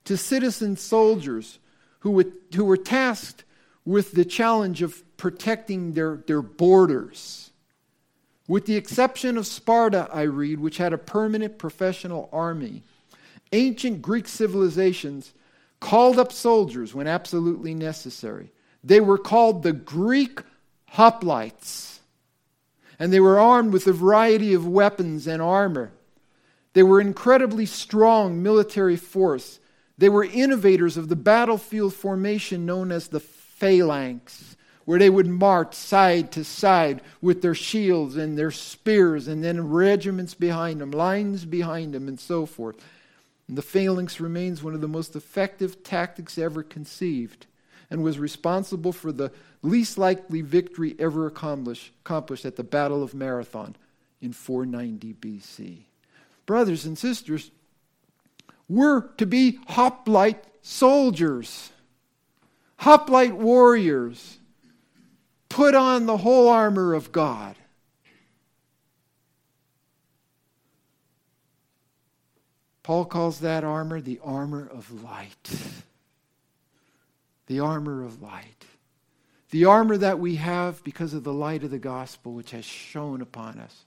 to 0.05 0.17
citizen 0.17 0.77
soldiers 0.77 1.59
who, 2.01 2.11
would, 2.11 2.33
who 2.55 2.65
were 2.65 2.77
tasked 2.77 3.45
with 3.85 4.13
the 4.13 4.25
challenge 4.25 4.83
of 4.83 5.05
protecting 5.17 5.93
their, 5.93 6.23
their 6.27 6.43
borders. 6.43 7.51
With 8.49 8.67
the 8.67 8.75
exception 8.75 9.37
of 9.37 9.47
Sparta, 9.47 10.09
I 10.13 10.23
read, 10.23 10.59
which 10.59 10.79
had 10.79 10.93
a 10.93 10.99
permanent 10.99 11.59
professional 11.59 12.29
army, 12.33 12.83
ancient 13.53 14.03
Greek 14.03 14.27
civilizations 14.27 15.33
called 15.79 16.19
up 16.19 16.33
soldiers 16.33 16.95
when 16.95 17.07
absolutely 17.07 17.75
necessary. 17.75 18.51
They 18.83 19.01
were 19.01 19.19
called 19.19 19.63
the 19.63 19.73
Greek 19.73 20.41
hoplites, 20.95 22.01
and 22.99 23.13
they 23.13 23.21
were 23.21 23.39
armed 23.39 23.73
with 23.73 23.87
a 23.87 23.93
variety 23.93 24.55
of 24.55 24.67
weapons 24.67 25.29
and 25.29 25.41
armor. 25.41 25.93
They 26.73 26.83
were 26.83 27.01
incredibly 27.01 27.67
strong 27.67 28.43
military 28.43 28.97
force 28.97 29.61
they 29.99 30.09
were 30.09 30.25
innovators 30.25 30.97
of 30.97 31.09
the 31.09 31.17
battlefield 31.17 31.93
formation 31.93 32.65
known 32.65 32.93
as 32.93 33.09
the 33.09 33.19
phalanx, 33.19 34.57
where 34.89 34.99
they 34.99 35.11
would 35.11 35.27
march 35.27 35.75
side 35.75 36.33
to 36.33 36.43
side 36.43 37.03
with 37.21 37.43
their 37.43 37.55
shields 37.55 38.17
and 38.17 38.39
their 38.39 38.51
spears, 38.51 39.29
and 39.29 39.45
then 39.45 39.69
regiments 39.69 40.33
behind 40.33 40.81
them, 40.81 40.91
lines 40.91 41.45
behind 41.45 41.93
them, 41.93 42.09
and 42.09 42.19
so 42.19 42.47
forth. 42.47 42.83
And 43.49 43.59
the 43.59 43.61
phalanx 43.61 44.19
remains 44.19 44.63
one 44.63 44.73
of 44.73 44.81
the 44.81 44.89
most 44.89 45.15
effective 45.15 45.83
tactics 45.83 46.39
ever 46.39 46.63
conceived 46.63 47.45
and 47.91 48.03
was 48.03 48.19
responsible 48.19 48.95
for 48.95 49.13
the 49.13 49.31
least 49.61 49.99
likely 49.99 50.41
victory 50.41 50.97
ever 50.99 51.27
accomplished, 51.27 51.93
accomplished 52.01 52.47
at 52.47 52.57
the 52.57 52.65
Battle 52.65 53.03
of 53.03 53.13
Marathon 53.13 53.77
in 54.23 54.33
490 54.33 55.13
BC. 55.21 55.81
Brothers 56.47 56.87
and 56.87 56.97
sisters, 56.97 57.51
we're 58.71 59.03
to 59.19 59.27
be 59.27 59.59
hoplite 59.69 60.43
soldiers, 60.63 61.73
hoplite 62.79 63.37
warriors. 63.37 64.38
Put 65.49 65.75
on 65.75 66.07
the 66.07 66.19
whole 66.19 66.49
armor 66.49 66.95
of 66.95 67.13
God. 67.13 67.57
Paul 72.83 73.05
calls 73.05 73.41
that 73.41 73.65
armor 73.65 74.01
the 74.01 74.19
armor 74.25 74.67
of 74.67 75.03
light. 75.03 75.51
The 77.47 77.61
armor 77.61 78.03
of 78.03 78.23
light. 78.23 78.65
The 79.51 79.65
armor 79.65 79.97
that 79.97 80.19
we 80.19 80.37
have 80.37 80.83
because 80.85 81.15
of 81.15 81.25
the 81.25 81.33
light 81.33 81.65
of 81.65 81.71
the 81.71 81.79
gospel 81.79 82.33
which 82.33 82.51
has 82.51 82.65
shone 82.65 83.23
upon 83.23 83.59
us, 83.59 83.85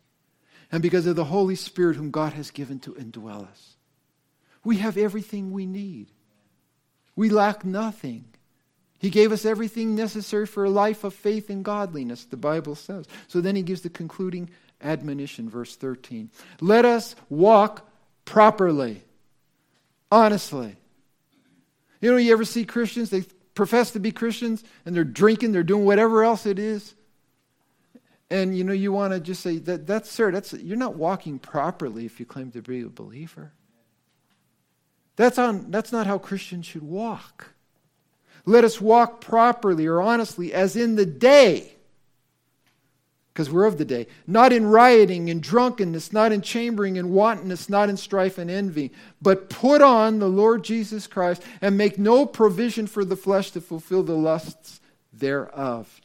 and 0.71 0.81
because 0.81 1.05
of 1.05 1.15
the 1.15 1.25
Holy 1.25 1.55
Spirit 1.55 1.95
whom 1.95 2.11
God 2.11 2.33
has 2.33 2.49
given 2.49 2.79
to 2.79 2.93
indwell 2.93 3.47
us. 3.47 3.75
We 4.63 4.77
have 4.77 4.97
everything 4.97 5.51
we 5.51 5.65
need. 5.65 6.07
We 7.15 7.29
lack 7.29 7.63
nothing. 7.65 8.25
He 9.01 9.09
gave 9.09 9.31
us 9.31 9.45
everything 9.45 9.95
necessary 9.95 10.45
for 10.45 10.63
a 10.63 10.69
life 10.69 11.03
of 11.03 11.15
faith 11.15 11.49
and 11.49 11.65
godliness, 11.65 12.25
the 12.25 12.37
Bible 12.37 12.75
says. 12.75 13.07
So 13.27 13.41
then 13.41 13.55
he 13.55 13.63
gives 13.63 13.81
the 13.81 13.89
concluding 13.89 14.47
admonition, 14.79 15.49
verse 15.49 15.75
13. 15.75 16.29
Let 16.59 16.85
us 16.85 17.15
walk 17.27 17.89
properly, 18.25 19.01
honestly. 20.11 20.75
You 21.99 22.11
know, 22.11 22.17
you 22.17 22.31
ever 22.31 22.45
see 22.45 22.63
Christians, 22.63 23.09
they 23.09 23.23
profess 23.55 23.89
to 23.91 23.99
be 23.99 24.11
Christians, 24.11 24.63
and 24.85 24.95
they're 24.95 25.03
drinking, 25.03 25.51
they're 25.51 25.63
doing 25.63 25.83
whatever 25.83 26.23
else 26.23 26.45
it 26.45 26.59
is. 26.59 26.93
And 28.29 28.55
you 28.55 28.63
know, 28.63 28.71
you 28.71 28.91
want 28.91 29.13
to 29.13 29.19
just 29.19 29.41
say 29.41 29.57
that 29.57 29.87
that's 29.87 30.11
sir, 30.11 30.29
that's 30.31 30.53
you're 30.53 30.77
not 30.77 30.93
walking 30.93 31.39
properly 31.39 32.05
if 32.05 32.19
you 32.19 32.27
claim 32.27 32.51
to 32.51 32.61
be 32.61 32.81
a 32.81 32.87
believer. 32.87 33.51
That's, 35.15 35.39
on, 35.39 35.71
that's 35.71 35.91
not 35.91 36.05
how 36.05 36.19
Christians 36.19 36.67
should 36.67 36.83
walk. 36.83 37.55
Let 38.45 38.63
us 38.63 38.81
walk 38.81 39.21
properly 39.21 39.85
or 39.85 40.01
honestly 40.01 40.53
as 40.53 40.75
in 40.75 40.95
the 40.95 41.05
day, 41.05 41.73
because 43.33 43.49
we're 43.49 43.65
of 43.65 43.77
the 43.77 43.85
day, 43.85 44.07
not 44.27 44.51
in 44.51 44.65
rioting 44.65 45.29
and 45.29 45.41
drunkenness, 45.41 46.11
not 46.11 46.31
in 46.31 46.41
chambering 46.41 46.97
and 46.97 47.11
wantonness, 47.11 47.69
not 47.69 47.89
in 47.89 47.97
strife 47.97 48.37
and 48.37 48.51
envy, 48.51 48.91
but 49.21 49.49
put 49.49 49.81
on 49.81 50.19
the 50.19 50.27
Lord 50.27 50.63
Jesus 50.63 51.07
Christ 51.07 51.41
and 51.61 51.77
make 51.77 51.97
no 51.97 52.25
provision 52.25 52.87
for 52.87 53.05
the 53.05 53.15
flesh 53.15 53.51
to 53.51 53.61
fulfill 53.61 54.03
the 54.03 54.17
lusts 54.17 54.81
thereof. 55.13 56.01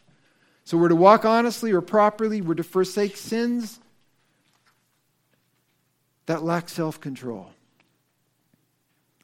So 0.64 0.76
we're 0.76 0.88
to 0.88 0.96
walk 0.96 1.24
honestly 1.24 1.72
or 1.72 1.80
properly, 1.80 2.40
we're 2.40 2.54
to 2.54 2.64
forsake 2.64 3.16
sins 3.16 3.80
that 6.26 6.42
lack 6.42 6.68
self 6.68 7.00
control. 7.00 7.50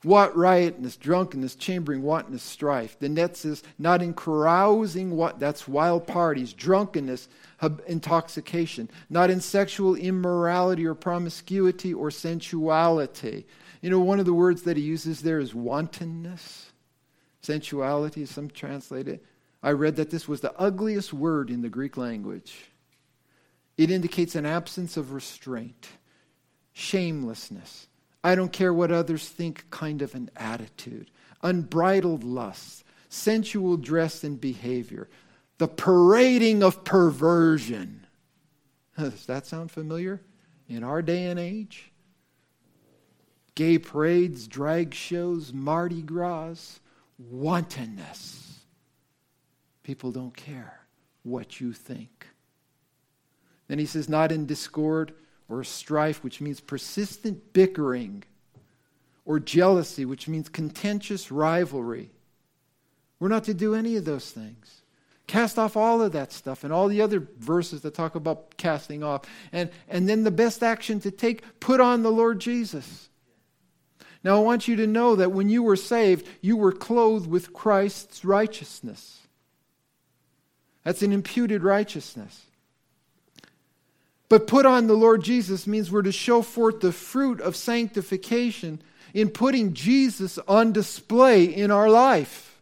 What 0.03 0.37
riotness, 0.37 0.97
drunkenness, 0.97 1.55
chambering, 1.55 2.03
wantonness, 2.03 2.43
strife. 2.43 2.99
The 2.99 3.09
NET 3.09 3.37
says, 3.37 3.63
not 3.79 4.03
in 4.03 4.15
carousing, 4.15 5.13
what 5.17 5.39
that's 5.39 5.69
wild 5.69 6.09
parties, 6.09 6.53
drunkenness, 6.53 7.29
intoxication, 7.87 8.91
not 9.09 9.31
in 9.31 9.41
sexual 9.41 9.95
immorality 9.95 10.87
or 10.87 10.95
promiscuity 10.95 11.95
or 11.95 12.11
sensuality. 12.11 13.47
You 13.81 13.91
know, 13.91 14.01
one 14.01 14.19
of 14.19 14.27
the 14.27 14.35
words 14.35 14.63
that 14.63 14.77
he 14.77 14.83
uses 14.83 15.23
there 15.23 15.39
is 15.39 15.55
wantonness. 15.55 16.73
Sensuality, 17.41 18.27
some 18.27 18.49
translate 18.49 19.07
it. 19.07 19.25
I 19.63 19.71
read 19.71 19.95
that 19.97 20.11
this 20.11 20.27
was 20.27 20.41
the 20.41 20.57
ugliest 20.59 21.13
word 21.13 21.49
in 21.49 21.63
the 21.63 21.69
Greek 21.69 21.97
language. 21.97 22.71
It 23.77 23.91
indicates 23.91 24.35
an 24.35 24.47
absence 24.47 24.97
of 24.97 25.13
restraint, 25.13 25.89
shamelessness, 26.73 27.87
I 28.25 28.35
don't 28.35 28.53
care 28.53 28.73
what 28.73 28.93
others 28.93 29.29
think 29.29 29.65
kind 29.71 30.03
of 30.03 30.15
an 30.15 30.31
attitude, 30.37 31.11
unbridled 31.43 32.23
lust, 32.23 32.85
sensual 33.09 33.77
dress 33.77 34.23
and 34.23 34.41
behavior, 34.41 35.09
the 35.59 35.69
parading 35.69 36.63
of 36.63 36.85
perversion. 36.85 38.07
Does 38.99 39.27
that 39.27 39.47
sound 39.47 39.71
familiar 39.71 40.21
in 40.69 40.85
our 40.85 41.03
day 41.03 41.25
and 41.25 41.39
age? 41.39 41.91
Gay 43.55 43.79
parades, 43.79 44.47
drag 44.47 44.95
shows, 44.95 45.53
Mardi 45.53 46.01
Gras, 46.01 46.79
wantonness. 47.19 48.61
People 49.83 50.11
don't 50.11 50.37
care 50.37 50.81
what 51.23 51.61
you 51.61 51.73
think. 51.73 52.29
Then 53.69 53.79
he 53.79 53.87
says, 53.87 54.09
not 54.09 54.33
in 54.33 54.47
discord 54.47 55.13
or 55.49 55.65
strife, 55.65 56.23
which 56.25 56.41
means 56.41 56.61
persistent 56.61 57.53
bickering, 57.53 58.25
or 59.25 59.39
jealousy, 59.39 60.05
which 60.05 60.29
means 60.29 60.49
contentious 60.49 61.31
rivalry. 61.31 62.11
We're 63.21 63.29
not 63.29 63.45
to 63.45 63.55
do 63.55 63.75
any 63.75 63.97
of 63.97 64.05
those 64.05 64.31
things. 64.31 64.83
Cast 65.29 65.59
off 65.59 65.77
all 65.77 66.03
of 66.03 66.13
that 66.13 66.33
stuff 66.33 66.65
and 66.65 66.73
all 66.73 66.89
the 66.89 67.01
other 67.01 67.27
verses 67.39 67.83
that 67.83 67.95
talk 67.95 68.17
about 68.17 68.57
casting 68.57 69.03
off. 69.03 69.23
And, 69.53 69.71
and 69.89 70.09
then 70.09 70.25
the 70.25 70.31
best 70.31 70.63
action 70.63 71.01
to 71.01 71.11
take, 71.11 71.61
put 71.61 71.81
on 71.81 72.03
the 72.03 72.11
Lord 72.11 72.41
Jesus. 72.41 73.09
Now, 74.25 74.37
I 74.37 74.41
want 74.41 74.69
you 74.69 74.77
to 74.77 74.87
know 74.87 75.17
that 75.17 75.33
when 75.33 75.49
you 75.49 75.63
were 75.63 75.77
saved, 75.77 76.29
you 76.41 76.57
were 76.57 76.73
clothed 76.73 77.29
with 77.29 77.53
Christ's 77.53 78.25
righteousness. 78.25 79.21
That's 80.85 81.03
an 81.03 81.13
imputed 81.13 81.63
righteousness. 81.63 82.43
But 84.33 84.47
put 84.47 84.65
on 84.65 84.87
the 84.87 84.95
Lord 84.95 85.23
Jesus 85.23 85.67
means 85.67 85.93
we're 85.93 86.01
to 86.01 86.11
show 86.11 86.41
forth 86.41 86.81
the 86.81 86.91
fruit 86.91 87.39
of 87.43 87.55
sanctification 87.55 88.81
in 89.13 89.29
putting 89.29 89.75
Jesus 89.75 90.39
on 90.49 90.73
display 90.73 91.45
in 91.45 91.71
our 91.71 91.91
life. 91.91 92.59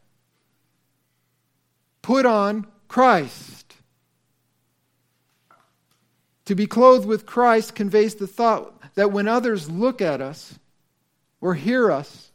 Put 2.03 2.27
on 2.27 2.67
Christ. 2.89 3.73
To 6.47 6.57
be 6.57 6.67
clothed 6.67 7.07
with 7.07 7.25
Christ 7.25 7.77
conveys 7.77 8.17
the 8.17 8.27
thought 8.27 8.75
that 8.97 9.13
when 9.13 9.29
others 9.29 9.71
look 9.71 10.03
at 10.03 10.21
us 10.21 10.59
or 11.41 11.55
hear 11.55 11.93
us, 11.93 12.33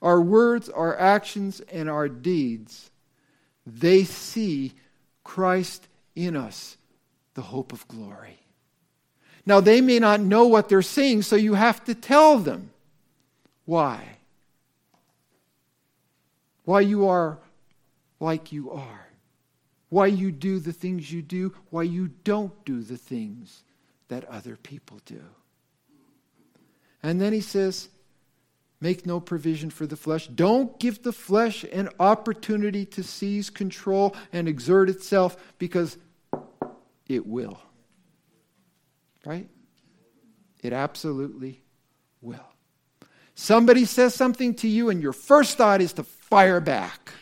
our 0.00 0.20
words, 0.20 0.68
our 0.68 0.96
actions, 0.96 1.58
and 1.72 1.90
our 1.90 2.08
deeds, 2.08 2.92
they 3.66 4.04
see 4.04 4.74
Christ 5.24 5.88
in 6.14 6.36
us, 6.36 6.76
the 7.34 7.42
hope 7.42 7.72
of 7.72 7.88
glory. 7.88 8.38
Now, 9.46 9.60
they 9.60 9.80
may 9.80 10.00
not 10.00 10.20
know 10.20 10.48
what 10.48 10.68
they're 10.68 10.82
seeing, 10.82 11.22
so 11.22 11.36
you 11.36 11.54
have 11.54 11.84
to 11.84 11.94
tell 11.94 12.38
them 12.38 12.70
why. 13.64 14.18
Why 16.64 16.80
you 16.80 17.06
are 17.06 17.38
like 18.18 18.50
you 18.50 18.72
are. 18.72 19.06
Why 19.88 20.06
you 20.06 20.32
do 20.32 20.58
the 20.58 20.72
things 20.72 21.12
you 21.12 21.22
do. 21.22 21.54
Why 21.70 21.84
you 21.84 22.08
don't 22.24 22.64
do 22.64 22.82
the 22.82 22.96
things 22.96 23.62
that 24.08 24.24
other 24.24 24.56
people 24.56 25.00
do. 25.06 25.22
And 27.02 27.20
then 27.20 27.32
he 27.32 27.40
says, 27.40 27.88
Make 28.80 29.06
no 29.06 29.20
provision 29.20 29.70
for 29.70 29.86
the 29.86 29.96
flesh. 29.96 30.26
Don't 30.26 30.78
give 30.78 31.02
the 31.02 31.12
flesh 31.12 31.64
an 31.72 31.88
opportunity 31.98 32.84
to 32.86 33.02
seize 33.02 33.48
control 33.48 34.14
and 34.32 34.46
exert 34.46 34.90
itself 34.90 35.36
because 35.58 35.96
it 37.08 37.26
will. 37.26 37.58
Right? 39.26 39.48
It 40.62 40.72
absolutely 40.72 41.60
will. 42.22 42.46
Somebody 43.34 43.84
says 43.84 44.14
something 44.14 44.54
to 44.54 44.68
you, 44.68 44.88
and 44.88 45.02
your 45.02 45.12
first 45.12 45.58
thought 45.58 45.82
is 45.82 45.92
to 45.94 46.04
fire 46.04 46.60
back. 46.60 47.12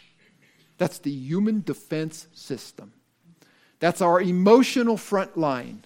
That's 0.78 0.98
the 0.98 1.10
human 1.10 1.62
defense 1.62 2.28
system. 2.32 2.92
That's 3.80 4.00
our 4.00 4.20
emotional 4.20 4.96
front 4.96 5.36
line. 5.36 5.84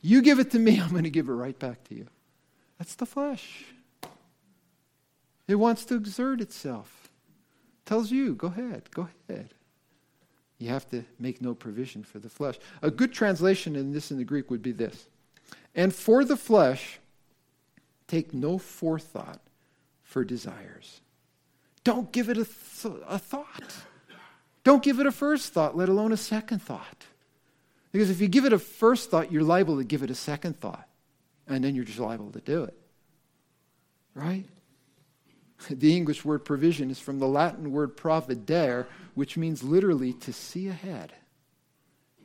You 0.00 0.22
give 0.22 0.38
it 0.38 0.50
to 0.52 0.58
me, 0.58 0.80
I'm 0.80 0.90
going 0.90 1.04
to 1.04 1.10
give 1.10 1.28
it 1.28 1.32
right 1.32 1.58
back 1.58 1.84
to 1.84 1.94
you. 1.94 2.08
That's 2.78 2.94
the 2.94 3.06
flesh. 3.06 3.64
It 5.46 5.56
wants 5.56 5.84
to 5.86 5.96
exert 5.96 6.40
itself. 6.40 7.10
Tells 7.84 8.10
you, 8.10 8.34
go 8.34 8.48
ahead, 8.48 8.90
go 8.90 9.08
ahead. 9.28 9.54
You 10.58 10.68
have 10.70 10.88
to 10.90 11.04
make 11.18 11.42
no 11.42 11.54
provision 11.54 12.04
for 12.04 12.20
the 12.20 12.30
flesh. 12.30 12.56
A 12.82 12.90
good 12.90 13.12
translation 13.12 13.76
in 13.76 13.92
this 13.92 14.10
in 14.10 14.18
the 14.18 14.24
Greek 14.24 14.50
would 14.50 14.62
be 14.62 14.72
this 14.72 15.08
and 15.74 15.94
for 15.94 16.24
the 16.24 16.36
flesh, 16.36 16.98
take 18.06 18.34
no 18.34 18.58
forethought 18.58 19.40
for 20.02 20.24
desires. 20.24 21.00
Don't 21.84 22.12
give 22.12 22.28
it 22.28 22.36
a, 22.36 22.44
th- 22.44 23.02
a 23.08 23.18
thought. 23.18 23.74
Don't 24.64 24.82
give 24.82 25.00
it 25.00 25.06
a 25.06 25.12
first 25.12 25.52
thought, 25.52 25.76
let 25.76 25.88
alone 25.88 26.12
a 26.12 26.16
second 26.16 26.60
thought. 26.60 27.06
Because 27.90 28.10
if 28.10 28.20
you 28.20 28.28
give 28.28 28.44
it 28.44 28.52
a 28.52 28.58
first 28.58 29.10
thought, 29.10 29.32
you're 29.32 29.42
liable 29.42 29.78
to 29.78 29.84
give 29.84 30.02
it 30.02 30.10
a 30.10 30.14
second 30.14 30.58
thought. 30.58 30.88
And 31.48 31.64
then 31.64 31.74
you're 31.74 31.84
just 31.84 31.98
liable 31.98 32.30
to 32.32 32.40
do 32.40 32.64
it. 32.64 32.74
Right? 34.14 34.46
The 35.70 35.96
English 35.96 36.24
word 36.24 36.44
provision 36.44 36.90
is 36.90 36.98
from 36.98 37.20
the 37.20 37.28
Latin 37.28 37.70
word 37.70 37.96
providere, 37.96 38.86
which 39.14 39.36
means 39.36 39.62
literally 39.62 40.12
to 40.14 40.32
see 40.32 40.66
ahead 40.66 41.12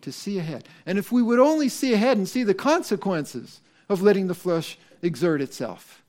to 0.08 0.12
see 0.14 0.40
ahead. 0.40 0.68
And 0.86 0.98
if 0.98 1.12
we 1.12 1.22
would 1.22 1.38
only 1.38 1.68
see 1.68 1.94
ahead 1.94 2.18
and 2.18 2.28
see 2.28 2.44
the 2.44 2.54
consequences 2.54 3.60
of 3.90 4.02
letting 4.02 4.28
the 4.28 4.34
flesh 4.34 4.80
exert 5.02 5.42
itself, 5.42 6.02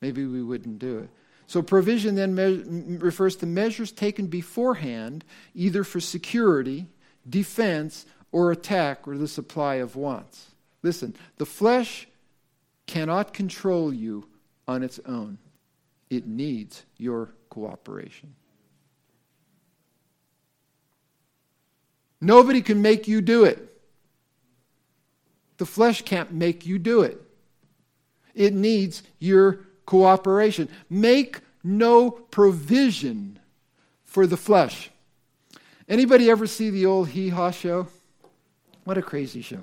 maybe 0.00 0.24
we 0.24 0.42
wouldn't 0.42 0.78
do 0.78 0.98
it. 0.98 1.10
So, 1.46 1.60
provision 1.60 2.14
then 2.14 2.34
me- 2.34 2.96
refers 2.96 3.36
to 3.36 3.46
measures 3.46 3.92
taken 3.92 4.28
beforehand, 4.28 5.24
either 5.54 5.84
for 5.84 6.00
security, 6.00 6.86
defense, 7.28 8.06
or 8.32 8.50
attack, 8.50 9.06
or 9.06 9.18
the 9.18 9.28
supply 9.28 9.74
of 9.74 9.94
wants. 9.94 10.46
Listen, 10.82 11.14
the 11.36 11.44
flesh 11.44 12.08
cannot 12.86 13.34
control 13.34 13.92
you 13.92 14.26
on 14.66 14.82
its 14.82 14.98
own, 15.04 15.36
it 16.08 16.26
needs 16.26 16.84
your 16.96 17.34
cooperation. 17.50 18.34
Nobody 22.24 22.62
can 22.62 22.80
make 22.80 23.06
you 23.06 23.20
do 23.20 23.44
it. 23.44 23.58
The 25.58 25.66
flesh 25.66 26.02
can't 26.02 26.32
make 26.32 26.66
you 26.66 26.78
do 26.78 27.02
it. 27.02 27.20
It 28.34 28.54
needs 28.54 29.02
your 29.18 29.60
cooperation. 29.86 30.68
Make 30.88 31.40
no 31.62 32.10
provision 32.10 33.38
for 34.04 34.26
the 34.26 34.36
flesh. 34.36 34.90
Anybody 35.88 36.30
ever 36.30 36.46
see 36.46 36.70
the 36.70 36.86
old 36.86 37.08
Hee 37.08 37.28
Haw 37.28 37.50
show? 37.50 37.88
What 38.84 38.98
a 38.98 39.02
crazy 39.02 39.42
show. 39.42 39.60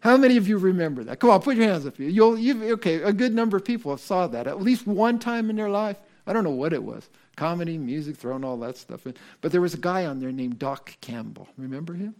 How 0.00 0.16
many 0.16 0.36
of 0.36 0.46
you 0.46 0.58
remember 0.58 1.02
that? 1.04 1.18
Come 1.18 1.30
on, 1.30 1.40
put 1.40 1.56
your 1.56 1.68
hands 1.68 1.86
up. 1.86 1.98
You'll, 1.98 2.38
okay, 2.72 3.02
a 3.02 3.12
good 3.12 3.34
number 3.34 3.56
of 3.56 3.64
people 3.64 3.90
have 3.90 4.00
saw 4.00 4.26
that 4.28 4.46
at 4.46 4.62
least 4.62 4.86
one 4.86 5.18
time 5.18 5.50
in 5.50 5.56
their 5.56 5.70
life. 5.70 5.96
I 6.28 6.34
don't 6.34 6.44
know 6.44 6.50
what 6.50 6.74
it 6.74 6.84
was 6.84 7.08
comedy, 7.36 7.78
music, 7.78 8.16
throwing 8.16 8.44
all 8.44 8.58
that 8.58 8.76
stuff 8.76 9.06
in. 9.06 9.14
But 9.40 9.52
there 9.52 9.60
was 9.60 9.72
a 9.72 9.78
guy 9.78 10.04
on 10.04 10.20
there 10.20 10.32
named 10.32 10.58
Doc 10.58 10.92
Campbell. 11.00 11.48
Remember 11.56 11.94
him? 11.94 12.14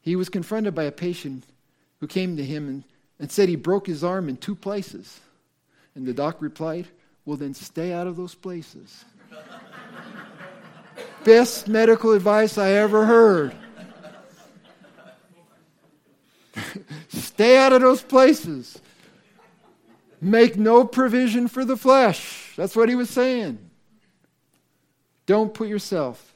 He 0.00 0.16
was 0.16 0.28
confronted 0.28 0.74
by 0.74 0.84
a 0.84 0.92
patient 0.92 1.44
who 2.00 2.06
came 2.06 2.36
to 2.36 2.44
him 2.44 2.68
and, 2.68 2.84
and 3.18 3.32
said 3.32 3.48
he 3.48 3.56
broke 3.56 3.86
his 3.86 4.04
arm 4.04 4.28
in 4.28 4.36
two 4.36 4.54
places. 4.54 5.20
And 5.94 6.06
the 6.06 6.14
doc 6.14 6.36
replied, 6.40 6.86
Well, 7.24 7.36
then 7.36 7.52
stay 7.52 7.92
out 7.92 8.06
of 8.06 8.16
those 8.16 8.34
places. 8.34 9.04
Best 11.24 11.68
medical 11.68 12.12
advice 12.12 12.56
I 12.56 12.70
ever 12.70 13.06
heard. 13.06 13.54
stay 17.08 17.58
out 17.58 17.72
of 17.72 17.80
those 17.82 18.02
places. 18.02 18.78
Make 20.20 20.56
no 20.56 20.84
provision 20.84 21.48
for 21.48 21.64
the 21.64 21.76
flesh. 21.76 22.43
That's 22.56 22.76
what 22.76 22.88
he 22.88 22.94
was 22.94 23.10
saying. 23.10 23.58
Don't 25.26 25.52
put 25.52 25.68
yourself 25.68 26.34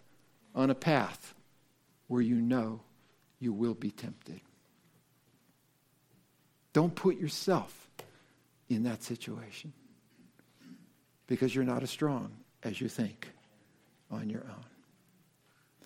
on 0.55 0.71
a 0.71 0.75
path 0.75 1.35
where 2.07 2.23
you 2.23 2.37
know 2.37 2.81
you 3.39 3.53
will 3.53 3.75
be 3.75 3.91
tempted. 3.91 4.41
Don't 6.73 6.95
put 6.95 7.19
yourself 7.19 7.89
in 8.69 8.85
that 8.85 9.03
situation 9.03 9.73
because 11.27 11.55
you're 11.55 11.65
not 11.65 11.83
as 11.83 11.91
strong 11.91 12.31
as 12.63 12.81
you 12.81 12.89
think 12.89 13.29
on 14.11 14.29
your 14.29 14.45
own. 14.45 14.68